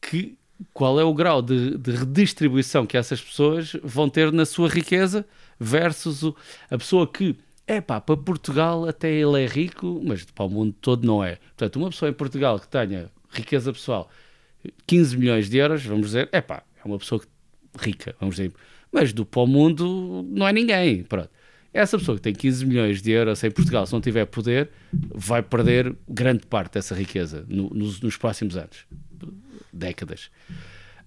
que, 0.00 0.36
qual 0.72 0.98
é 1.00 1.04
o 1.04 1.14
grau 1.14 1.42
de, 1.42 1.76
de 1.76 1.90
redistribuição 1.92 2.86
que 2.86 2.96
essas 2.96 3.20
pessoas 3.20 3.72
vão 3.82 4.08
ter 4.08 4.32
na 4.32 4.44
sua 4.44 4.68
riqueza 4.68 5.26
versus 5.58 6.22
o- 6.22 6.36
a 6.70 6.78
pessoa 6.78 7.06
que, 7.06 7.36
é 7.74 7.80
pá, 7.80 8.00
para 8.00 8.16
Portugal 8.16 8.86
até 8.88 9.10
ele 9.12 9.42
é 9.42 9.46
rico, 9.46 10.00
mas 10.04 10.24
para 10.24 10.44
o 10.44 10.48
mundo 10.48 10.74
todo 10.80 11.06
não 11.06 11.22
é. 11.22 11.36
Portanto, 11.36 11.76
uma 11.76 11.90
pessoa 11.90 12.10
em 12.10 12.14
Portugal 12.14 12.58
que 12.58 12.68
tenha 12.68 13.10
riqueza 13.30 13.72
pessoal 13.72 14.10
15 14.86 15.16
milhões 15.16 15.48
de 15.48 15.56
euros, 15.58 15.84
vamos 15.84 16.06
dizer, 16.06 16.28
é 16.32 16.40
pá, 16.40 16.62
é 16.82 16.86
uma 16.86 16.98
pessoa 16.98 17.20
que- 17.20 17.26
rica, 17.78 18.14
vamos 18.18 18.36
dizer, 18.36 18.52
mas 18.92 19.12
do 19.12 19.24
para 19.24 19.42
o 19.42 19.46
mundo 19.46 20.26
não 20.28 20.46
é 20.48 20.52
ninguém. 20.52 21.02
Pronto. 21.04 21.30
Essa 21.72 21.96
pessoa 21.96 22.16
que 22.16 22.22
tem 22.22 22.32
15 22.34 22.66
milhões 22.66 23.00
de 23.00 23.12
euros 23.12 23.42
em 23.44 23.50
Portugal, 23.50 23.86
se 23.86 23.92
não 23.92 24.00
tiver 24.00 24.24
poder, 24.26 24.70
vai 25.14 25.40
perder 25.40 25.94
grande 26.08 26.44
parte 26.46 26.74
dessa 26.74 26.94
riqueza 26.96 27.44
no- 27.48 27.70
nos, 27.70 28.00
nos 28.00 28.16
próximos 28.16 28.56
anos, 28.56 28.84
décadas. 29.72 30.30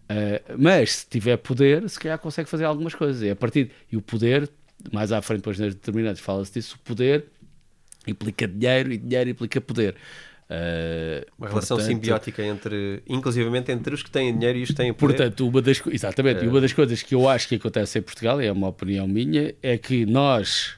Uh, 0.03 0.55
mas 0.57 0.91
se 0.97 1.07
tiver 1.09 1.37
poder, 1.37 1.89
se 1.89 1.99
calhar 1.99 2.17
consegue 2.19 2.49
fazer 2.49 2.63
algumas 2.65 2.93
coisas. 2.95 3.21
E 3.21 3.29
a 3.29 3.35
partir 3.35 3.71
e 3.91 3.97
o 3.97 4.01
poder, 4.01 4.49
mais 4.91 5.11
à 5.11 5.21
frente, 5.21 5.39
depois 5.39 5.59
nas 5.59 5.73
determinadas, 5.73 6.19
fala-se 6.19 6.53
disso. 6.53 6.75
O 6.75 6.79
poder 6.79 7.25
implica 8.07 8.47
dinheiro 8.47 8.91
e 8.91 8.97
dinheiro 8.97 9.29
implica 9.29 9.61
poder. 9.61 9.95
Uh, 10.49 11.25
Uma 11.37 11.47
relação 11.47 11.77
portanto- 11.77 11.95
simbiótica 11.95 12.43
entre, 12.43 13.01
inclusivamente 13.07 13.71
entre 13.71 13.93
os 13.95 14.03
que 14.03 14.11
têm 14.11 14.37
dinheiro 14.37 14.59
e 14.59 14.63
os 14.63 14.69
que 14.69 14.75
têm 14.75 14.93
poder. 14.93 15.15
Portanto, 15.15 15.47
uma 15.47 15.61
das, 15.61 15.81
exatamente, 15.87 16.43
e 16.43 16.47
uma 16.47 16.59
das 16.61 16.73
coisas 16.73 17.01
que 17.01 17.15
eu 17.15 17.27
acho 17.27 17.47
que 17.47 17.55
acontece 17.55 17.97
em 17.97 18.01
Portugal, 18.01 18.41
e 18.41 18.45
é 18.45 18.51
uma 18.51 18.67
opinião 18.67 19.07
minha, 19.07 19.55
é 19.63 19.77
que 19.77 20.05
nós, 20.05 20.73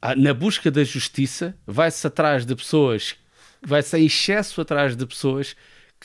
ah, 0.00 0.14
na 0.14 0.32
busca 0.34 0.70
da 0.70 0.84
justiça, 0.84 1.56
vai-se 1.66 2.06
atrás 2.06 2.44
de 2.44 2.54
pessoas, 2.54 3.16
vai-se 3.62 3.96
em 3.98 4.04
excesso 4.06 4.60
atrás 4.60 4.94
de 4.94 5.04
pessoas 5.06 5.56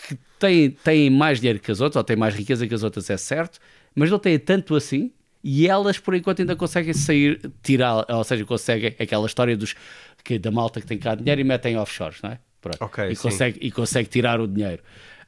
que 0.08 0.18
têm, 0.40 0.72
têm 0.72 1.10
mais 1.10 1.40
dinheiro 1.40 1.60
que 1.60 1.72
as 1.72 1.82
outras, 1.82 1.98
ou 1.98 2.04
têm 2.04 2.16
mais 2.16 2.34
riqueza 2.34 2.66
que 2.66 2.74
as 2.74 2.84
outras, 2.84 3.10
é 3.10 3.18
certo, 3.18 3.60
mas 3.94 4.10
não 4.10 4.18
têm 4.18 4.40
tanto 4.40 4.76
assim, 4.76 5.12
e 5.44 5.68
elas, 5.68 6.00
por 6.00 6.16
enquanto, 6.16 6.40
ainda 6.40 6.56
conseguem 6.56 6.94
sair, 6.94 7.40
tirar, 7.62 8.06
ou 8.10 8.24
seja, 8.24 8.46
conseguem 8.46 8.96
aquela 9.00 9.26
história 9.26 9.58
dos, 9.58 9.76
que, 10.24 10.40
da 10.40 10.52
malta 10.52 10.80
que 10.80 10.88
tem 10.88 10.98
cá 10.98 11.16
dinheiro 11.16 11.42
e 11.42 11.44
metem 11.44 11.78
offshores, 11.78 12.22
não 12.22 12.32
é? 12.32 12.40
Pronto. 12.62 12.78
Ok, 12.82 13.10
e, 13.10 13.16
sim. 13.16 13.22
consegue, 13.22 13.60
e 13.62 13.72
consegue 13.72 14.10
tirar 14.10 14.40
o 14.40 14.48
dinheiro. 14.48 14.82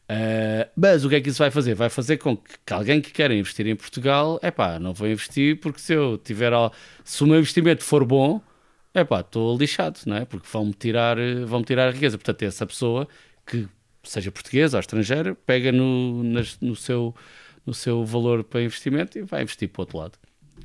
Uh, 0.10 0.70
mas 0.76 1.04
o 1.04 1.10
que 1.10 1.16
é 1.16 1.22
que 1.22 1.30
isso 1.30 1.40
vai 1.40 1.50
fazer? 1.50 1.74
Vai 1.74 1.90
fazer 1.90 2.18
com 2.18 2.38
que, 2.38 2.54
que 2.66 2.74
alguém 2.74 3.02
que 3.02 3.12
quer 3.12 3.32
investir 3.32 3.68
em 3.68 3.76
Portugal, 3.76 4.40
é 4.42 4.52
pá, 4.52 4.80
não 4.80 4.94
vou 4.94 5.08
investir 5.08 5.60
porque 5.60 5.80
se 5.80 5.94
eu 5.94 6.18
tiver, 6.18 6.54
se 7.04 7.24
o 7.24 7.28
meu 7.28 7.40
investimento 7.40 7.84
for 7.84 8.06
bom, 8.06 8.40
é 8.94 9.04
pá, 9.04 9.20
estou 9.20 9.58
lixado, 9.58 10.00
não 10.06 10.16
é? 10.16 10.24
Porque 10.26 10.48
vão-me 10.50 10.74
tirar, 10.74 11.18
vão 11.46 11.64
tirar 11.64 11.88
a 11.90 11.92
riqueza. 11.92 12.18
Portanto, 12.18 12.44
essa 12.44 12.66
pessoa 12.66 13.08
que 13.46 13.68
seja 14.04 14.32
portuguesa 14.32 14.78
ou 14.78 14.80
estrangeira, 14.80 15.36
pega 15.46 15.72
no, 15.72 16.24
nas- 16.24 16.60
no, 16.62 16.76
seu, 16.76 17.14
no 17.66 17.74
seu 17.74 18.06
valor 18.06 18.44
para 18.44 18.62
investimento 18.64 19.18
e 19.18 19.22
vai 19.24 19.42
investir 19.44 19.70
para 19.70 19.80
o 19.80 19.84
outro 19.84 19.98
lado. 19.98 20.14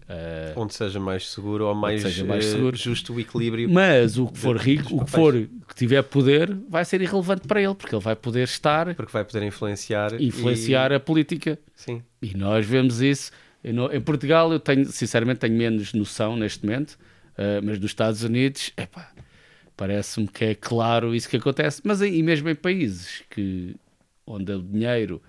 Uh, 0.08 0.60
Onde 0.60 0.74
seja 0.74 0.98
mais 0.98 1.28
seguro 1.30 1.66
ou 1.66 1.74
mais, 1.74 2.02
seja 2.02 2.24
mais 2.24 2.44
eh, 2.44 2.50
seguro. 2.50 2.76
justo 2.76 3.14
o 3.14 3.20
equilíbrio. 3.20 3.70
mas 3.70 4.18
o 4.18 4.26
que 4.26 4.38
for 4.38 4.56
rico, 4.56 4.96
o 4.96 5.04
que 5.04 5.10
for 5.10 5.32
que 5.34 5.74
tiver 5.76 6.02
poder, 6.02 6.52
vai 6.68 6.84
ser 6.84 7.00
irrelevante 7.00 7.46
para 7.46 7.62
ele, 7.62 7.74
porque 7.76 7.94
ele 7.94 8.02
vai 8.02 8.16
poder 8.16 8.42
estar 8.42 8.92
Porque 8.96 9.12
vai 9.12 9.24
poder 9.24 9.44
influenciar. 9.46 10.20
influenciar 10.20 10.90
e- 10.90 10.96
a 10.96 11.00
política. 11.00 11.56
Sim. 11.76 12.02
E 12.20 12.36
nós 12.36 12.66
vemos 12.66 13.00
isso. 13.00 13.30
Em 13.62 14.00
Portugal, 14.00 14.50
eu 14.52 14.58
tenho, 14.58 14.84
sinceramente, 14.86 15.38
tenho 15.40 15.54
menos 15.54 15.92
noção 15.92 16.36
neste 16.36 16.64
momento, 16.66 16.98
eh, 17.38 17.60
mas 17.62 17.78
nos 17.78 17.90
Estados 17.92 18.24
Unidos, 18.24 18.72
epá, 18.76 19.12
parece-me 19.76 20.26
que 20.26 20.44
é 20.44 20.54
claro 20.56 21.14
isso 21.14 21.28
que 21.28 21.36
acontece. 21.36 21.82
Mas 21.84 22.00
e 22.02 22.20
mesmo 22.22 22.48
em 22.48 22.54
países 22.56 23.22
que, 23.30 23.76
onde 24.26 24.50
o 24.52 24.60
dinheiro 24.60 25.22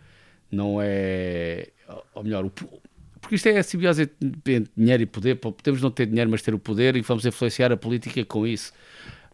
não 0.52 0.80
é. 0.82 1.68
Ou 2.14 2.24
melhor, 2.24 2.46
o, 2.46 2.50
po- 2.50 2.82
porque 3.20 3.36
isto 3.36 3.48
é 3.48 3.58
a 3.58 3.64
simbiose 3.64 4.10
entre 4.46 4.72
dinheiro 4.76 5.04
e 5.04 5.06
poder. 5.06 5.36
Podemos 5.36 5.82
não 5.82 5.92
ter 5.92 6.06
dinheiro, 6.06 6.30
mas 6.30 6.42
ter 6.42 6.54
o 6.54 6.60
poder 6.60 6.96
e 6.96 7.02
vamos 7.02 7.26
influenciar 7.26 7.72
a 7.72 7.78
política 7.78 8.24
com 8.26 8.46
isso. 8.48 8.74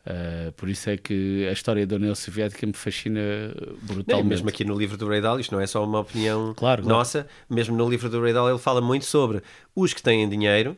Eh, 0.06 0.54
por 0.56 0.70
isso 0.70 0.90
é 0.90 0.96
que 0.96 1.46
a 1.50 1.52
história 1.52 1.86
da 1.86 1.98
União 1.98 2.16
Soviética 2.16 2.66
me 2.66 2.72
fascina 2.74 3.20
Não, 3.20 3.78
brutalmente. 3.82 4.28
mesmo 4.30 4.48
aqui 4.50 4.64
no 4.64 4.78
livro 4.78 4.96
do 4.98 5.06
Ray 5.08 5.20
Dalio, 5.20 5.42
isto 5.42 5.54
não 5.54 5.60
é 5.62 5.68
só 5.68 5.84
uma 5.84 6.00
opinião 6.00 6.54
Claro, 6.56 6.82
claro. 6.82 6.98
nossa, 6.98 7.28
mesmo 7.50 7.76
no 7.76 7.90
livro 7.90 8.10
do 8.10 8.22
Ray 8.22 8.32
Dalio 8.32 8.52
ele 8.54 8.60
fala 8.60 8.80
muito 8.80 9.04
sobre 9.06 9.42
os 9.76 9.94
que 9.94 10.02
têm 10.02 10.28
dinheiro 10.30 10.78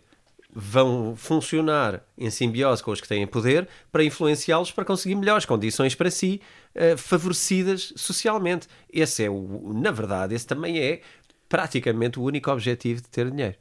vão 0.52 1.16
funcionar 1.16 2.02
em 2.18 2.30
simbiose 2.30 2.82
com 2.84 2.92
os 2.92 3.00
que 3.00 3.08
têm 3.08 3.28
poder 3.28 3.68
para 3.92 4.04
influenciá-los 4.04 4.72
para 4.72 4.84
conseguir 4.84 5.16
melhores 5.16 5.46
condições 5.46 5.94
para 5.94 6.10
si, 6.10 6.42
eh, 6.74 6.98
favorecidas 6.98 7.94
socialmente. 7.96 8.68
Esse 8.92 9.24
é 9.26 9.30
o, 9.30 9.72
na 9.74 9.92
verdade, 9.92 10.34
esse 10.34 10.48
também 10.48 10.80
é 10.80 11.02
praticamente 11.48 12.20
o 12.20 12.24
único 12.24 12.50
objetivo 12.52 13.02
de 13.02 13.10
ter 13.10 13.30
dinheiro. 13.30 13.56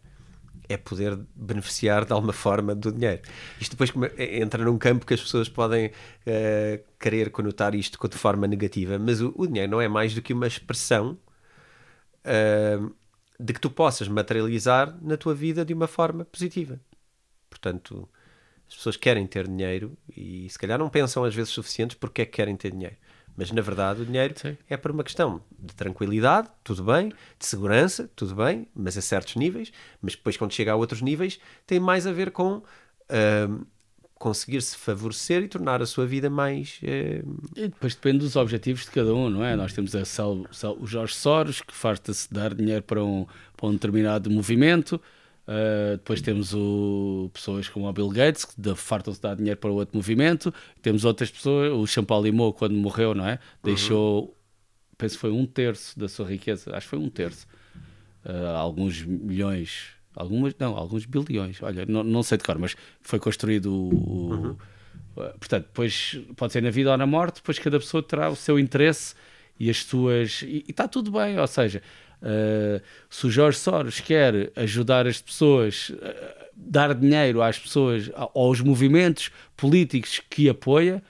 É 0.68 0.76
poder 0.76 1.18
beneficiar 1.34 2.04
de 2.04 2.12
alguma 2.12 2.32
forma 2.32 2.74
do 2.74 2.92
dinheiro. 2.92 3.22
Isto 3.60 3.72
depois 3.72 3.90
come- 3.90 4.10
entra 4.18 4.62
num 4.64 4.76
campo 4.76 5.06
que 5.06 5.14
as 5.14 5.20
pessoas 5.20 5.48
podem 5.48 5.90
eh, 6.26 6.80
querer 6.98 7.30
conotar 7.30 7.74
isto 7.74 7.98
de 8.08 8.16
forma 8.18 8.46
negativa, 8.46 8.98
mas 8.98 9.20
o, 9.20 9.32
o 9.36 9.46
dinheiro 9.46 9.70
não 9.72 9.80
é 9.80 9.88
mais 9.88 10.14
do 10.14 10.20
que 10.22 10.32
uma 10.32 10.46
expressão 10.46 11.18
ah, 12.24 12.78
de 13.38 13.52
que 13.52 13.60
tu 13.60 13.70
possas 13.70 14.08
materializar 14.08 14.96
na 15.00 15.16
tua 15.16 15.34
vida 15.34 15.64
de 15.64 15.72
uma 15.72 15.86
forma 15.86 16.24
positiva. 16.24 16.80
Portanto, 17.48 18.08
as 18.68 18.74
pessoas 18.74 18.96
querem 18.96 19.26
ter 19.26 19.46
dinheiro 19.46 19.96
e 20.14 20.48
se 20.50 20.58
calhar 20.58 20.78
não 20.78 20.88
pensam 20.88 21.24
às 21.24 21.34
vezes 21.34 21.52
suficientes 21.52 21.96
porque 21.96 22.22
é 22.22 22.26
que 22.26 22.32
querem 22.32 22.56
ter 22.56 22.72
dinheiro. 22.72 22.96
Mas 23.36 23.52
na 23.52 23.62
verdade 23.62 24.02
o 24.02 24.06
dinheiro 24.06 24.34
Sim. 24.36 24.58
é 24.68 24.76
por 24.76 24.90
uma 24.90 25.04
questão 25.04 25.40
de 25.56 25.72
tranquilidade, 25.72 26.50
tudo 26.64 26.82
bem, 26.82 27.10
de 27.38 27.46
segurança, 27.46 28.10
tudo 28.16 28.34
bem, 28.34 28.66
mas 28.74 28.98
a 28.98 29.00
certos 29.00 29.36
níveis. 29.36 29.72
Mas 30.02 30.16
depois, 30.16 30.36
quando 30.36 30.52
chega 30.52 30.72
a 30.72 30.76
outros 30.76 31.00
níveis, 31.00 31.38
tem 31.64 31.78
mais 31.78 32.04
a 32.04 32.12
ver 32.12 32.32
com 32.32 32.62
ah, 33.08 33.64
conseguir-se 34.18 34.76
favorecer 34.76 35.42
e 35.42 35.48
tornar 35.48 35.80
a 35.80 35.86
sua 35.86 36.06
vida 36.06 36.28
mais. 36.28 36.80
ah, 36.82 37.24
E 37.56 37.68
depois 37.68 37.94
depende 37.94 38.18
dos 38.18 38.36
objetivos 38.36 38.84
de 38.84 38.90
cada 38.90 39.14
um, 39.14 39.30
não 39.30 39.44
é? 39.44 39.54
Nós 39.56 39.72
temos 39.72 39.94
a 39.94 40.04
Sal- 40.04 40.46
Sal- 40.50 40.76
o 40.80 40.86
Jorge 40.86 41.14
Soros, 41.14 41.60
que 41.62 41.72
farta-se 41.74 42.32
dar 42.32 42.54
dinheiro 42.54 42.82
para 42.82 43.02
um, 43.04 43.26
para 43.56 43.66
um 43.68 43.72
determinado 43.72 44.30
movimento. 44.30 45.00
Uh, 45.46 45.96
depois 45.96 46.20
temos 46.20 46.52
o, 46.52 47.30
pessoas 47.32 47.68
como 47.70 47.88
o 47.88 47.92
Bill 47.92 48.10
Gates, 48.10 48.44
que 48.44 48.74
fartam-se 48.74 49.20
dar 49.22 49.34
dinheiro 49.34 49.58
para 49.58 49.70
outro 49.70 49.96
movimento. 49.96 50.52
Temos 50.82 51.06
outras 51.06 51.30
pessoas, 51.30 51.72
o 51.72 51.86
Champalimau, 51.86 52.52
quando 52.52 52.74
morreu, 52.74 53.14
não 53.14 53.26
é? 53.26 53.38
Deixou, 53.62 54.36
penso 54.98 55.14
que 55.14 55.20
foi 55.22 55.30
um 55.30 55.46
terço 55.46 55.98
da 55.98 56.06
sua 56.06 56.26
riqueza, 56.28 56.76
acho 56.76 56.86
que 56.86 56.90
foi 56.90 56.98
um 56.98 57.08
terço, 57.08 57.46
uh, 58.26 58.56
alguns 58.56 59.02
milhões, 59.02 59.86
algumas, 60.18 60.54
não, 60.58 60.76
alguns 60.76 61.04
bilhões, 61.06 61.62
olha, 61.62 61.86
não, 61.86 62.02
não 62.02 62.22
sei 62.22 62.38
de 62.38 62.44
cor, 62.44 62.58
mas 62.58 62.76
foi 63.00 63.18
construído 63.18 63.72
o, 63.72 64.56
o- 65.16 65.22
portanto, 65.38 65.66
depois 65.66 66.20
pode 66.36 66.52
ser 66.52 66.62
na 66.62 66.70
vida 66.70 66.90
ou 66.90 66.96
na 66.96 67.06
morte, 67.06 67.36
depois 67.36 67.58
cada 67.58 67.78
pessoa 67.78 68.02
terá 68.02 68.28
o 68.30 68.36
seu 68.36 68.58
interesse 68.58 69.14
e 69.58 69.68
as 69.70 69.84
suas. 69.84 70.42
E, 70.42 70.64
e 70.66 70.70
está 70.70 70.86
tudo 70.88 71.10
bem, 71.10 71.38
ou 71.38 71.46
seja, 71.46 71.82
uh, 72.22 72.82
se 73.10 73.26
o 73.26 73.30
Jorge 73.30 73.58
Soros 73.58 74.00
quer 74.00 74.52
ajudar 74.56 75.06
as 75.06 75.20
pessoas, 75.20 75.90
uh, 75.90 75.96
dar 76.54 76.94
dinheiro 76.94 77.42
às 77.42 77.58
pessoas, 77.58 78.10
aos 78.34 78.60
movimentos 78.60 79.30
políticos 79.56 80.20
que 80.30 80.48
apoia, 80.48 81.02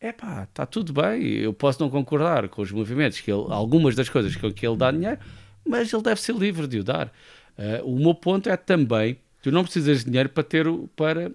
é 0.00 0.12
pá, 0.12 0.44
está 0.44 0.66
tudo 0.66 0.92
bem. 0.92 1.22
Eu 1.38 1.52
posso 1.52 1.80
não 1.82 1.90
concordar 1.90 2.48
com 2.48 2.62
os 2.62 2.70
movimentos, 2.70 3.20
que 3.20 3.30
ele, 3.30 3.46
algumas 3.48 3.94
das 3.94 4.08
coisas 4.08 4.36
que, 4.36 4.52
que 4.52 4.66
ele 4.66 4.76
dá 4.76 4.90
dinheiro, 4.90 5.18
mas 5.66 5.92
ele 5.92 6.02
deve 6.02 6.20
ser 6.20 6.34
livre 6.36 6.66
de 6.68 6.78
o 6.78 6.84
dar. 6.84 7.12
Uh, 7.58 7.84
o 7.84 7.98
meu 7.98 8.14
ponto 8.14 8.48
é 8.48 8.56
também, 8.56 9.18
tu 9.42 9.50
não 9.50 9.64
precisas 9.64 10.00
de 10.00 10.06
dinheiro 10.06 10.28
para 10.28 10.42
ter 10.42 10.66
para 10.94 11.30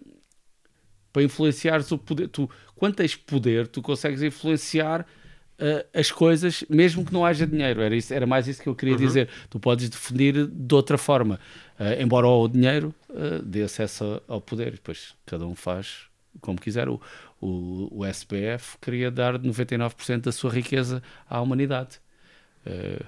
para 1.11 1.23
influenciares 1.23 1.91
o 1.91 1.97
poder. 1.97 2.27
Tu, 2.29 2.49
quando 2.75 2.95
tens 2.95 3.15
poder, 3.15 3.67
tu 3.67 3.81
consegues 3.81 4.21
influenciar 4.21 5.01
uh, 5.01 5.87
as 5.93 6.11
coisas, 6.11 6.63
mesmo 6.69 7.05
que 7.05 7.13
não 7.13 7.25
haja 7.25 7.45
dinheiro. 7.45 7.81
Era, 7.81 7.95
isso, 7.95 8.13
era 8.13 8.25
mais 8.25 8.47
isso 8.47 8.61
que 8.61 8.69
eu 8.69 8.75
queria 8.75 8.95
uhum. 8.95 8.99
dizer. 8.99 9.29
Tu 9.49 9.59
podes 9.59 9.89
definir 9.89 10.47
de 10.47 10.75
outra 10.75 10.97
forma, 10.97 11.39
uh, 11.79 12.01
embora 12.01 12.27
o 12.27 12.47
dinheiro 12.47 12.93
uh, 13.09 13.41
dê 13.43 13.63
acesso 13.63 14.21
ao 14.27 14.41
poder. 14.41 14.71
Depois 14.71 15.15
cada 15.25 15.45
um 15.45 15.55
faz 15.55 16.07
como 16.39 16.59
quiser. 16.59 16.89
O, 16.89 16.99
o, 17.39 17.99
o 17.99 18.05
SPF 18.05 18.77
queria 18.79 19.11
dar 19.11 19.37
99% 19.37 20.21
da 20.21 20.31
sua 20.31 20.51
riqueza 20.51 21.03
à 21.29 21.41
humanidade. 21.41 21.99
Uh, 22.65 23.03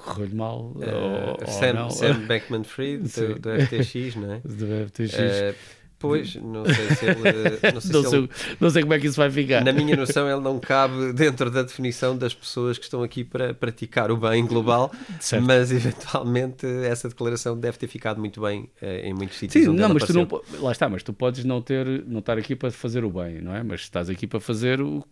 correu-lhe 0.00 0.34
mal. 0.34 0.72
Uh, 0.76 1.36
ou, 1.40 1.46
Sam, 1.46 1.84
ou 1.84 1.90
Sam 1.90 2.14
Beckman 2.28 2.64
Fried 2.64 3.02
do, 3.02 3.38
do, 3.38 3.50
FTX, 3.66 4.16
não 4.16 4.32
é? 4.32 4.40
Do 4.44 4.88
FTX. 4.88 5.14
Uh, 5.14 5.80
Pois, 6.00 6.34
não 6.36 6.64
sei 6.64 6.96
se 6.96 7.04
ele. 7.04 7.20
Não 7.74 7.80
sei, 7.80 7.92
não, 7.92 8.02
se 8.02 8.08
sei, 8.08 8.18
ele, 8.18 8.30
não 8.58 8.70
sei 8.70 8.82
como 8.82 8.94
é 8.94 8.98
que 8.98 9.06
isso 9.06 9.18
vai 9.18 9.30
ficar. 9.30 9.62
Na 9.62 9.70
minha 9.70 9.94
noção, 9.94 10.26
ele 10.30 10.40
não 10.40 10.58
cabe 10.58 11.12
dentro 11.12 11.50
da 11.50 11.62
definição 11.62 12.16
das 12.16 12.32
pessoas 12.32 12.78
que 12.78 12.84
estão 12.84 13.02
aqui 13.02 13.22
para 13.22 13.52
praticar 13.52 14.10
o 14.10 14.16
bem 14.16 14.46
global, 14.46 14.90
certo. 15.20 15.44
mas 15.44 15.70
eventualmente 15.70 16.66
essa 16.84 17.06
declaração 17.06 17.58
deve 17.58 17.76
ter 17.76 17.86
ficado 17.86 18.18
muito 18.18 18.40
bem 18.40 18.70
eh, 18.80 19.08
em 19.08 19.12
muitos 19.12 19.36
sítios. 19.36 19.62
Sim, 19.62 19.72
não, 19.74 19.90
mas 19.90 20.04
tu 20.04 20.14
não. 20.14 20.26
Lá 20.60 20.72
está, 20.72 20.88
mas 20.88 21.02
tu 21.02 21.12
podes 21.12 21.44
não, 21.44 21.60
ter, 21.60 21.86
não 22.06 22.20
estar 22.20 22.38
aqui 22.38 22.56
para 22.56 22.70
fazer 22.70 23.04
o 23.04 23.10
bem, 23.10 23.42
não 23.42 23.54
é? 23.54 23.62
Mas 23.62 23.82
estás 23.82 24.08
aqui 24.08 24.26
para 24.26 24.40
fazer 24.40 24.80
o. 24.80 25.04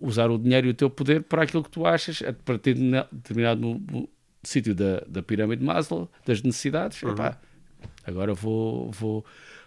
usar 0.00 0.30
o 0.30 0.38
dinheiro 0.38 0.66
e 0.66 0.70
o 0.70 0.74
teu 0.74 0.90
poder 0.90 1.22
para 1.22 1.42
aquilo 1.42 1.62
que 1.62 1.70
tu 1.70 1.86
achas, 1.86 2.22
a 2.22 2.32
partir 2.32 2.74
de 2.74 2.90
determinado 3.12 3.80
sítio 4.42 4.74
da, 4.74 5.00
da 5.06 5.22
pirâmide 5.22 5.60
de 5.60 5.66
Maslow, 5.66 6.08
das 6.24 6.42
necessidades. 6.42 7.02
Uhum. 7.02 7.12
Epá, 7.12 7.38
agora 8.06 8.34
vou. 8.34 8.90
vou 8.90 9.24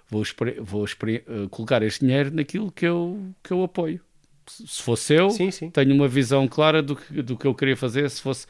vou, 0.09 0.23
vou 0.61 0.83
uh, 0.83 1.49
colocar 1.49 1.83
este 1.83 2.05
dinheiro 2.05 2.31
naquilo 2.33 2.71
que 2.71 2.85
eu, 2.85 3.31
que 3.43 3.51
eu 3.51 3.63
apoio. 3.63 4.01
Se 4.47 4.81
fosse 4.81 5.13
eu, 5.13 5.29
sim, 5.29 5.51
sim. 5.51 5.69
tenho 5.69 5.93
uma 5.93 6.07
visão 6.07 6.47
clara 6.47 6.81
do 6.81 6.95
que, 6.95 7.21
do 7.21 7.37
que 7.37 7.45
eu 7.45 7.53
queria 7.53 7.77
fazer 7.77 8.09
se 8.09 8.19
fosse 8.19 8.47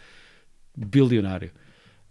bilionário. 0.75 1.51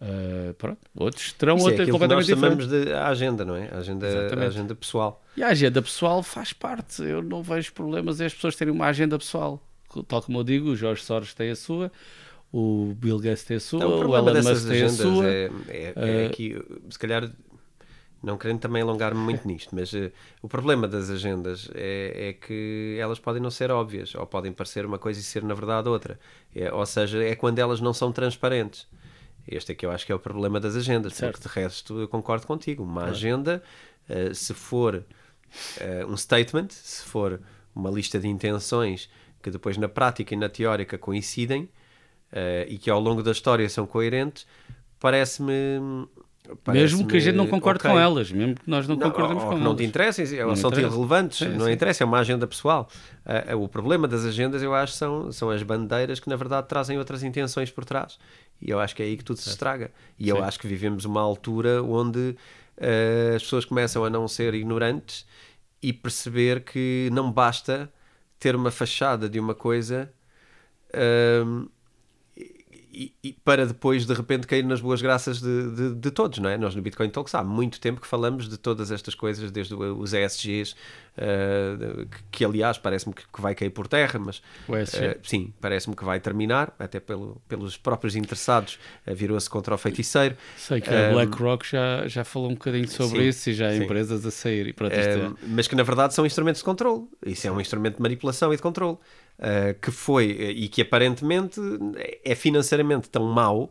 Uh, 0.01 0.55
pronto, 0.55 0.79
outros 0.97 1.33
terão 1.33 1.57
Isso 1.57 1.67
outra 1.67 1.83
é 1.83 1.91
completamente 1.91 2.27
que 2.27 2.31
nós 2.33 2.41
chamamos 2.41 2.69
de 2.69 2.93
agenda, 2.93 3.45
não 3.45 3.57
é? 3.57 3.69
A 3.73 3.79
agenda, 3.79 4.07
a 4.07 4.47
agenda 4.47 4.75
pessoal. 4.75 5.25
E 5.37 5.43
a 5.43 5.49
agenda 5.49 5.83
pessoal 5.83 6.23
faz 6.23 6.53
parte. 6.53 7.03
Eu 7.03 7.21
não 7.21 7.43
vejo 7.43 7.73
problemas 7.73 8.21
em 8.21 8.27
as 8.27 8.35
pessoas 8.35 8.55
terem 8.55 8.73
uma 8.73 8.87
agenda 8.87 9.19
pessoal. 9.19 9.61
Tal 10.07 10.23
como 10.23 10.39
eu 10.39 10.45
digo, 10.45 10.69
o 10.69 10.77
Jorge 10.77 11.03
Soros 11.03 11.35
tem 11.35 11.51
a 11.51 11.57
sua, 11.57 11.91
o 12.53 12.95
Bill 12.97 13.19
Gates 13.19 13.43
tem 13.43 13.57
a 13.57 13.61
sua, 13.61 13.81
não, 13.81 13.91
o, 13.91 14.09
o 14.11 14.17
Elon 14.17 14.35
Musk 14.35 14.69
tem 14.69 14.83
a 14.83 14.89
sua. 14.89 15.27
É, 15.27 15.51
é, 15.69 15.93
é 15.97 16.27
uh, 16.27 16.31
que, 16.31 16.63
se 16.91 16.99
calhar, 16.99 17.31
não 18.23 18.37
querendo 18.37 18.61
também 18.61 18.83
alongar-me 18.83 19.21
muito 19.21 19.47
nisto, 19.49 19.75
mas 19.75 19.93
uh, 19.93 20.13
o 20.43 20.49
problema 20.49 20.87
das 20.87 21.11
agendas 21.11 21.69
é, 21.75 22.29
é, 22.29 22.33
que 22.33 22.97
elas 23.01 23.19
podem 23.19 23.43
não 23.43 23.51
ser 23.51 23.71
óbvias, 23.71 24.15
ou 24.15 24.27
podem 24.27 24.53
parecer 24.53 24.87
uma 24.87 24.99
coisa 24.99 25.19
e 25.19 25.23
ser 25.23 25.43
na 25.43 25.55
verdade 25.55 25.89
outra. 25.89 26.21
É, 26.55 26.73
ou 26.73 26.87
seja, 26.87 27.23
é 27.23 27.35
quando 27.35 27.59
elas 27.59 27.81
não 27.81 27.93
são 27.93 28.13
transparentes. 28.13 28.87
Este 29.51 29.73
é 29.73 29.75
que 29.75 29.87
eu 29.87 29.91
acho 29.91 30.05
que 30.05 30.13
é 30.13 30.15
o 30.15 30.19
problema 30.19 30.61
das 30.61 30.77
agendas, 30.77 31.15
certo. 31.15 31.33
porque 31.33 31.49
de 31.49 31.55
resto 31.55 32.01
eu 32.01 32.09
concordo 32.09 32.47
contigo. 32.47 32.83
Uma 32.83 33.03
claro. 33.03 33.11
agenda, 33.11 33.63
uh, 34.09 34.35
se 34.35 34.53
for 34.53 34.97
uh, 34.97 36.07
um 36.07 36.17
statement, 36.17 36.69
se 36.71 37.03
for 37.05 37.41
uma 37.75 37.91
lista 37.91 38.19
de 38.19 38.29
intenções 38.29 39.09
que 39.43 39.51
depois 39.51 39.79
na 39.79 39.89
prática 39.89 40.35
e 40.35 40.37
na 40.37 40.49
teórica 40.49 40.99
coincidem 40.99 41.69
e 42.67 42.77
que 42.77 42.91
ao 42.91 43.01
longo 43.01 43.23
da 43.23 43.31
história 43.31 43.67
são 43.71 43.87
coerentes, 43.87 44.47
parece-me 44.99 45.81
mesmo 46.69 47.07
que 47.07 47.17
a 47.17 47.21
gente 47.21 47.35
não 47.35 47.47
concorde 47.47 47.79
okay. 47.79 47.91
com 47.91 47.99
elas, 47.99 48.31
mesmo 48.33 48.55
que 48.55 48.63
nós 48.69 48.87
não, 48.89 48.97
não 48.97 49.11
concordemos 49.11 49.43
com 49.45 49.53
elas. 49.53 49.65
Não 49.65 49.77
te 49.77 49.85
interessem, 49.85 50.25
não 50.39 50.57
são 50.57 50.71
irrelevantes, 50.73 51.39
sim, 51.39 51.49
não 51.49 51.67
sim. 51.67 51.73
interessa, 51.73 52.05
é 52.05 52.07
uma 52.07 52.19
agenda 52.19 52.47
pessoal. 52.47 52.89
Uh, 53.53 53.57
o 53.57 53.69
problema 53.69 54.09
das 54.09 54.25
agendas, 54.25 54.63
eu 54.63 54.75
acho, 54.75 54.93
são, 54.95 55.31
são 55.33 55.51
as 55.51 55.63
bandeiras 55.63 56.21
que 56.21 56.29
na 56.29 56.37
verdade 56.37 56.67
trazem 56.69 56.99
outras 56.99 57.23
intenções 57.23 57.71
por 57.71 57.85
trás. 57.85 58.19
E 58.61 58.71
eu 58.71 58.81
acho 58.81 58.95
que 58.97 59.03
é 59.03 59.07
aí 59.07 59.17
que 59.17 59.25
tudo 59.25 59.39
se 59.39 59.49
estraga. 59.49 59.91
E 60.19 60.25
sim. 60.25 60.31
eu 60.31 60.43
acho 60.43 60.59
que 60.59 60.67
vivemos 60.67 61.05
uma 61.05 61.21
altura 61.21 61.83
onde 61.83 62.37
uh, 62.79 63.37
as 63.37 63.43
pessoas 63.43 63.65
começam 63.65 64.05
a 64.05 64.11
não 64.11 64.27
ser 64.27 64.55
ignorantes 64.55 65.27
e 65.83 65.93
perceber 65.93 66.65
que 66.65 67.09
não 67.13 67.31
basta 67.31 67.93
ter 68.39 68.57
uma 68.57 68.71
fachada 68.71 69.29
de 69.29 69.39
uma 69.39 69.55
coisa. 69.55 70.11
Uh, 70.91 71.69
e, 72.99 73.15
e, 73.23 73.33
para 73.33 73.65
depois 73.65 74.05
de 74.05 74.13
repente 74.13 74.45
cair 74.45 74.65
nas 74.65 74.81
boas 74.81 75.01
graças 75.01 75.41
de, 75.41 75.71
de, 75.71 75.95
de, 75.95 76.11
todos, 76.11 76.41
não 76.41 76.51
é? 76.51 76.59
Nós 76.59 76.75
no 76.75 76.83
Bitcoin 76.83 77.09
Talks 77.09 77.33
há 77.33 77.45
muito 77.45 77.81
tempo 77.81 78.01
que 78.01 78.09
falamos 78.09 78.49
de 78.49 78.59
todas 78.59 78.91
estas 78.91 79.15
coisas, 79.15 79.53
desde 79.53 79.73
os 79.73 80.13
ESGs, 80.13 80.73
uh, 81.17 82.07
que, 82.07 82.19
que, 82.33 82.45
aliás 82.45 82.77
parece-me 82.77 83.15
que, 83.15 83.23
que, 83.23 83.41
vai 83.41 83.55
cair 83.55 83.71
por 83.71 83.87
terra, 83.87 84.19
mas 84.19 84.39
uh, 84.39 85.17
sim, 85.23 85.53
parece-me 85.61 85.95
que 85.95 86.05
vai 86.05 86.19
terminar, 86.19 86.75
até 86.77 86.99
pelo, 86.99 87.41
pelos 87.47 87.77
próprios 87.77 88.17
interessados, 88.17 88.81
uh, 89.07 89.15
virou-se 89.15 89.49
contra 89.49 89.77
o 89.77 89.79
feiticeiro. 89.79 90.37
Sei 90.57 90.81
que 90.81 90.91
a 90.91 91.13
BlackRock 91.13 91.71
já, 91.71 92.09
já 92.09 92.25
falou 92.25 92.51
um 92.51 92.55
bocadinho 92.55 92.89
sobre 92.89 93.21
sim, 93.21 93.29
isso 93.29 93.51
e 93.51 93.55
já 93.55 93.69
há 93.69 93.73
sim. 93.75 93.85
empresas 93.85 94.27
a 94.27 94.31
sair. 94.33 94.67
E 94.67 94.73
pronto, 94.73 94.93
é... 94.93 95.31
Mas 95.47 95.69
que 95.69 95.77
na 95.77 95.85
verdade 95.85 96.15
são 96.15 96.27
instrumentos 96.27 96.63
de 96.63 96.65
controle, 96.65 97.05
isso 97.25 97.47
é 97.47 97.53
um 97.53 97.61
instrumento 97.61 97.99
de 97.99 98.03
manipulação 98.03 98.53
e 98.53 98.57
de 98.57 98.63
controle 98.63 98.99
uh, 99.39 99.79
que 99.81 99.91
foi 99.91 100.27
e 100.27 100.69
que 100.69 100.83
aparentemente 100.83 101.61
é 102.25 102.35
financeiramente 102.35 103.09
tão 103.09 103.25
mau 103.25 103.71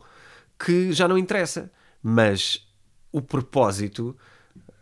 que 0.58 0.92
já 0.92 1.06
não 1.06 1.16
interessa. 1.16 1.70
Mas 2.02 2.66
o 3.10 3.20
propósito 3.20 4.16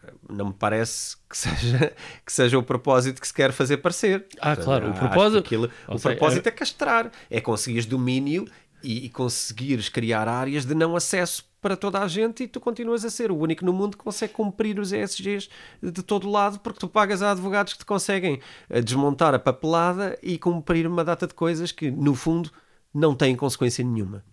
eh, 0.05 0.13
não 0.29 0.47
me 0.47 0.53
parece 0.53 1.17
que 1.29 1.37
seja, 1.37 1.93
que 2.25 2.33
seja 2.33 2.59
o 2.59 2.63
propósito 2.63 3.21
que 3.21 3.27
se 3.27 3.35
quer 3.35 3.53
fazer 3.53 3.79
parecer. 3.79 4.27
Ah, 4.41 4.57
claro, 4.57 4.91
o 4.91 4.95
propósito, 4.95 5.39
aquilo, 5.39 5.71
o 5.89 5.99
propósito 5.99 6.47
é... 6.47 6.49
é 6.51 6.53
castrar, 6.53 7.11
é 7.31 7.41
conseguir 7.41 7.85
domínio 7.87 8.47
e, 8.83 9.07
e 9.07 9.09
conseguires 9.09 9.89
criar 9.89 10.29
áreas 10.29 10.65
de 10.65 10.75
não 10.75 10.95
acesso 10.95 11.45
para 11.67 11.77
toda 11.77 11.99
a 11.99 12.07
gente 12.07 12.45
e 12.45 12.47
tu 12.47 12.61
continuas 12.61 13.05
a 13.05 13.11
ser 13.11 13.33
o 13.33 13.37
único 13.37 13.65
no 13.65 13.73
mundo 13.73 13.97
que 13.97 14.05
consegue 14.05 14.33
cumprir 14.33 14.79
os 14.79 14.93
ESGs 14.93 15.49
de 15.83 16.01
todo 16.01 16.31
lado 16.31 16.61
porque 16.61 16.79
tu 16.79 16.87
pagas 16.87 17.23
a 17.23 17.33
advogados 17.33 17.73
que 17.73 17.81
te 17.81 17.85
conseguem 17.85 18.39
eh, 18.71 18.81
desmontar 18.81 19.35
a 19.35 19.39
papelada 19.41 20.17
e 20.23 20.39
cumprir 20.39 20.87
uma 20.87 21.03
data 21.03 21.27
de 21.27 21.35
coisas 21.35 21.73
que, 21.73 21.91
no 21.91 22.15
fundo, 22.15 22.53
não 22.95 23.17
têm 23.17 23.35
consequência 23.35 23.85
nenhuma. 23.85 24.25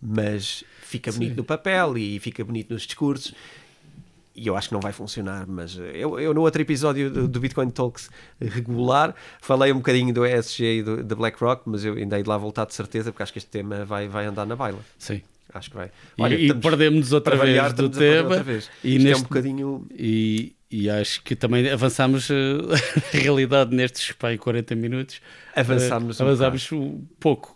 Mas 0.00 0.62
fica 0.82 1.10
bonito 1.10 1.30
Sim. 1.30 1.36
no 1.38 1.42
papel 1.42 1.98
e 1.98 2.20
fica 2.20 2.44
bonito 2.44 2.72
nos 2.72 2.82
discursos 2.82 3.34
e 4.36 4.46
eu 4.46 4.56
acho 4.56 4.68
que 4.68 4.74
não 4.74 4.80
vai 4.80 4.92
funcionar, 4.92 5.44
mas 5.48 5.76
eh, 5.76 5.90
eu, 5.94 6.20
eu 6.20 6.32
no 6.32 6.42
outro 6.42 6.62
episódio 6.62 7.10
do, 7.10 7.26
do, 7.26 7.40
Bitcoin 7.40 7.70
Talks 7.70 8.10
regular 8.40 9.12
falei 9.40 9.72
um 9.72 9.78
bocadinho 9.78 10.14
do 10.14 10.24
ESG 10.24 10.64
e 10.64 10.82
do, 10.84 11.02
da 11.02 11.16
BlackRock, 11.16 11.68
mas 11.68 11.84
eu 11.84 11.94
ainda 11.94 12.16
hei 12.16 12.22
de 12.22 12.28
lá 12.28 12.38
voltar 12.38 12.64
de 12.64 12.74
certeza 12.74 13.10
porque 13.10 13.24
acho 13.24 13.32
que 13.32 13.38
este 13.40 13.50
tema 13.50 13.84
vai, 13.84 14.06
vai 14.06 14.26
andar 14.26 14.46
na 14.46 14.54
baila. 14.54 14.78
Sim. 14.96 15.20
Acho 15.54 15.70
que 15.70 15.76
vai. 15.76 15.90
Olha, 16.18 16.34
e, 16.34 16.48
e 16.48 16.54
perdemos 16.54 17.12
outra 17.12 17.36
vez 17.36 17.56
variar, 17.56 17.72
do 17.72 17.88
tema. 17.88 18.42
Vez. 18.42 18.68
E 18.82 18.98
neste, 18.98 19.12
é 19.12 19.16
um 19.16 19.22
bocadinho. 19.22 19.86
E, 19.92 20.56
e 20.68 20.90
acho 20.90 21.22
que 21.22 21.36
também 21.36 21.70
avançamos 21.70 22.28
uh, 22.28 22.34
a 22.72 23.16
realidade 23.16 23.74
nestes 23.74 24.10
pai, 24.10 24.36
40 24.36 24.74
minutos. 24.74 25.20
Avançámos, 25.54 26.18
uh, 26.18 26.24
um, 26.24 26.26
avançámos 26.26 26.72
um 26.72 27.04
pouco. 27.20 27.54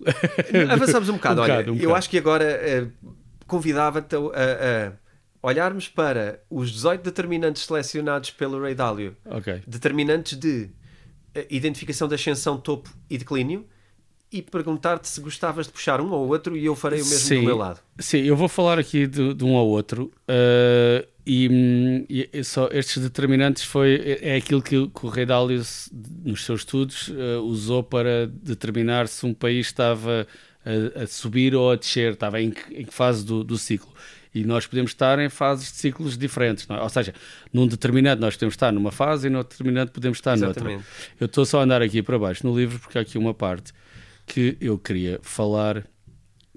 Avançámos 0.70 1.08
um 1.08 1.14
bocado. 1.18 1.40
um 1.40 1.44
Olha, 1.44 1.54
bocado, 1.54 1.72
um 1.72 1.74
eu 1.74 1.80
bocado. 1.80 1.94
acho 1.96 2.10
que 2.10 2.18
agora 2.18 2.60
uh, 3.04 3.08
convidava-te 3.48 4.14
a, 4.14 4.18
a 4.20 4.92
olharmos 5.42 5.88
para 5.88 6.40
os 6.48 6.70
18 6.70 7.02
determinantes 7.02 7.64
selecionados 7.64 8.30
pelo 8.30 8.60
Ray 8.60 8.76
Dalio, 8.76 9.16
okay. 9.24 9.60
determinantes 9.66 10.38
de 10.38 10.70
identificação 11.50 12.08
de 12.08 12.14
ascensão, 12.14 12.58
topo 12.58 12.90
e 13.08 13.18
declínio, 13.18 13.66
e 14.30 14.42
perguntar-te 14.42 15.08
se 15.08 15.20
gostavas 15.20 15.66
de 15.66 15.72
puxar 15.72 16.00
um 16.00 16.10
ou 16.10 16.28
outro 16.28 16.56
e 16.56 16.64
eu 16.64 16.74
farei 16.74 17.00
o 17.00 17.04
mesmo 17.04 17.18
sim, 17.18 17.40
do 17.40 17.46
meu 17.46 17.56
lado. 17.56 17.80
Sim, 17.98 18.18
eu 18.18 18.36
vou 18.36 18.48
falar 18.48 18.78
aqui 18.78 19.06
de, 19.06 19.32
de 19.32 19.44
um 19.44 19.56
ao 19.56 19.66
outro. 19.66 20.12
Uh, 20.28 21.06
e, 21.26 22.28
e, 22.32 22.44
só 22.44 22.68
estes 22.72 23.02
determinantes 23.02 23.62
foi, 23.62 24.18
é, 24.22 24.30
é 24.30 24.36
aquilo 24.36 24.62
que, 24.62 24.88
que 24.88 25.06
o 25.06 25.08
Ray 25.08 25.26
Dalio, 25.26 25.62
nos 26.24 26.44
seus 26.44 26.60
estudos, 26.60 27.08
uh, 27.08 27.42
usou 27.42 27.82
para 27.82 28.26
determinar 28.26 29.08
se 29.08 29.24
um 29.24 29.32
país 29.32 29.66
estava 29.66 30.26
a, 30.64 31.02
a, 31.02 31.06
subir 31.06 31.54
ou 31.54 31.70
a 31.70 31.76
descer, 31.76 32.12
estava 32.12 32.40
em 32.40 32.50
que, 32.50 32.74
em 32.74 32.84
que 32.84 32.92
fase 32.92 33.24
do, 33.24 33.42
do 33.42 33.56
ciclo. 33.56 33.92
E 34.34 34.44
nós 34.44 34.66
podemos 34.66 34.90
estar 34.90 35.18
em 35.18 35.30
fases 35.30 35.72
de 35.72 35.78
ciclos 35.78 36.18
diferentes, 36.18 36.66
é? 36.68 36.80
ou 36.80 36.88
seja, 36.88 37.14
num 37.50 37.66
determinado 37.66 38.20
nós 38.20 38.34
podemos 38.34 38.54
estar 38.54 38.70
numa 38.72 38.92
fase 38.92 39.26
e 39.26 39.30
no 39.30 39.42
determinado 39.42 39.90
podemos 39.90 40.18
estar 40.18 40.34
Exatamente. 40.34 40.74
noutra. 40.74 40.86
Eu 41.18 41.26
estou 41.26 41.46
só 41.46 41.60
a 41.60 41.64
andar 41.64 41.80
aqui 41.80 42.02
para 42.02 42.18
baixo 42.18 42.46
no 42.46 42.56
livro 42.56 42.78
porque 42.78 42.98
há 42.98 43.00
aqui 43.00 43.16
uma 43.16 43.32
parte 43.32 43.72
que 44.28 44.56
eu 44.60 44.78
queria 44.78 45.18
falar 45.22 45.86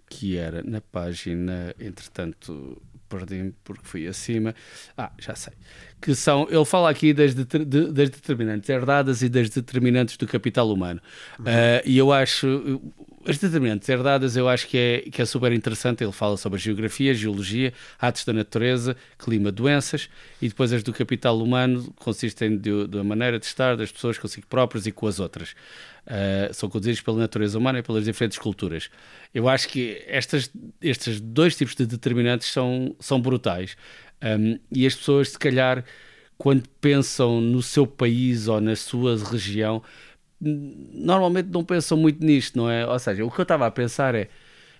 que 0.09 0.37
era 0.37 0.61
na 0.61 0.81
página, 0.81 1.73
entretanto 1.79 2.81
perdi-me 3.07 3.53
porque 3.63 3.83
fui 3.83 4.07
acima. 4.07 4.55
Ah, 4.97 5.11
já 5.17 5.35
sei. 5.35 5.53
Que 6.01 6.15
são, 6.15 6.47
ele 6.49 6.65
fala 6.65 6.89
aqui 6.89 7.13
das, 7.13 7.33
de, 7.33 7.45
das 7.45 8.09
determinantes 8.09 8.69
herdadas 8.69 9.21
e 9.21 9.29
das 9.29 9.49
determinantes 9.49 10.15
do 10.17 10.25
capital 10.25 10.71
humano. 10.71 11.01
Uhum. 11.39 11.45
Uh, 11.45 11.81
e 11.85 11.97
eu 11.97 12.11
acho, 12.11 12.81
as 13.25 13.37
determinantes 13.37 13.87
herdadas 13.87 14.35
eu 14.35 14.47
acho 14.47 14.67
que 14.67 14.77
é, 14.77 15.09
que 15.09 15.21
é 15.21 15.25
super 15.25 15.51
interessante. 15.51 16.03
Ele 16.03 16.11
fala 16.11 16.37
sobre 16.37 16.57
a 16.57 16.59
geografia, 16.59 17.13
geologia, 17.13 17.73
atos 17.99 18.25
da 18.25 18.33
natureza, 18.33 18.95
clima, 19.17 19.51
doenças. 19.51 20.09
E 20.41 20.47
depois 20.47 20.71
as 20.73 20.83
do 20.83 20.93
capital 20.93 21.41
humano 21.41 21.93
consistem 21.97 22.57
da 22.57 23.03
maneira 23.03 23.39
de 23.39 23.45
estar 23.45 23.75
das 23.75 23.91
pessoas 23.91 24.17
consigo 24.17 24.47
próprias 24.47 24.85
e 24.85 24.91
com 24.91 25.07
as 25.07 25.19
outras. 25.19 25.51
Uh, 26.05 26.53
são 26.53 26.69
conduzidos 26.69 27.01
pela 27.01 27.17
natureza 27.17 27.57
humana 27.57 27.79
e 27.79 27.83
pelas 27.83 28.05
diferentes 28.05 28.37
culturas. 28.37 28.89
Eu 29.33 29.47
acho 29.47 29.67
que 29.69 30.03
estas, 30.07 30.51
estes 30.81 31.19
dois 31.19 31.55
tipos 31.55 31.75
de 31.75 31.85
determinantes 31.85 32.47
são, 32.47 32.95
são 32.99 33.21
brutais. 33.21 33.77
Um, 34.21 34.59
e 34.71 34.85
as 34.85 34.95
pessoas, 34.95 35.29
se 35.29 35.39
calhar, 35.39 35.83
quando 36.37 36.67
pensam 36.81 37.39
no 37.39 37.61
seu 37.61 37.85
país 37.85 38.47
ou 38.47 38.59
na 38.59 38.75
sua 38.75 39.15
região, 39.15 39.83
normalmente 40.41 41.49
não 41.49 41.63
pensam 41.63 41.97
muito 41.97 42.25
nisto, 42.25 42.57
não 42.57 42.69
é? 42.69 42.85
Ou 42.85 42.97
seja, 42.99 43.23
o 43.23 43.31
que 43.31 43.39
eu 43.39 43.43
estava 43.43 43.67
a 43.67 43.71
pensar 43.71 44.15
é. 44.15 44.27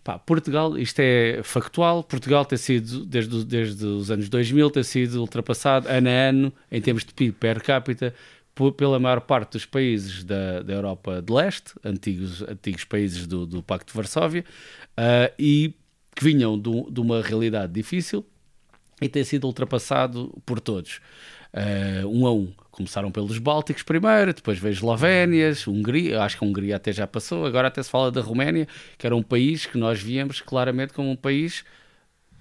Pá, 0.04 0.18
Portugal, 0.18 0.80
isto 0.80 1.00
é 1.00 1.42
factual, 1.44 2.04
Portugal 2.04 2.44
tem 2.44 2.58
sido, 2.58 3.06
desde, 3.06 3.46
desde 3.46 3.86
os 3.86 4.10
anos 4.10 4.30
2000, 4.30 4.72
tem 4.72 4.82
sido 4.82 5.22
ultrapassado 5.22 5.88
ano 5.88 6.10
a 6.10 6.12
ano, 6.12 6.54
em 6.72 6.82
termos 6.82 7.06
de 7.06 7.14
PIB 7.14 7.34
per 7.34 7.62
capita, 7.62 8.12
pela 8.76 9.00
maior 9.00 9.22
parte 9.22 9.54
dos 9.54 9.66
países 9.66 10.24
da, 10.24 10.62
da 10.62 10.74
Europa 10.74 11.22
de 11.22 11.32
Leste, 11.32 11.74
antigos, 11.84 12.42
antigos 12.42 12.84
países 12.84 13.26
do, 13.26 13.46
do 13.46 13.64
Pacto 13.64 13.92
de 13.92 13.98
Varsóvia, 13.98 14.44
uh, 14.92 15.34
e 15.40 15.74
que 16.16 16.24
vinham 16.24 16.60
de, 16.60 16.92
de, 16.92 17.00
uma 17.00 17.22
realidade 17.22 17.72
difícil 17.72 18.26
e 19.02 19.08
tem 19.08 19.24
sido 19.24 19.46
ultrapassado 19.46 20.38
por 20.46 20.60
todos, 20.60 21.00
uh, 21.54 22.08
um 22.08 22.28
a 22.28 22.34
um. 22.34 22.54
Começaram 22.72 23.12
pelos 23.12 23.38
Bálticos 23.38 23.84
primeiro, 23.84 24.34
depois 24.34 24.58
veio 24.58 24.72
Eslovénias, 24.72 25.68
Hungria, 25.68 26.22
acho 26.22 26.38
que 26.38 26.46
a 26.46 26.48
Hungria 26.48 26.78
até 26.78 26.92
já 26.92 27.06
passou, 27.06 27.46
agora 27.46 27.68
até 27.68 27.84
se 27.84 27.90
fala 27.90 28.12
da 28.12 28.22
Roménia, 28.22 28.68
que 28.98 29.06
era 29.06 29.16
um 29.16 29.22
país 29.22 29.66
que 29.66 29.78
nós 29.78 30.02
víamos 30.02 30.40
claramente 30.40 30.94
como 30.94 31.12
um 31.12 31.16
país 31.16 31.66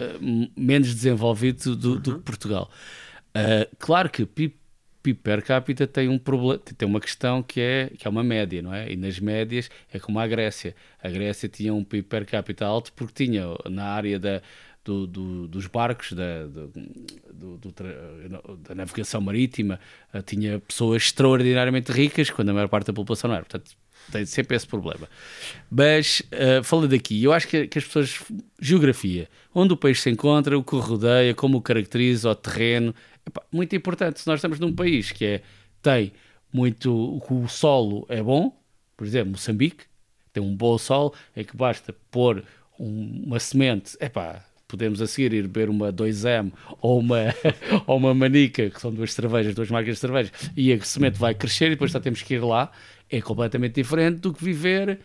uh, 0.01 0.51
menos 0.57 0.95
desenvolvido 0.95 1.74
do, 1.74 1.99
do 1.99 2.18
que 2.18 2.24
Portugal. 2.24 2.70
claro 3.78 4.09
que 4.09 4.24
PIB 4.24 4.61
PIB 5.03 5.20
per 5.20 5.43
capita 5.43 5.87
tem 5.87 6.09
um 6.09 6.18
problema, 6.18 6.59
tem 6.59 6.87
uma 6.87 7.01
questão 7.01 7.43
que 7.43 7.61
é, 7.61 7.91
que 7.99 8.07
é 8.07 8.11
uma 8.11 8.22
média, 8.22 8.61
não 8.62 8.74
é? 8.74 8.93
E 8.93 8.97
nas 8.97 9.18
médias 9.18 9.70
é 9.93 9.99
como 9.99 10.18
a 10.18 10.26
Grécia. 10.26 10.74
A 11.03 11.09
Grécia 11.09 11.49
tinha 11.49 11.72
um 11.72 11.83
PIB 11.83 12.07
per 12.07 12.26
capita 12.26 12.66
alto 12.66 12.93
porque 12.93 13.24
tinha 13.24 13.45
na 13.68 13.87
área 13.87 14.18
da, 14.18 14.43
do, 14.85 15.07
do, 15.07 15.49
dos 15.49 15.66
barcos, 15.66 16.12
da, 16.12 16.47
da 16.47 16.64
navegação 18.74 19.20
marítima, 19.20 19.78
eh, 20.12 20.22
tinha 20.22 20.59
pessoas 20.61 21.03
extraordinariamente 21.03 21.93
ricas 21.93 22.31
quando 22.31 22.49
a 22.49 22.55
maior 22.55 22.68
parte 22.68 22.87
da 22.87 22.93
população 22.93 23.28
não 23.28 23.37
era. 23.37 23.45
Portanto, 23.45 23.76
tem 24.11 24.24
sempre 24.24 24.57
esse 24.57 24.66
problema. 24.66 25.09
Mas, 25.70 26.22
uh, 26.33 26.64
falando 26.64 26.95
aqui, 26.95 27.22
eu 27.22 27.33
acho 27.33 27.47
que, 27.47 27.66
que, 27.66 27.78
as 27.78 27.85
pessoas. 27.85 28.22
Geografia, 28.61 29.28
onde 29.55 29.72
o 29.72 29.76
país 29.76 30.01
se 30.01 30.11
encontra, 30.11 30.59
o 30.59 30.64
que 30.64 30.76
rodeia, 30.76 31.35
como 31.35 31.59
o 31.59 31.62
caracteriza, 31.62 32.31
o 32.31 32.35
terreno, 32.35 32.95
muito 33.53 33.76
importante. 33.76 34.20
Se 34.20 34.26
nós 34.26 34.39
estamos 34.39 34.59
num 34.59 34.74
país 34.74 35.12
que 35.12 35.24
é, 35.24 35.43
tem 35.83 36.12
muito. 36.53 37.22
o 37.31 37.49
solo 37.49 38.07
é 38.09 38.22
bom, 38.22 38.57
por 38.97 39.07
exemplo, 39.07 39.33
Moçambique, 39.33 39.85
tem 40.33 40.43
um 40.43 40.57
bom 40.57 40.76
solo, 40.78 41.14
é 41.35 41.45
que 41.45 41.57
basta 41.57 41.95
pôr 42.11 42.45
um, 42.78 43.24
uma 43.26 43.39
semente, 43.39 43.97
epá, 44.01 44.45
podemos 44.70 45.02
a 45.02 45.06
seguir 45.06 45.32
ir 45.32 45.42
beber 45.42 45.68
uma 45.68 45.92
2M 45.92 46.52
ou 46.80 47.00
uma, 47.00 47.34
ou 47.86 47.96
uma 47.96 48.14
manica, 48.14 48.70
que 48.70 48.80
são 48.80 48.92
duas 48.92 49.12
cervejas, 49.12 49.54
duas 49.54 49.70
marcas 49.70 49.94
de 49.94 50.00
cervejas, 50.00 50.32
e 50.56 50.72
a 50.72 50.80
semente 50.80 51.18
vai 51.18 51.34
crescer 51.34 51.66
e 51.66 51.70
depois 51.70 51.92
só 51.92 52.00
temos 52.00 52.22
que 52.22 52.34
ir 52.34 52.40
lá. 52.40 52.70
É 53.10 53.20
completamente 53.20 53.74
diferente 53.74 54.20
do 54.20 54.32
que 54.32 54.44
viver 54.44 55.00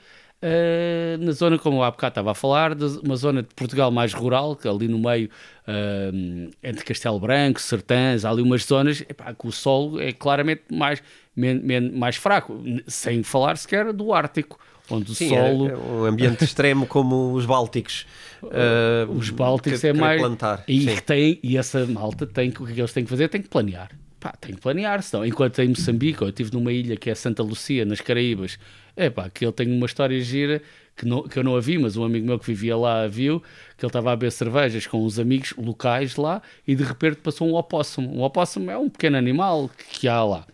Uh, 0.45 1.18
na 1.24 1.32
zona, 1.32 1.57
como 1.57 1.82
há 1.82 1.89
bocado 1.89 2.11
estava 2.11 2.32
a 2.32 2.36
falar, 2.36 2.76
de 2.76 2.86
uma 2.99 3.16
zona 3.16 3.41
de 3.41 3.47
Portugal 3.55 3.89
mais 3.89 4.13
rural, 4.13 4.55
que 4.55 4.68
ali 4.68 4.88
no 4.88 4.99
meio, 4.99 5.30
uh, 5.68 6.51
entre 6.61 6.84
Castelo 6.84 7.20
Branco, 7.20 7.59
Sertãs, 7.59 8.26
há 8.26 8.30
ali 8.30 8.41
umas 8.41 8.63
zonas 8.63 9.01
epá, 9.01 9.34
que 9.34 9.47
o 9.47 9.51
solo 9.51 9.99
é 9.99 10.11
claramente 10.11 10.63
mais, 10.70 11.01
men, 11.36 11.61
men, 11.63 11.91
mais 11.93 12.18
fraco, 12.18 12.61
sem 12.86 13.24
falar 13.24 13.57
sequer 13.57 13.91
do 13.93 14.13
Ártico, 14.13 14.59
onde 14.90 15.14
Sim, 15.16 15.32
o 15.32 15.36
é, 15.36 15.52
solo... 15.52 15.70
É, 15.70 15.76
um 15.76 16.06
ambiente 16.06 16.44
extremo 16.46 16.86
como 16.86 17.34
os 17.34 17.46
Bálticos. 17.46 18.06
Uh, 18.44 19.12
os 19.12 19.30
Bálticos 19.30 19.82
que, 19.82 19.88
é 19.88 19.94
mais... 19.94 20.22
Plantar. 20.22 20.64
E, 20.68 20.86
que 20.86 21.04
tem, 21.04 21.40
e 21.42 21.58
essa 21.58 21.86
malta 21.86 22.26
tem, 22.26 22.50
o 22.50 22.66
que 22.66 22.80
eles 22.80 22.94
têm 22.94 23.04
que 23.04 23.10
fazer? 23.10 23.28
Tem 23.30 23.42
que 23.42 23.50
planear. 23.50 23.90
Pá, 24.20 24.34
tem 24.40 24.56
que 24.56 24.62
planear, 24.62 25.04
senão, 25.04 25.26
enquanto 25.26 25.60
em 25.60 25.70
Moçambique, 25.70 26.22
eu 26.22 26.30
estive 26.30 26.52
numa 26.54 26.72
ilha 26.72 26.98
que 26.98 27.10
é 27.10 27.16
Santa 27.16 27.44
Lucia, 27.44 27.86
nas 27.86 28.02
Caraíbas, 28.02 28.58
é 28.96 29.10
pá, 29.10 29.30
que 29.30 29.46
ele 29.46 29.52
tem 29.52 29.72
uma 29.72 29.86
história 29.86 30.20
gira 30.22 30.62
que, 30.96 31.06
não, 31.06 31.24
que 31.24 31.38
eu 31.38 31.44
não 31.44 31.56
a 31.56 31.60
vi, 31.60 31.78
mas 31.78 31.98
um 31.98 32.04
amigo 32.04 32.26
meu 32.26 32.40
que 32.40 32.48
vivia 32.48 32.78
lá 32.78 33.04
a 33.04 33.08
viu, 33.08 33.42
que 33.78 33.86
ele 33.86 33.90
estava 33.90 34.14
a 34.14 34.16
beber 34.16 34.32
cervejas 34.32 34.88
com 34.88 35.04
uns 35.04 35.20
amigos 35.20 35.54
locais 35.58 36.16
lá 36.16 36.42
e 36.66 36.76
de 36.76 36.84
repente 36.84 37.18
passou 37.18 37.48
um 37.50 37.56
opossum. 37.56 38.04
Um 38.04 38.24
opossum 38.24 38.72
é 38.72 38.78
um 38.78 38.90
pequeno 38.90 39.18
animal 39.18 39.70
que 39.92 40.08
há 40.08 40.24
lá. 40.24 40.48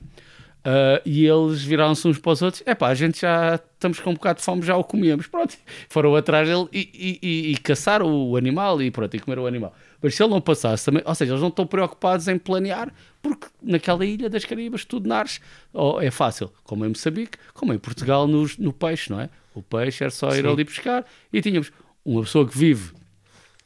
Uh, 0.61 1.01
e 1.03 1.25
eles 1.25 1.63
viraram-se 1.63 2.07
uns 2.07 2.19
para 2.19 2.31
os 2.31 2.41
outros: 2.41 2.61
é 2.67 2.75
pá, 2.75 2.89
a 2.89 2.93
gente 2.93 3.21
já 3.21 3.55
estamos 3.55 3.99
com 3.99 4.11
um 4.11 4.13
bocado 4.13 4.39
de 4.39 4.45
fome, 4.45 4.61
já 4.61 4.77
o 4.77 4.83
comíamos. 4.83 5.25
Pronto, 5.25 5.57
foram 5.89 6.15
atrás 6.15 6.47
dele 6.47 6.67
e, 6.71 6.89
e, 6.93 7.27
e, 7.27 7.51
e 7.51 7.57
caçaram 7.57 8.07
o 8.07 8.37
animal 8.37 8.79
e 8.79 8.91
pronto, 8.91 9.15
e 9.15 9.19
comeram 9.19 9.43
o 9.43 9.47
animal. 9.47 9.73
Mas 9.99 10.15
se 10.15 10.21
ele 10.21 10.29
não 10.29 10.39
passasse 10.39 10.85
também, 10.85 11.01
ou 11.03 11.15
seja, 11.15 11.31
eles 11.31 11.41
não 11.41 11.49
estão 11.49 11.65
preocupados 11.65 12.27
em 12.27 12.37
planear, 12.37 12.93
porque 13.23 13.47
naquela 13.61 14.05
ilha 14.05 14.29
das 14.29 14.45
Caraíbas, 14.45 14.85
tudo 14.85 15.09
nares, 15.09 15.41
oh, 15.73 15.99
é 15.99 16.11
fácil, 16.11 16.51
como 16.63 16.85
em 16.85 16.89
Moçambique, 16.89 17.37
como 17.53 17.73
em 17.73 17.79
Portugal 17.79 18.27
no, 18.27 18.47
no 18.59 18.71
peixe, 18.71 19.11
não 19.11 19.19
é? 19.19 19.29
O 19.55 19.63
peixe 19.63 20.03
era 20.03 20.11
só 20.11 20.29
ir 20.29 20.43
Sim. 20.43 20.47
ali 20.47 20.63
pescar 20.63 21.05
e 21.33 21.41
tínhamos 21.41 21.71
uma 22.05 22.21
pessoa 22.21 22.47
que 22.47 22.55
vive, 22.55 22.93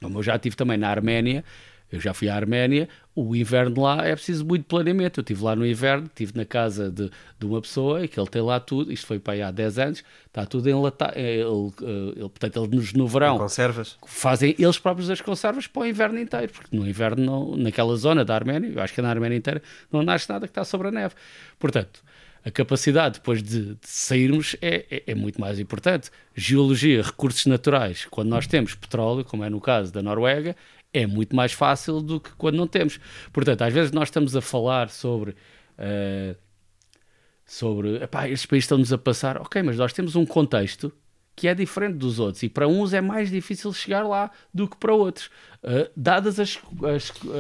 como 0.02 0.20
eu 0.20 0.24
já 0.24 0.40
tive 0.40 0.56
também 0.56 0.78
na 0.78 0.90
Arménia, 0.90 1.44
eu 1.96 2.02
já 2.02 2.14
fui 2.14 2.28
à 2.28 2.36
Arménia, 2.36 2.90
o 3.16 3.34
inverno 3.36 3.82
lá 3.82 4.06
é 4.06 4.14
preciso 4.14 4.46
muito 4.46 4.66
planeamento. 4.66 5.20
Eu 5.20 5.22
estive 5.22 5.44
lá 5.44 5.56
no 5.56 5.66
inverno, 5.66 6.08
estive 6.08 6.34
na 6.36 6.44
casa 6.44 6.92
de, 6.92 7.10
de 7.40 7.46
uma 7.46 7.62
pessoa 7.62 8.04
e 8.04 8.08
que 8.08 8.20
ele 8.20 8.28
tem 8.28 8.42
lá 8.42 8.60
tudo, 8.60 8.92
isto 8.92 9.08
foi 9.08 9.18
para 9.18 9.34
aí 9.34 9.42
há 9.42 9.50
10 9.50 9.80
anos, 9.80 10.04
está 10.28 10.46
tudo 10.46 10.70
enlatado. 10.70 11.18
Ele, 11.18 11.72
ele, 12.16 12.30
portanto, 12.30 12.70
eles 12.72 12.94
no 12.94 13.08
verão 13.08 13.38
conservas. 13.38 13.98
fazem 14.06 14.54
eles 14.60 14.78
próprios 14.78 15.10
as 15.10 15.22
conservas 15.22 15.68
para 15.68 15.84
o 15.84 15.86
inverno 15.86 16.20
inteiro, 16.20 16.52
porque 16.52 16.76
no 16.76 16.88
inverno, 16.88 17.24
não, 17.24 17.56
naquela 17.56 17.96
zona 17.96 18.26
da 18.26 18.36
Arménia, 18.36 18.70
eu 18.70 18.82
acho 18.82 18.94
que 18.94 19.00
é 19.00 19.04
na 19.04 19.10
Arménia 19.10 19.38
inteira, 19.38 19.62
não 19.92 20.04
nasce 20.04 20.30
nada 20.30 20.46
que 20.46 20.52
está 20.52 20.66
sobre 20.66 20.90
a 20.90 20.92
neve. 20.92 21.16
Portanto, 21.58 22.04
a 22.46 22.52
capacidade 22.52 23.16
depois 23.16 23.42
de, 23.42 23.74
de 23.74 23.88
sairmos 23.88 24.56
é, 24.62 24.86
é, 24.92 25.04
é, 25.08 25.16
muito 25.16 25.42
mais 25.42 25.60
importante. 25.60 26.12
Geologia, 26.36 27.02
recursos 27.02 27.48
naturais, 27.48 28.06
quando 28.12 28.30
nós 28.30 28.46
temos 28.46 28.76
petróleo, 28.76 29.26
como 29.26 29.44
é 29.44 29.50
no 29.50 29.60
caso 29.60 29.92
da 29.92 30.04
Noruega, 30.04 30.56
é 30.98 31.06
muito 31.06 31.36
mais 31.36 31.52
fácil 31.52 32.02
do 32.02 32.20
que 32.20 32.32
quando 32.32 32.56
não 32.56 32.68
temos. 32.68 33.00
Portanto, 33.34 33.62
às 33.64 33.74
vezes 33.74 33.92
nós 33.92 34.08
estamos 34.08 34.36
a 34.36 34.42
falar 34.42 34.90
sobre. 34.90 35.32
Uh, 35.78 36.36
sobre. 37.46 38.04
Epá, 38.04 38.28
estes 38.30 38.46
países 38.46 38.66
estão-nos 38.66 38.94
a 38.94 38.98
passar. 38.98 39.38
Ok, 39.38 39.62
mas 39.62 39.78
nós 39.78 39.94
temos 39.94 40.16
um 40.16 40.26
contexto 40.26 40.92
que 41.36 41.48
é 41.48 41.54
diferente 41.54 41.98
dos 41.98 42.18
outros 42.18 42.42
e 42.44 42.50
para 42.50 42.68
uns 42.68 42.94
é 42.94 43.02
mais 43.02 43.30
difícil 43.30 43.74
chegar 43.74 44.08
lá 44.08 44.32
do 44.54 44.70
que 44.70 44.78
para 44.78 44.94
outros, 44.94 45.26
uh, 45.64 45.92
dadas 45.96 46.40
as, 46.40 46.58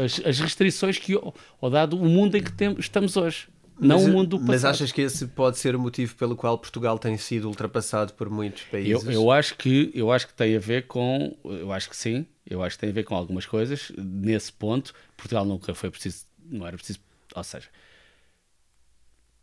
as, 0.03 0.25
as, 0.25 0.39
restrições 0.39 0.97
que, 0.97 1.15
ou 1.15 1.69
dado 1.69 1.97
o 1.97 2.05
mundo 2.05 2.35
em 2.35 2.43
que 2.43 2.51
tem, 2.51 2.75
estamos 2.77 3.15
hoje. 3.15 3.47
Não 3.79 3.97
mas, 3.97 4.07
o 4.07 4.11
mundo 4.11 4.29
do 4.29 4.37
passado. 4.37 4.51
Mas 4.51 4.65
achas 4.65 4.91
que 4.91 5.01
esse 5.01 5.27
pode 5.27 5.57
ser 5.57 5.75
o 5.75 5.79
motivo 5.79 6.15
pelo 6.15 6.35
qual 6.35 6.57
Portugal 6.57 6.97
tem 6.97 7.17
sido 7.17 7.47
ultrapassado 7.47 8.13
por 8.13 8.29
muitos 8.29 8.63
países? 8.63 9.03
Eu, 9.05 9.11
eu 9.11 9.31
acho 9.31 9.55
que 9.57 9.91
eu 9.93 10.11
acho 10.11 10.27
que 10.27 10.33
tem 10.33 10.55
a 10.55 10.59
ver 10.59 10.87
com, 10.87 11.35
eu 11.43 11.71
acho 11.71 11.89
que 11.89 11.97
sim, 11.97 12.25
eu 12.45 12.63
acho 12.63 12.77
que 12.77 12.81
tem 12.81 12.89
a 12.89 12.93
ver 12.93 13.03
com 13.03 13.15
algumas 13.15 13.45
coisas. 13.45 13.91
Nesse 13.97 14.51
ponto, 14.51 14.93
Portugal 15.17 15.45
nunca 15.45 15.73
foi 15.75 15.91
preciso, 15.91 16.25
não 16.49 16.65
era 16.65 16.77
preciso, 16.77 16.99
ou 17.35 17.43
seja, 17.43 17.67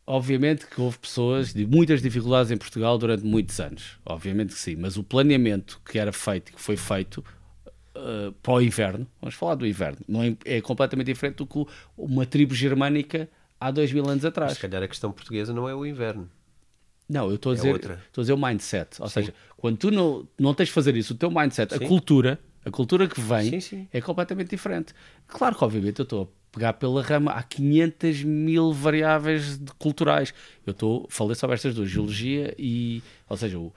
obviamente 0.07 0.66
que 0.66 0.80
houve 0.80 0.99
pessoas 0.99 1.53
de 1.53 1.66
muitas 1.66 2.01
dificuldades 2.01 2.51
em 2.51 2.57
Portugal 2.57 2.97
durante 2.97 3.24
muitos 3.24 3.61
anos, 3.61 3.99
obviamente 4.05 4.55
que 4.55 4.61
sim, 4.61 4.76
mas 4.76 4.97
o 4.97 5.05
planeamento 5.05 5.80
que 5.85 5.99
era 5.99 6.12
feito, 6.12 6.53
que 6.53 6.61
foi 6.61 6.76
feito 6.76 7.24
uh, 7.97 8.33
para 8.43 8.55
o 8.55 8.62
inverno, 8.62 9.07
vamos 9.20 9.35
falar 9.35 9.55
do 9.57 9.66
inverno, 9.66 9.99
não 10.09 10.22
é, 10.22 10.37
é 10.45 10.61
completamente 10.61 11.07
diferente 11.07 11.37
do 11.37 11.47
que 11.47 11.66
uma 11.97 12.24
tribo 12.24 12.55
germânica 12.55 13.28
há 13.66 13.70
dois 13.70 13.92
mil 13.92 14.08
anos 14.08 14.24
atrás. 14.24 14.52
Mas, 14.52 14.58
se 14.58 14.62
calhar 14.62 14.82
a 14.82 14.88
questão 14.88 15.12
portuguesa 15.12 15.52
não 15.52 15.68
é 15.68 15.74
o 15.74 15.86
inverno. 15.86 16.28
Não, 17.08 17.28
eu 17.28 17.34
estou 17.36 17.52
a, 17.52 17.54
é 17.54 17.56
dizer, 17.56 17.74
estou 17.76 18.20
a 18.20 18.22
dizer 18.22 18.32
o 18.32 18.38
mindset. 18.38 19.00
Ou 19.00 19.08
Sim. 19.08 19.14
seja, 19.14 19.34
quando 19.56 19.76
tu 19.76 19.90
não, 19.90 20.26
não 20.38 20.54
tens 20.54 20.68
de 20.68 20.72
fazer 20.72 20.96
isso, 20.96 21.12
o 21.14 21.16
teu 21.16 21.30
mindset, 21.30 21.76
Sim. 21.76 21.84
a 21.84 21.88
cultura, 21.88 22.38
A 22.64 22.70
cultura 22.70 23.06
que 23.06 23.20
vem 23.20 23.50
Sim, 23.50 23.60
sim. 23.60 23.88
é 23.92 24.00
completamente 24.00 24.50
diferente. 24.50 24.94
Claro 25.26 25.56
que, 25.56 25.64
obviamente, 25.64 25.98
eu 25.98 26.04
estou 26.04 26.22
a 26.22 26.54
pegar 26.54 26.72
pela 26.74 27.02
rama, 27.02 27.32
há 27.32 27.42
500 27.42 28.22
mil 28.24 28.72
variáveis 28.72 29.60
culturais. 29.78 30.32
Eu 30.64 30.70
estou, 30.70 31.06
falei 31.10 31.34
sobre 31.34 31.54
estas 31.54 31.74
duas, 31.74 31.90
geologia 31.90 32.54
e, 32.58 33.02
ou 33.28 33.36
seja, 33.36 33.58
o, 33.58 33.72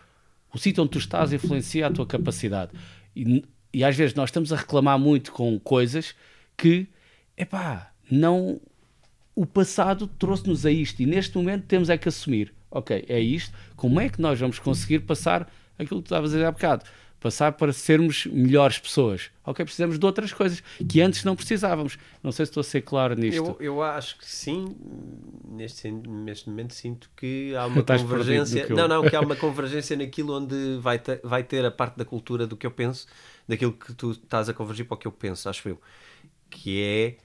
o 0.53 0.57
sítio 0.57 0.83
onde 0.83 0.91
tu 0.91 0.99
estás 0.99 1.33
influencia 1.33 1.87
a 1.87 1.91
tua 1.91 2.05
capacidade. 2.05 2.71
E, 3.15 3.43
e 3.73 3.83
às 3.83 3.95
vezes 3.95 4.13
nós 4.15 4.29
estamos 4.29 4.53
a 4.53 4.55
reclamar 4.55 4.97
muito 4.99 5.31
com 5.31 5.59
coisas 5.59 6.15
que, 6.55 6.87
epá, 7.37 7.91
não. 8.09 8.61
O 9.35 9.45
passado 9.45 10.07
trouxe-nos 10.07 10.65
a 10.65 10.71
isto 10.71 11.01
e 11.01 11.05
neste 11.05 11.35
momento 11.37 11.65
temos 11.65 11.89
é 11.89 11.97
que 11.97 12.07
assumir. 12.07 12.53
Ok, 12.71 13.05
é 13.07 13.19
isto. 13.19 13.53
Como 13.75 13.99
é 13.99 14.09
que 14.09 14.21
nós 14.21 14.39
vamos 14.39 14.59
conseguir 14.59 14.99
passar 14.99 15.51
aquilo 15.77 16.01
que 16.01 16.07
tu 16.07 16.13
estavas 16.13 16.31
a 16.31 16.33
dizer 16.35 16.45
há 16.45 16.51
bocado? 16.51 16.85
Passar 17.19 17.53
para 17.53 17.73
sermos 17.73 18.25
melhores 18.27 18.77
pessoas. 18.77 19.31
Ok, 19.45 19.65
precisamos 19.65 19.97
de 19.97 20.05
outras 20.05 20.31
coisas 20.31 20.61
que 20.87 21.01
antes 21.01 21.23
não 21.23 21.35
precisávamos. 21.35 21.97
Não 22.21 22.31
sei 22.31 22.45
se 22.45 22.51
estou 22.51 22.61
a 22.61 22.63
ser 22.63 22.81
claro 22.81 23.15
nisto. 23.15 23.37
Eu, 23.37 23.57
eu 23.59 23.83
acho 23.83 24.17
que 24.17 24.25
sim, 24.29 24.75
neste, 25.49 25.89
neste 25.89 26.49
momento 26.49 26.73
sinto 26.73 27.09
que 27.15 27.55
há 27.55 27.65
uma 27.67 27.83
convergência. 27.83 28.67
Não, 28.69 28.87
não, 28.87 29.03
que 29.03 29.15
há 29.15 29.21
uma 29.21 29.35
convergência 29.37 29.97
naquilo 29.97 30.37
onde 30.37 30.77
vai 30.79 30.99
ter, 30.99 31.19
vai 31.23 31.43
ter 31.43 31.65
a 31.65 31.71
parte 31.71 31.97
da 31.97 32.05
cultura 32.05 32.45
do 32.45 32.55
que 32.55 32.67
eu 32.67 32.71
penso, 32.71 33.07
daquilo 33.47 33.73
que 33.73 33.93
tu 33.93 34.11
estás 34.11 34.47
a 34.47 34.53
convergir 34.53 34.85
para 34.85 34.95
o 34.95 34.97
que 34.97 35.07
eu 35.07 35.11
penso, 35.11 35.49
acho 35.49 35.67
eu. 35.67 35.81
Que 36.49 36.81
é, 36.81 37.17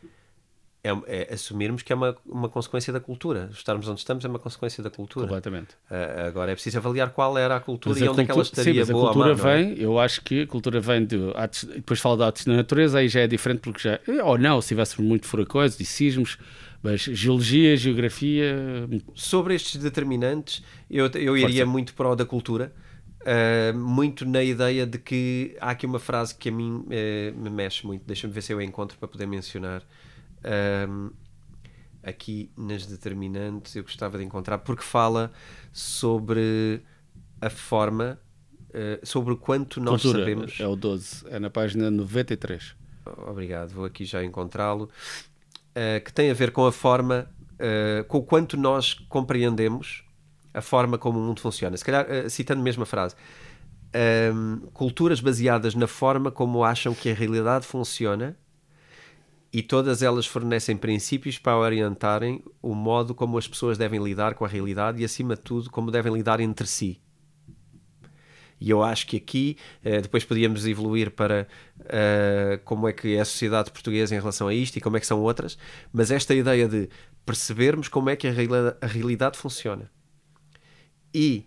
é, 0.83 0.91
é 1.07 1.35
assumirmos 1.35 1.83
que 1.83 1.93
é 1.93 1.97
uma, 1.97 2.17
uma 2.25 2.49
consequência 2.49 2.93
da 2.93 3.01
cultura. 3.01 3.51
Estarmos 3.53 3.87
onde 3.89 4.01
estamos 4.01 4.25
é 4.25 4.29
uma 4.29 4.39
consequência 4.39 4.83
da 4.83 4.91
cultura. 4.91 5.27
Completamente. 5.27 5.77
Ah, 5.91 6.27
agora 6.27 6.51
é 6.53 6.55
preciso 6.55 6.79
avaliar 6.79 7.11
qual 7.11 7.37
era 7.37 7.57
a 7.57 7.61
cultura 7.61 7.95
Mas 7.95 8.03
e 8.03 8.07
a 8.07 8.11
onde 8.11 8.23
é 8.23 8.25
que 8.25 8.31
ela 8.31 8.43
cultu- 8.43 8.61
estaria 8.61 8.85
sim, 8.85 8.93
boa 8.93 9.11
a 9.11 9.13
cultura 9.13 9.37
má, 9.37 9.51
é? 9.53 9.63
vem, 9.65 9.79
eu 9.79 9.99
acho 9.99 10.23
que 10.23 10.43
a 10.43 10.47
cultura 10.47 10.81
vem 10.81 11.05
de 11.05 11.17
atos, 11.35 11.65
depois 11.65 12.01
fala 12.01 12.17
de 12.17 12.23
atos 12.25 12.45
da 12.45 12.55
natureza, 12.55 12.99
aí 12.99 13.09
já 13.09 13.21
é 13.21 13.27
diferente 13.27 13.61
porque 13.61 13.81
já, 13.81 14.01
ou 14.25 14.39
não, 14.39 14.61
se 14.61 14.69
tivéssemos 14.69 15.07
muito 15.07 15.27
furacões 15.27 15.79
e 15.79 15.85
sismos, 15.85 16.39
mas 16.83 17.03
geologia, 17.03 17.77
geografia, 17.77 18.89
Sobre 19.15 19.55
estes 19.55 19.77
determinantes, 19.77 20.63
eu, 20.91 21.07
eu 21.09 21.37
iria 21.37 21.67
muito 21.67 21.95
para 21.95 22.09
o 22.09 22.17
da 22.17 22.25
cultura, 22.25 22.73
uh, 23.23 23.77
muito 23.77 24.25
na 24.25 24.43
ideia 24.43 24.87
de 24.87 24.99
que 24.99 25.57
há 25.61 25.71
aqui 25.71 25.85
uma 25.87 25.99
frase 25.99 26.35
que 26.35 26.49
a 26.49 26.53
mim 26.53 26.87
eh, 26.91 27.33
me 27.37 27.51
mexe 27.51 27.87
muito, 27.87 28.03
deixa-me 28.07 28.33
ver 28.33 28.43
se 28.43 28.53
eu 28.53 28.59
a 28.59 28.65
encontro 28.65 28.97
para 28.99 29.09
poder 29.09 29.27
mencionar. 29.27 29.83
Um, 30.45 31.11
aqui 32.03 32.51
nas 32.57 32.87
determinantes 32.87 33.77
eu 33.77 33.83
gostava 33.83 34.19
de 34.19 34.25
encontrar, 34.25 34.59
porque 34.59 34.83
fala 34.83 35.31
sobre 35.73 36.83
a 37.41 37.51
forma, 37.51 38.19
eh, 38.73 39.01
sobre 39.03 39.35
o 39.35 39.37
quanto 39.37 39.81
nós 39.81 40.03
cultura, 40.03 40.25
sabemos. 40.25 40.61
é 40.61 40.67
o 40.67 40.77
12, 40.77 41.27
é 41.29 41.39
na 41.39 41.51
página 41.51 41.91
93. 41.91 42.75
Obrigado, 43.29 43.71
vou 43.71 43.85
aqui 43.85 44.05
já 44.05 44.23
encontrá-lo. 44.25 44.89
Uh, 45.71 46.03
que 46.05 46.13
tem 46.13 46.31
a 46.31 46.35
ver 46.35 46.51
com 46.51 46.67
a 46.67 46.73
forma, 46.73 47.31
uh, 47.55 48.05
com 48.05 48.19
o 48.19 48.23
quanto 48.23 48.57
nós 48.57 48.95
compreendemos 49.09 50.05
a 50.53 50.61
forma 50.61 50.99
como 50.99 51.19
o 51.19 51.23
mundo 51.23 51.41
funciona. 51.41 51.77
Se 51.77 51.85
calhar, 51.85 52.07
uh, 52.11 52.29
citando 52.29 52.61
mesmo 52.61 52.83
a 52.83 52.87
frase, 52.87 53.15
um, 54.35 54.69
culturas 54.73 55.21
baseadas 55.21 55.75
na 55.75 55.87
forma 55.87 56.31
como 56.31 56.65
acham 56.65 56.93
que 56.93 57.11
a 57.11 57.15
realidade 57.15 57.67
funciona 57.67 58.37
e 59.53 59.63
todas 59.63 60.03
elas 60.03 60.27
fornecem 60.27 60.77
princípios 60.77 61.39
para 61.39 61.57
orientarem 61.57 62.43
o 62.63 62.75
modo 62.75 63.15
como 63.15 63.37
as 63.37 63.49
pessoas 63.49 63.77
devem 63.77 64.03
lidar 64.03 64.35
com 64.35 64.45
a 64.45 64.49
realidade 64.49 65.01
e, 65.03 65.05
acima 65.05 65.35
de 65.35 65.43
tudo, 65.43 65.71
como 65.71 65.91
devem 65.91 66.13
lidar 66.13 66.41
entre 66.41 66.67
si. 66.67 67.01
E 68.61 68.71
eu 68.71 68.83
acho 68.83 69.07
que 69.07 69.17
aqui, 69.17 69.57
eh, 69.83 70.03
depois 70.03 70.23
podíamos 70.25 70.67
evoluir 70.67 71.11
para 71.11 71.49
eh, 71.87 72.61
como 72.65 72.87
é 72.87 72.93
que 72.93 73.17
é 73.17 73.21
a 73.21 73.25
sociedade 73.25 73.71
portuguesa 73.71 74.15
em 74.15 74.19
relação 74.19 74.49
a 74.49 74.55
isto 74.55 74.77
e 74.77 74.81
como 74.81 74.99
é 74.99 75.01
que 75.01 75.07
são 75.07 75.21
outras, 75.21 75.57
mas 75.93 76.11
esta 76.11 76.35
ideia 76.35 76.69
de 76.69 76.89
percebermos 77.25 77.89
como 77.89 78.11
é 78.11 78.17
que 78.17 78.29
a, 78.29 78.33
a 78.81 78.87
realidade 78.87 79.39
funciona 79.39 79.91
e 81.13 81.47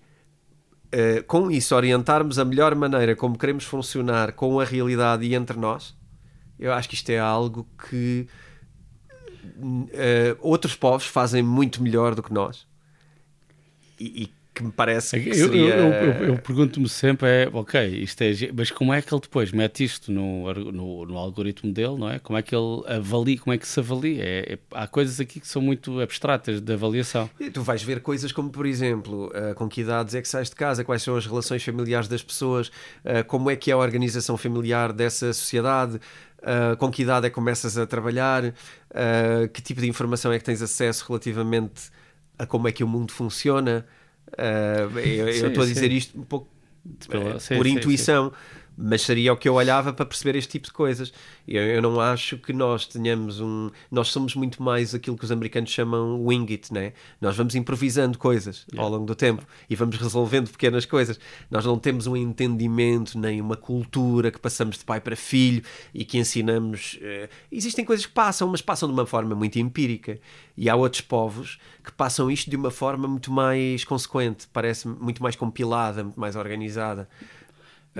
eh, 0.91 1.21
com 1.23 1.49
isso 1.49 1.75
orientarmos 1.75 2.37
a 2.37 2.45
melhor 2.45 2.75
maneira 2.75 3.15
como 3.15 3.37
queremos 3.37 3.63
funcionar 3.63 4.33
com 4.33 4.59
a 4.59 4.65
realidade 4.65 5.25
e 5.25 5.33
entre 5.33 5.57
nós, 5.57 5.95
eu 6.59 6.71
acho 6.73 6.87
que 6.89 6.95
isto 6.95 7.09
é 7.09 7.19
algo 7.19 7.67
que 7.89 8.27
eh, 9.93 10.35
outros 10.39 10.75
povos 10.75 11.05
fazem 11.05 11.43
muito 11.43 11.81
melhor 11.81 12.15
do 12.15 12.23
que 12.23 12.33
nós 12.33 12.65
e, 13.99 14.23
e 14.23 14.33
que 14.55 14.61
me 14.63 14.71
parece 14.71 15.19
que 15.19 15.29
Eu, 15.29 15.33
eu- 15.33 15.45
seria... 15.47 15.73
eu- 15.75 15.93
eu- 15.93 16.25
eu 16.27 16.37
pergunto-me 16.37 16.87
sempre, 16.87 17.27
é, 17.27 17.49
ok, 17.51 17.87
isto 17.87 18.21
é, 18.21 18.31
mas 18.55 18.69
como 18.69 18.93
é 18.93 19.01
que 19.01 19.11
ele 19.11 19.21
depois 19.21 19.51
mete 19.51 19.83
isto 19.83 20.11
no, 20.11 20.53
no, 20.53 21.05
no 21.07 21.17
algoritmo 21.17 21.73
dele, 21.73 21.97
não 21.97 22.07
é? 22.07 22.19
Como 22.19 22.37
é 22.37 22.41
que 22.43 22.55
ele 22.55 22.83
avalia, 22.85 23.39
como 23.39 23.51
é 23.51 23.57
que 23.57 23.67
se 23.67 23.79
avalia? 23.79 24.23
É- 24.23 24.53
é- 24.53 24.59
há 24.71 24.85
coisas 24.85 25.19
aqui 25.19 25.39
que 25.39 25.47
são 25.47 25.59
muito 25.59 25.99
abstratas 25.99 26.61
de 26.61 26.71
avaliação. 26.71 27.27
E 27.39 27.49
Tu 27.49 27.63
vais 27.63 27.81
ver 27.81 27.99
coisas 28.01 28.31
como, 28.31 28.51
por 28.51 28.67
exemplo, 28.67 29.31
ah, 29.33 29.55
com 29.55 29.67
que 29.67 29.81
idades 29.81 30.13
é 30.13 30.21
que 30.21 30.27
sais 30.27 30.51
de 30.51 30.55
casa, 30.55 30.83
quais 30.83 31.01
são 31.01 31.15
as 31.15 31.25
relações 31.25 31.63
familiares 31.63 32.07
das 32.07 32.21
pessoas, 32.21 32.71
ah, 33.03 33.23
como 33.23 33.49
é 33.49 33.55
que 33.55 33.71
é 33.71 33.73
a 33.73 33.77
organização 33.77 34.37
familiar 34.37 34.93
dessa 34.93 35.33
sociedade, 35.33 35.99
ah, 36.43 36.75
com 36.77 36.91
que 36.91 37.01
idade 37.03 37.27
é 37.27 37.29
que 37.29 37.35
começas 37.35 37.77
a 37.77 37.85
trabalhar, 37.87 38.53
ah, 38.93 39.47
que 39.53 39.61
tipo 39.61 39.81
de 39.81 39.87
informação 39.87 40.31
é 40.31 40.39
que 40.39 40.45
tens 40.45 40.61
acesso 40.61 41.05
relativamente 41.07 41.91
a 42.37 42.45
como 42.45 42.67
é 42.67 42.71
que 42.71 42.83
o 42.83 42.87
mundo 42.87 43.11
funciona. 43.11 43.85
Ah, 44.37 44.89
eu 44.99 45.29
Sim, 45.31 45.47
estou 45.49 45.63
a 45.63 45.67
dizer 45.67 45.91
sim. 45.91 45.97
isto 45.97 46.19
um 46.19 46.23
pouco 46.23 46.47
Pela- 47.09 47.39
sim, 47.39 47.55
por 47.55 47.65
sim, 47.65 47.69
intuição, 47.69 48.33
mas 48.77 49.01
seria 49.03 49.31
o 49.33 49.37
que 49.37 49.47
eu 49.47 49.53
olhava 49.53 49.93
para 49.93 50.05
perceber 50.05 50.35
este 50.37 50.51
tipo 50.51 50.67
de 50.67 50.73
coisas. 50.73 51.13
Eu, 51.47 51.61
eu 51.61 51.81
não 51.81 51.99
acho 51.99 52.37
que 52.37 52.51
nós 52.53 52.85
tenhamos 52.85 53.39
um. 53.39 53.69
Nós 53.91 54.07
somos 54.09 54.35
muito 54.35 54.61
mais 54.63 54.95
aquilo 54.95 55.17
que 55.17 55.23
os 55.25 55.31
americanos 55.31 55.69
chamam 55.69 56.23
wing 56.25 56.51
it, 56.51 56.73
né? 56.73 56.93
Nós 57.21 57.35
vamos 57.35 57.55
improvisando 57.55 58.17
coisas 58.17 58.65
ao 58.75 58.89
longo 58.89 59.05
do 59.05 59.15
tempo 59.15 59.45
e 59.69 59.75
vamos 59.75 59.97
resolvendo 59.97 60.49
pequenas 60.49 60.85
coisas. 60.85 61.19
Nós 61.51 61.65
não 61.65 61.77
temos 61.77 62.07
um 62.07 62.15
entendimento 62.17 63.17
nem 63.17 63.39
uma 63.41 63.55
cultura 63.57 64.31
que 64.31 64.39
passamos 64.39 64.77
de 64.77 64.85
pai 64.85 64.99
para 64.99 65.15
filho 65.15 65.61
e 65.93 66.03
que 66.05 66.17
ensinamos. 66.17 66.97
eh, 67.01 67.29
Existem 67.51 67.85
coisas 67.85 68.05
que 68.05 68.11
passam, 68.13 68.47
mas 68.47 68.61
passam 68.61 68.87
de 68.87 68.93
uma 68.93 69.05
forma 69.05 69.35
muito 69.35 69.59
empírica. 69.59 70.19
E 70.55 70.69
há 70.69 70.75
outros 70.75 71.01
povos 71.01 71.59
que 71.83 71.91
passam 71.91 72.29
isto 72.29 72.49
de 72.49 72.55
uma 72.55 72.71
forma 72.71 73.07
muito 73.07 73.31
mais 73.31 73.83
consequente, 73.83 74.47
parece 74.53 74.87
muito 74.87 75.21
mais 75.21 75.35
compilada, 75.35 76.03
muito 76.03 76.19
mais 76.19 76.35
organizada. 76.35 77.07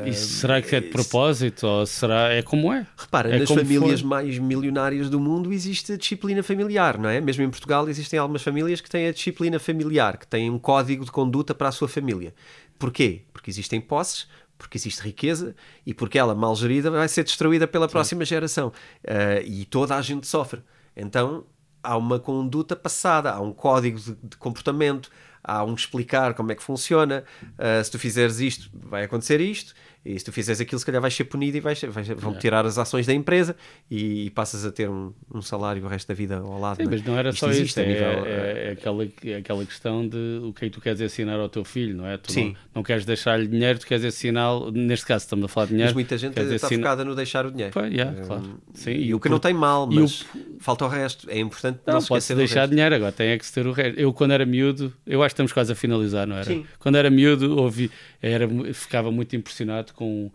Isso 0.06 0.39
será 0.39 0.60
que 0.62 0.76
é 0.76 0.82
de 0.82 0.89
propósito 0.89 1.68
ou 1.68 1.86
será 1.86 2.30
é 2.34 2.41
como 2.41 2.74
é? 2.74 2.88
Repara, 2.98 3.30
É 3.36 3.39
nas 3.39 3.50
famílias 3.50 4.02
for. 4.02 4.08
mais 4.08 4.39
milionárias 4.39 5.08
do 5.10 5.20
mundo 5.20 5.54
existe 5.54 5.94
a 5.94 5.98
disciplina 5.98 6.41
familiar, 6.41 6.98
não 6.98 7.10
é? 7.10 7.22
Mesmo 7.22 7.44
em 7.44 7.50
Portugal 7.50 7.88
existem 7.88 8.18
algumas 8.18 8.41
famílias 8.41 8.82
que 8.82 8.89
têm 8.89 9.08
a 9.08 9.12
disciplina 9.12 9.60
familiar, 9.60 10.18
que 10.18 10.26
têm 10.26 10.50
um 10.50 10.58
código 10.58 11.06
de 11.06 11.12
conduta 11.12 11.54
para 11.54 11.68
a 11.68 11.72
sua 11.72 11.88
família. 11.88 12.34
Porquê? 12.80 13.22
Porque 13.32 13.52
existem 13.52 13.80
posses, 13.80 14.28
porque 14.58 14.78
existe 14.78 15.02
riqueza 15.02 15.56
e 15.86 15.94
porque 15.94 16.18
ela, 16.18 16.34
mal 16.34 16.56
gerida, 16.56 16.89
vai 16.89 17.08
ser 17.08 17.24
destruída 17.24 17.68
pela 17.68 17.88
próxima 17.88 18.26
geração. 18.26 18.72
Ah, 19.08 19.41
e 19.46 19.64
toda 19.66 19.96
a 19.96 20.02
gente 20.02 20.26
sofre. 20.26 20.62
Então 20.96 21.46
há 21.84 21.98
uma 21.98 22.18
conduta 22.18 22.76
passada, 22.76 23.32
há 23.32 23.41
um 23.41 23.52
código 23.52 24.00
de, 24.00 24.16
de 24.24 24.38
comportamento, 24.38 25.10
há 25.44 25.64
um 25.64 25.74
explicar 25.74 26.34
como 26.34 26.52
é 26.52 26.56
que 26.56 26.64
funciona. 26.64 27.24
Ah, 27.58 27.84
se 27.84 27.91
tu 27.91 28.00
fizeres 28.00 28.39
isto, 28.39 28.70
vai 28.74 29.04
acontecer 29.04 29.41
isto. 29.41 29.74
E 30.06 30.20
se 30.20 30.26
tu 30.26 30.32
fizeres 30.34 30.60
aquilo, 30.60 30.78
se 30.80 30.86
calhar 30.86 31.01
vais 31.01 31.14
ser 31.14 31.24
punido 31.24 31.56
e 31.56 31.60
vais, 31.62 31.82
vais- 31.82 32.08
vão 32.10 32.34
tirar 32.38 32.66
as 32.66 32.78
ações 32.78 33.06
da 33.08 33.14
empresa 33.14 33.56
e, 33.89 34.30
passas 34.32 34.66
a 34.66 34.72
ter 34.72 34.89
um, 34.89 35.14
um 35.34 35.41
salário 35.41 35.82
o 35.84 35.88
resto 35.88 36.08
da 36.10 36.14
vida 36.14 36.38
ao 36.39 36.60
lado. 36.60 36.76
Sim, 36.78 36.84
não 36.84 36.89
é? 36.91 36.95
mas 36.95 37.04
não 37.06 37.18
era 37.18 37.30
Isto 37.30 37.39
só 37.39 37.51
isso, 37.51 37.80
a 37.80 37.84
é, 37.84 37.88
nível, 37.88 38.26
é- 38.26 38.68
é 38.68 38.72
aquela, 38.74 39.08
é 39.26 39.36
aquela 39.38 39.66
questão 39.66 40.06
de 40.08 40.41
o 40.43 40.51
que 40.51 40.66
é 40.66 40.68
que 40.70 40.74
tu 40.76 40.82
queres 40.82 40.99
ensinar 40.99 41.39
ao 41.39 41.47
teu 41.47 41.64
filho, 41.64 41.95
não 41.95 42.06
é? 42.06 42.18
Tu 42.18 42.32
Sim. 42.34 42.49
Não, 42.49 42.56
não 42.76 42.84
queres 42.84 43.06
deixar-lhe 43.06 43.47
dinheiro, 43.47 43.80
tu 43.80 43.88
queres 43.88 44.04
ensinar, 44.04 44.49
neste 44.74 45.06
caso 45.06 45.24
estamos 45.24 45.45
a 45.45 45.47
falar 45.47 45.66
de 45.68 45.72
dinheiro. 45.72 45.88
Mas 45.89 45.93
muita 45.93 46.18
gente 46.18 46.38
está 46.39 46.56
ensinar- 46.68 46.70
focada 46.84 47.06
no 47.06 47.16
deixar 47.16 47.45
o 47.45 47.51
dinheiro. 47.51 47.72
Pá, 47.74 47.86
yeah, 47.86 48.12
Um, 48.22 48.26
claro. 48.28 48.60
Sim, 48.74 48.91
e, 48.91 49.06
e 49.08 49.14
o 49.16 49.20
que 49.22 49.28
o 49.28 49.32
não 49.32 49.38
por- 49.39 49.43
tem 49.47 49.54
mal, 49.54 49.89
e 49.89 49.97
o 49.99 50.01
mas 50.01 50.26
falta 50.60 50.84
o 50.86 50.88
resto. 50.89 51.30
É 51.30 51.39
importante 51.39 51.80
não, 51.88 51.93
Não, 51.93 52.01
se 52.01 52.08
esquecer 52.08 52.36
deixar 52.36 52.60
resto. 52.62 52.72
dinheiro, 52.72 52.95
agora 52.95 53.12
tem 53.14 53.30
é 53.30 53.38
que 53.38 53.49
ter 53.51 53.66
o 53.66 53.72
resto. 53.72 53.97
Eu, 53.97 54.12
quando 54.12 54.32
era 54.32 54.45
miúdo, 54.45 54.93
eu 55.08 55.24
acho 55.24 55.30
que 55.34 55.36
estamos 55.36 55.54
quase 55.54 55.72
a 55.72 55.76
finalizar, 55.76 56.28
não 56.28 56.36
era? 56.36 56.43
Sim. 56.45 56.66
Quando 56.78 56.97
era 56.97 57.10
miúdo, 57.10 57.58
ouvi, 57.58 57.89
era, 58.22 58.45
ficava 58.74 59.10
muito 59.12 59.34
impressionado 59.36 59.93
com. 59.94 60.32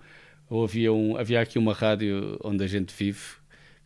Havia, 0.50 0.92
um, 0.92 1.16
havia 1.16 1.40
aqui 1.40 1.59
uma 1.59 1.74
rádio 1.74 2.38
onde 2.42 2.64
a 2.64 2.66
gente 2.66 2.94
vive, 2.96 3.20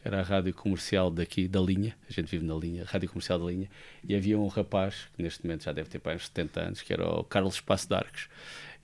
que 0.00 0.06
era 0.06 0.20
a 0.20 0.22
rádio 0.22 0.54
comercial 0.54 1.10
daqui, 1.10 1.48
da 1.48 1.60
linha, 1.60 1.96
a 2.08 2.12
gente 2.12 2.30
vive 2.30 2.44
na 2.44 2.54
linha, 2.54 2.84
rádio 2.86 3.08
comercial 3.08 3.38
da 3.38 3.46
linha, 3.46 3.68
e 4.08 4.14
havia 4.14 4.38
um 4.38 4.46
rapaz, 4.46 5.08
que 5.16 5.22
neste 5.22 5.44
momento 5.44 5.64
já 5.64 5.72
deve 5.72 5.88
ter 5.88 5.98
para 5.98 6.14
uns 6.14 6.26
70 6.26 6.60
anos, 6.60 6.82
que 6.82 6.92
era 6.92 7.04
o 7.08 7.24
Carlos 7.24 7.54
Espaço 7.54 7.88
de. 7.88 8.28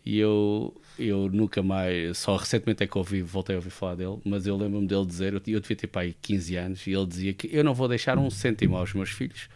E 0.05 0.19
eu, 0.19 0.75
eu 0.99 1.29
nunca 1.31 1.63
mais, 1.63 2.19
só 2.19 2.35
recentemente 2.37 2.83
é 2.83 2.87
que 2.87 2.99
ouvi, 2.99 3.21
voltei 3.23 3.55
a 3.55 3.59
ouvir 3.59 3.71
falar 3.71 3.95
dele, 3.95 4.19
mas 4.25 4.45
eu 4.47 4.57
lembro-me 4.57 4.87
dele 4.87 5.07
dizer, 5.07 5.33
eu, 5.35 5.43
eu 5.47 5.61
devia 5.61 5.77
ter 5.77 5.87
aí 6.01 6.17
15 6.21 6.57
anos, 6.57 6.85
e 6.87 6.93
ele 6.93 7.07
dizia 7.07 7.33
que 7.35 7.49
eu 7.53 7.63
não 7.63 7.75
vou 7.75 7.87
deixar 7.87 8.19
um 8.19 8.29
cêntimo 8.31 8.77
aos 8.77 8.93
meus 8.93 9.11
filhos, 9.11 9.49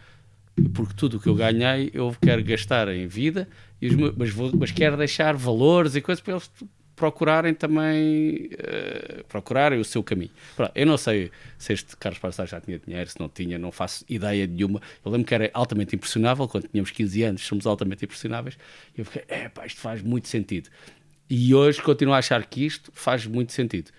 porque 0.73 0.93
tudo 0.95 1.17
o 1.17 1.19
que 1.19 1.27
eu 1.27 1.35
ganhei 1.35 1.89
eu 1.93 2.15
quero 2.21 2.41
gastar 2.43 2.87
em 2.89 3.07
vida, 3.07 3.49
meus- 3.81 4.13
mas, 4.15 4.29
vou, 4.29 4.51
mas 4.55 4.71
quero 4.71 4.95
deixar 4.95 5.35
valores 5.35 5.95
e 5.95 6.01
coisas 6.01 6.21
para 6.21 6.33
eles 6.33 6.49
procurarem 6.95 7.53
também 7.53 8.49
uh, 8.53 9.23
procurarem 9.27 9.79
o 9.79 9.85
seu 9.85 10.03
caminho. 10.03 10.31
Eu 10.75 10.85
não 10.85 10.97
sei 10.97 11.31
se 11.57 11.73
este 11.73 11.97
Carlos 11.97 12.19
Pastor 12.19 12.47
já 12.47 12.61
tinha 12.61 12.79
dinheiro, 12.79 13.09
se 13.09 13.19
não 13.19 13.27
tinha, 13.27 13.57
não 13.57 13.71
faço 13.71 14.05
ideia 14.07 14.45
nenhuma. 14.45 14.81
Eu 15.03 15.11
lembro 15.11 15.27
que 15.27 15.33
era 15.33 15.49
altamente 15.53 15.95
impressionável, 15.95 16.47
quando 16.47 16.67
tínhamos 16.67 16.91
15 16.91 17.23
anos, 17.23 17.45
somos 17.45 17.65
altamente 17.65 18.05
impressionáveis, 18.05 18.57
e 18.95 19.01
eu 19.01 19.05
fiquei, 19.05 19.23
é 19.27 19.51
isto 19.65 19.81
faz 19.81 20.01
muito 20.01 20.27
sentido. 20.27 20.69
E 21.29 21.53
hoje 21.55 21.81
continuo 21.81 22.13
a 22.13 22.19
achar 22.19 22.45
que 22.45 22.65
isto 22.65 22.91
faz 22.93 23.25
muito 23.25 23.51
sentido. 23.53 23.89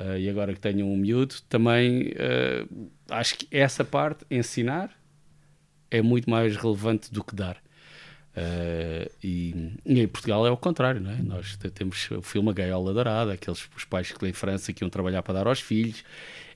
Uh, 0.00 0.18
e 0.18 0.28
agora 0.28 0.52
que 0.52 0.60
tenho 0.60 0.86
um 0.86 0.96
miúdo, 0.96 1.36
também 1.48 2.12
uh, 2.12 2.90
acho 3.08 3.38
que 3.38 3.46
essa 3.50 3.84
parte, 3.84 4.24
ensinar, 4.30 4.90
é 5.90 6.02
muito 6.02 6.28
mais 6.28 6.56
relevante 6.56 7.12
do 7.12 7.22
que 7.22 7.36
dar. 7.36 7.62
Uh, 8.34 9.10
e, 9.22 9.74
e, 9.84 10.00
em 10.00 10.08
Portugal 10.08 10.46
é 10.46 10.50
o 10.50 10.56
contrário, 10.56 11.00
não 11.00 11.10
é? 11.10 11.16
Nós 11.22 11.58
temos 11.74 12.10
o 12.10 12.22
filme 12.22 12.48
A 12.48 12.52
Gaiola 12.52 12.92
Dourada, 12.92 13.32
aqueles 13.34 13.68
os 13.76 13.84
pais 13.84 14.10
que 14.10 14.26
em 14.26 14.32
França 14.32 14.72
que 14.72 14.82
iam 14.82 14.88
trabalhar 14.88 15.22
para 15.22 15.34
dar 15.34 15.46
aos 15.46 15.60
filhos. 15.60 16.02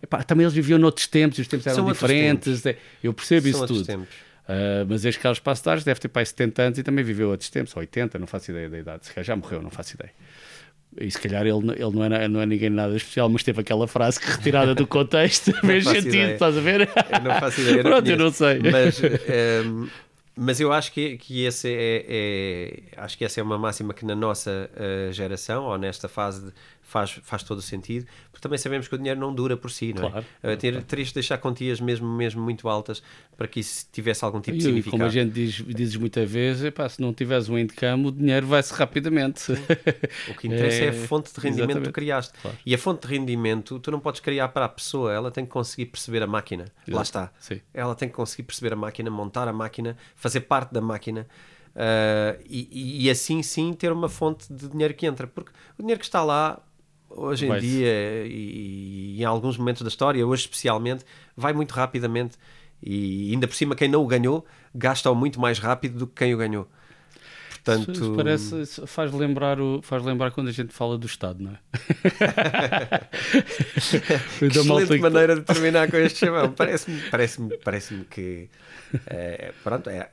Epá, 0.03 0.23
também 0.23 0.45
eles 0.45 0.55
viviam 0.55 0.79
noutros 0.79 1.07
tempos, 1.07 1.39
os 1.39 1.47
tempos 1.47 1.67
eram 1.67 1.77
São 1.77 1.93
diferentes. 1.93 2.65
É, 2.65 2.79
eu 3.03 3.13
percebo 3.13 3.51
São 3.53 3.65
isso 3.65 3.85
tudo. 3.85 4.03
Uh, 4.03 4.87
mas 4.89 5.05
este 5.05 5.21
Carlos 5.21 5.41
Passos 5.41 5.85
deve 5.85 5.99
ter 5.99 6.09
pai 6.09 6.25
70 6.25 6.63
anos 6.63 6.79
e 6.79 6.83
também 6.83 7.05
viveu 7.05 7.31
outros 7.31 7.51
tempos, 7.51 7.77
80, 7.77 8.19
não 8.19 8.29
faço 8.29 8.53
ideia 8.53 8.71
da 8.71 8.79
idade, 8.79 9.07
se 9.07 9.13
calhar 9.13 9.25
já 9.25 9.35
morreu, 9.35 9.61
não 9.61 9.71
faço 9.71 9.95
ideia. 9.95 10.13
E 10.99 11.11
se 11.11 11.21
calhar 11.21 11.43
ele, 11.43 11.73
ele 11.73 11.91
não, 11.93 12.05
é, 12.05 12.29
não 12.29 12.41
é 12.41 12.47
ninguém 12.47 12.71
nada 12.71 12.97
especial, 12.97 13.29
mas 13.29 13.43
teve 13.43 13.61
aquela 13.61 13.87
frase 13.87 14.19
que 14.21 14.31
retirada 14.31 14.75
do 14.75 14.87
contexto 14.87 15.53
fez 15.61 15.85
sentido, 15.85 16.09
ideia. 16.09 16.33
estás 16.35 16.57
a 16.57 16.61
ver? 16.61 16.83
Eu 16.83 17.21
não 17.23 17.35
faço 17.39 17.61
ideia. 17.61 17.83
Pronto, 17.83 18.09
eu 18.09 18.17
não 18.17 18.33
sei. 18.33 18.61
Mas 18.61 19.03
um, 19.03 19.07
ehm, 19.29 19.89
mas 20.37 20.61
eu 20.61 20.71
acho 20.71 20.93
que, 20.93 21.17
que 21.17 21.45
esse 21.45 21.69
é, 21.69 22.05
é, 22.07 22.83
acho 22.99 23.17
que 23.17 23.25
essa 23.25 23.41
é 23.41 23.43
uma 23.43 23.57
máxima 23.57 23.95
que 23.95 24.05
na 24.05 24.15
nossa 24.15 24.71
uh, 24.75 25.13
geração, 25.13 25.65
ou 25.65 25.79
nesta 25.79 26.09
fase 26.09 26.47
de, 26.47 26.53
faz, 26.97 27.21
faz 27.23 27.43
todo 27.43 27.59
o 27.59 27.63
sentido, 27.63 28.07
porque 28.31 28.41
também 28.41 28.59
sabemos 28.59 28.89
que 28.89 28.95
o 28.95 28.99
dinheiro 28.99 29.21
não 29.21 29.35
dura 29.35 29.57
por 29.57 29.71
si, 29.71 29.93
não 29.93 30.07
é? 30.07 30.11
Claro, 30.11 30.27
uh, 30.45 30.57
ter. 30.57 30.83
Terias 30.85 31.09
de 31.09 31.15
deixar 31.15 31.37
quantias 31.37 31.79
mesmo, 31.81 32.09
mesmo 32.09 32.43
muito 32.43 32.69
altas 32.69 33.03
para 33.37 33.47
que 33.47 33.61
isso 33.61 33.87
tivesse 33.93 34.25
algum 34.25 34.41
tipo 34.41 34.57
de 34.57 34.63
significado. 34.63 34.93
Como 34.93 35.05
a 35.05 35.09
gente 35.11 35.33
diz, 35.33 35.53
dizes 35.67 35.97
muitas 35.97 36.31
vezes, 36.31 36.65
epá, 36.65 36.89
se 36.89 37.01
não 37.03 37.13
tiveres 37.13 37.49
um 37.49 37.59
income, 37.59 38.07
o 38.07 38.11
dinheiro 38.11 38.47
vai-se 38.47 38.73
rapidamente. 38.73 39.53
O 40.31 40.35
que 40.35 40.47
interessa 40.47 40.85
é, 40.85 40.87
é, 40.87 40.89
a 40.89 40.93
fonte 40.93 41.33
de 41.33 41.41
rendimento 41.41 41.71
exatamente. 41.71 41.87
que 41.87 41.91
tu 41.91 41.93
criaste. 41.93 42.33
Claro. 42.41 42.57
E 42.65 42.75
a 42.75 42.79
fonte 42.79 43.07
de 43.07 43.15
rendimento, 43.15 43.79
tu 43.79 43.91
não 43.91 44.01
podes 44.01 44.21
criar 44.21 44.49
para 44.49 44.65
a 44.65 44.69
pessoa, 44.69 45.13
ela 45.13 45.31
tem 45.31 45.45
que 45.45 45.51
conseguir 45.51 45.87
perceber 45.87 46.23
a 46.23 46.27
máquina. 46.27 46.65
Exato. 46.65 46.97
Lá 46.97 47.03
está. 47.03 47.33
Sim. 47.39 47.61
Ela 47.75 47.95
tem 47.95 48.09
que 48.09 48.15
conseguir 48.15 48.45
perceber 48.45 48.73
a 48.73 48.77
máquina, 48.77 49.11
montar 49.11 49.49
a 49.49 49.53
máquina, 49.53 49.97
fazer 50.15 50.41
parte 50.41 50.73
da 50.73 50.81
máquina. 50.81 51.27
Uh, 51.75 52.41
e, 52.49 53.05
e, 53.05 53.11
assim 53.11 53.43
sim 53.43 53.75
ter 53.75 53.93
uma 53.93 54.09
fonte 54.09 54.51
de 54.51 54.67
dinheiro 54.67 54.95
que 54.95 55.05
entra, 55.05 55.27
porque 55.27 55.51
o 55.79 55.83
dinheiro 55.83 56.01
que 56.01 56.07
está 56.07 56.25
lá 56.25 56.59
hoje 57.17 57.47
em 57.47 57.59
dia 57.59 58.27
e, 58.27 59.17
e, 59.17 59.23
em 59.23 59.25
alguns 59.25 59.57
momentos 59.57 59.83
da 59.83 59.89
história, 59.89 60.25
hoje 60.27 60.43
especialmente, 60.43 61.05
vai 61.37 61.53
muito 61.53 61.73
rapidamente 61.73 62.37
e 62.83 63.33
ainda 63.33 63.49
por 63.49 63.55
cima 63.55 63.75
quem 63.75 63.89
não 63.89 64.03
o 64.03 64.07
ganhou 64.07 64.45
gasta-o 64.75 65.15
muito 65.15 65.41
mais 65.41 65.59
rápido 65.59 65.99
do 65.99 66.07
que 66.07 66.15
quem 66.25 66.35
o 66.35 66.39
ganhou. 66.39 66.69
Portanto... 67.65 67.91
Isso 67.91 68.15
parece, 68.15 68.87
faz 68.87 69.13
lembrar, 69.13 69.61
o, 69.61 69.81
faz 69.83 70.05
lembrar 70.05 70.31
quando 70.31 70.49
a 70.49 70.53
gente 70.53 70.73
fala 70.73 70.97
do 70.97 71.07
Estado, 71.07 71.43
não 71.43 71.51
é? 71.53 71.59
excelente 74.47 74.99
maneira 74.99 75.35
de 75.35 75.43
terminar 75.43 75.91
com 75.91 75.97
este 75.97 76.21
chamão. 76.21 76.53
Parece-me 76.53 77.01
parece 77.11 77.41
-me, 77.41 77.57
parece 77.57 77.95
-me 77.95 78.05
que 78.05 78.49
é, 79.09 79.53
pronto, 79.65 79.91
é, 79.91 80.11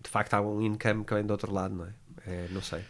de 0.00 0.08
facto 0.08 0.34
há 0.34 0.40
um 0.40 0.62
income 0.62 1.04
que 1.04 1.12
vem 1.12 1.24
do 1.24 1.32
outro 1.32 1.52
lado, 1.52 1.74
não 1.74 1.86
é? 1.86 1.88
é 2.24 2.46
não 2.52 2.62
sei. 2.62 2.82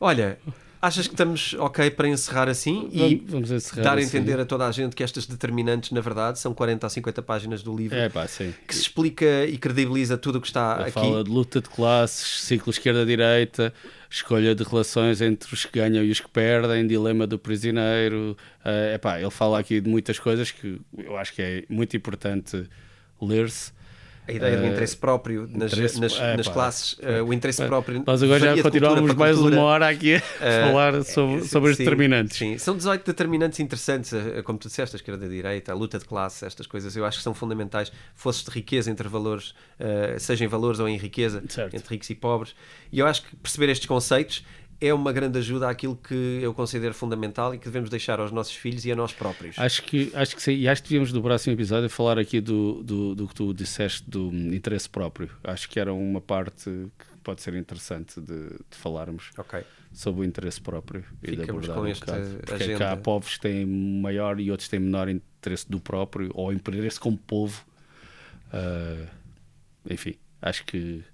Olha, 0.00 0.36
Achas 0.82 1.06
que 1.06 1.14
estamos 1.14 1.54
ok 1.60 1.92
para 1.92 2.08
encerrar 2.08 2.48
assim 2.48 2.88
e 2.90 3.24
vamos 3.28 3.48
dar 3.76 3.90
a 3.90 3.94
assim. 3.94 4.04
entender 4.04 4.40
a 4.40 4.44
toda 4.44 4.66
a 4.66 4.72
gente 4.72 4.96
que 4.96 5.04
estas 5.04 5.26
determinantes, 5.26 5.92
na 5.92 6.00
verdade, 6.00 6.40
são 6.40 6.52
40 6.52 6.84
a 6.84 6.90
50 6.90 7.22
páginas 7.22 7.62
do 7.62 7.72
livro 7.72 7.96
é, 7.96 8.08
pá, 8.08 8.26
que 8.26 8.74
se 8.74 8.80
explica 8.80 9.46
e 9.46 9.56
credibiliza 9.58 10.18
tudo 10.18 10.38
o 10.38 10.40
que 10.40 10.48
está 10.48 10.80
aqui. 10.80 10.90
Fala 10.90 11.22
de 11.22 11.30
luta 11.30 11.60
de 11.60 11.68
classes, 11.68 12.42
ciclo 12.42 12.72
esquerda-direita, 12.72 13.72
escolha 14.10 14.56
de 14.56 14.64
relações 14.64 15.20
entre 15.20 15.54
os 15.54 15.64
que 15.64 15.78
ganham 15.78 16.02
e 16.02 16.10
os 16.10 16.18
que 16.18 16.28
perdem, 16.28 16.84
dilema 16.84 17.28
do 17.28 17.38
prisioneiro. 17.38 18.36
Uh, 18.64 18.96
epá, 18.96 19.20
ele 19.20 19.30
fala 19.30 19.60
aqui 19.60 19.80
de 19.80 19.88
muitas 19.88 20.18
coisas 20.18 20.50
que 20.50 20.80
eu 20.98 21.16
acho 21.16 21.32
que 21.32 21.42
é 21.42 21.64
muito 21.68 21.96
importante 21.96 22.68
ler-se. 23.20 23.70
A 24.26 24.30
ideia 24.30 24.56
do 24.56 24.64
eh, 24.64 24.68
interesse 24.68 24.96
próprio 24.96 25.48
nas, 25.50 25.72
interesse, 25.72 26.00
nas, 26.00 26.18
é, 26.18 26.36
nas 26.36 26.46
pá, 26.46 26.54
classes, 26.54 26.92
uh, 26.92 27.24
o 27.26 27.34
interesse 27.34 27.64
próprio. 27.66 28.04
Nós 28.06 28.22
agora 28.22 28.38
já 28.56 28.62
continuamos 28.62 29.14
mais 29.14 29.36
cultura. 29.36 29.56
uma 29.56 29.64
hora 29.64 29.88
aqui 29.88 30.14
a 30.14 30.18
uh, 30.18 30.20
falar 30.40 31.02
sobre, 31.02 31.40
sim, 31.40 31.48
sobre 31.48 31.70
os 31.72 31.76
determinantes. 31.76 32.38
Sim, 32.38 32.56
são 32.56 32.76
18 32.76 33.04
determinantes 33.04 33.58
interessantes, 33.58 34.12
como 34.44 34.60
tu 34.60 34.68
disseste, 34.68 34.94
a 34.94 34.98
esquerda 34.98 35.24
e 35.24 35.28
a 35.28 35.30
direita, 35.30 35.72
a 35.72 35.74
luta 35.74 35.98
de 35.98 36.04
classe, 36.04 36.44
estas 36.44 36.68
coisas 36.68 36.94
eu 36.94 37.04
acho 37.04 37.18
que 37.18 37.24
são 37.24 37.34
fundamentais. 37.34 37.90
Fosses 38.14 38.44
de 38.44 38.50
riqueza 38.52 38.90
entre 38.92 39.08
valores, 39.08 39.54
uh, 39.80 40.18
seja 40.20 40.44
em 40.44 40.48
valores 40.48 40.78
ou 40.78 40.88
em 40.88 40.96
riqueza, 40.96 41.42
certo. 41.48 41.74
entre 41.74 41.94
ricos 41.94 42.08
e 42.08 42.14
pobres. 42.14 42.54
E 42.92 43.00
eu 43.00 43.06
acho 43.06 43.22
que 43.22 43.34
perceber 43.34 43.70
estes 43.70 43.86
conceitos 43.88 44.44
é 44.82 44.92
uma 44.92 45.12
grande 45.12 45.38
ajuda 45.38 45.70
àquilo 45.70 45.94
que 45.96 46.40
eu 46.42 46.52
considero 46.52 46.92
fundamental 46.92 47.54
e 47.54 47.58
que 47.58 47.64
devemos 47.66 47.88
deixar 47.88 48.18
aos 48.18 48.32
nossos 48.32 48.54
filhos 48.54 48.84
e 48.84 48.90
a 48.90 48.96
nós 48.96 49.12
próprios. 49.12 49.56
Acho 49.56 49.82
que, 49.84 50.10
acho 50.12 50.34
que 50.34 50.42
sim, 50.42 50.54
e 50.54 50.68
acho 50.68 50.82
que 50.82 50.88
devíamos 50.88 51.12
do 51.12 51.22
próximo 51.22 51.54
episódio 51.54 51.88
falar 51.88 52.18
aqui 52.18 52.40
do, 52.40 52.82
do, 52.82 53.14
do 53.14 53.28
que 53.28 53.34
tu 53.34 53.54
disseste 53.54 54.02
do 54.10 54.28
interesse 54.52 54.88
próprio. 54.88 55.30
Acho 55.44 55.68
que 55.68 55.78
era 55.78 55.94
uma 55.94 56.20
parte 56.20 56.64
que 56.98 57.06
pode 57.22 57.42
ser 57.42 57.54
interessante 57.54 58.20
de, 58.20 58.48
de 58.48 58.76
falarmos 58.76 59.30
okay. 59.38 59.62
sobre 59.92 60.22
o 60.22 60.24
interesse 60.24 60.60
próprio 60.60 61.04
e 61.22 61.36
de 61.36 61.42
abordar 61.42 61.76
com 61.76 61.82
um 61.84 61.92
bocado. 61.92 62.36
Porque 62.38 62.64
agenda. 62.64 62.90
há 62.90 62.96
povos 62.96 63.36
que 63.36 63.40
têm 63.40 63.64
maior 63.64 64.40
e 64.40 64.50
outros 64.50 64.68
têm 64.68 64.80
menor 64.80 65.08
interesse 65.08 65.70
do 65.70 65.78
próprio 65.78 66.28
ou 66.34 66.52
interesse 66.52 66.98
como 66.98 67.16
povo. 67.16 67.64
Uh, 68.52 69.06
enfim, 69.88 70.16
acho 70.40 70.64
que, 70.64 71.04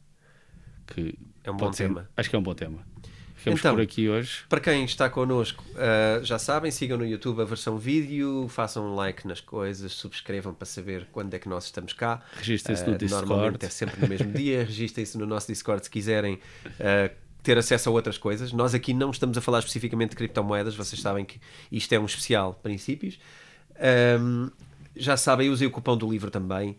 que 0.86 1.14
é 1.44 1.50
um 1.50 1.56
bom 1.56 1.70
ser, 1.70 1.88
tema. 1.88 2.08
Acho 2.16 2.30
que 2.30 2.36
é 2.36 2.38
um 2.38 2.42
bom 2.42 2.54
tema. 2.54 2.78
Ficamos 3.38 3.60
então, 3.60 3.74
por 3.76 3.80
aqui 3.80 4.08
hoje. 4.08 4.40
Para 4.48 4.58
quem 4.58 4.84
está 4.84 5.08
connosco, 5.08 5.64
uh, 5.70 6.24
já 6.24 6.40
sabem, 6.40 6.72
sigam 6.72 6.98
no 6.98 7.06
YouTube 7.06 7.40
a 7.40 7.44
versão 7.44 7.78
vídeo, 7.78 8.48
façam 8.48 8.84
um 8.84 8.94
like 8.96 9.28
nas 9.28 9.40
coisas, 9.40 9.92
subscrevam 9.92 10.52
para 10.52 10.66
saber 10.66 11.06
quando 11.12 11.32
é 11.34 11.38
que 11.38 11.48
nós 11.48 11.66
estamos 11.66 11.92
cá. 11.92 12.20
Registrem-se 12.36 12.82
uh, 12.82 12.90
no 12.90 12.98
Discord. 12.98 13.28
Normalmente 13.28 13.64
é 13.64 13.68
sempre 13.68 14.00
no 14.00 14.08
mesmo 14.08 14.32
dia. 14.32 14.64
Registrem-se 14.66 15.16
no 15.16 15.24
nosso 15.24 15.46
Discord 15.46 15.84
se 15.84 15.90
quiserem. 15.90 16.34
Uh, 16.34 17.14
ter 17.40 17.56
acesso 17.56 17.88
a 17.88 17.92
outras 17.92 18.18
coisas. 18.18 18.52
Nós 18.52 18.74
aqui 18.74 18.92
não 18.92 19.10
estamos 19.10 19.38
a 19.38 19.40
falar 19.40 19.60
especificamente 19.60 20.10
de 20.10 20.16
criptomoedas, 20.16 20.74
vocês 20.74 21.00
sabem 21.00 21.24
que 21.24 21.40
isto 21.70 21.90
é 21.92 21.98
um 21.98 22.04
especial 22.04 22.52
princípios. 22.62 23.18
Um, 24.20 24.50
já 24.94 25.16
sabem, 25.16 25.48
usem 25.48 25.66
o 25.66 25.70
cupom 25.70 25.96
do 25.96 26.10
livro 26.10 26.30
também. 26.30 26.76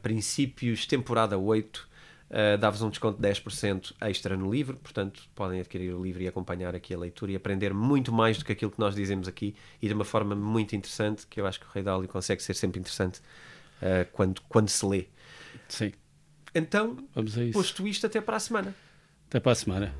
Princípios, 0.00 0.86
temporada 0.86 1.36
8 1.36 1.85
uh, 2.30 2.58
dá-vos 2.58 2.82
um 2.82 2.90
desconto 2.90 3.20
de 3.20 3.28
10% 3.28 3.92
extra 4.00 4.36
no 4.36 4.50
livro, 4.50 4.76
portanto 4.76 5.22
podem 5.34 5.60
adquirir 5.60 5.94
o 5.94 6.02
livro 6.02 6.22
e 6.22 6.28
acompanhar 6.28 6.74
aqui 6.74 6.94
a 6.94 6.98
leitura 6.98 7.32
e 7.32 7.36
aprender 7.36 7.72
muito 7.72 8.12
mais 8.12 8.38
do 8.38 8.44
que 8.44 8.52
aquilo 8.52 8.70
que 8.70 8.78
nós 8.78 8.94
dizemos 8.94 9.28
aqui 9.28 9.54
e 9.80 9.88
de 9.88 9.94
uma 9.94 10.04
forma 10.04 10.34
muito 10.34 10.74
interessante, 10.74 11.26
que 11.26 11.40
eu 11.40 11.46
acho 11.46 11.60
que 11.60 11.66
o 11.66 11.68
Rei 11.72 11.82
Dálio 11.82 12.08
consegue 12.08 12.42
ser 12.42 12.54
sempre 12.54 12.80
interessante 12.80 13.20
uh, 13.80 14.06
quando, 14.12 14.40
quando 14.48 14.68
se 14.68 14.84
lê. 14.86 15.06
Sim. 15.68 15.92
Então, 16.54 16.96
Vamos 17.14 17.36
a 17.36 17.44
isso. 17.44 17.52
posto 17.52 17.86
isto, 17.86 18.06
até 18.06 18.20
para 18.20 18.36
a 18.36 18.40
semana. 18.40 18.74
Até 19.28 19.40
para 19.40 19.52
a 19.52 19.54
semana. 19.54 19.94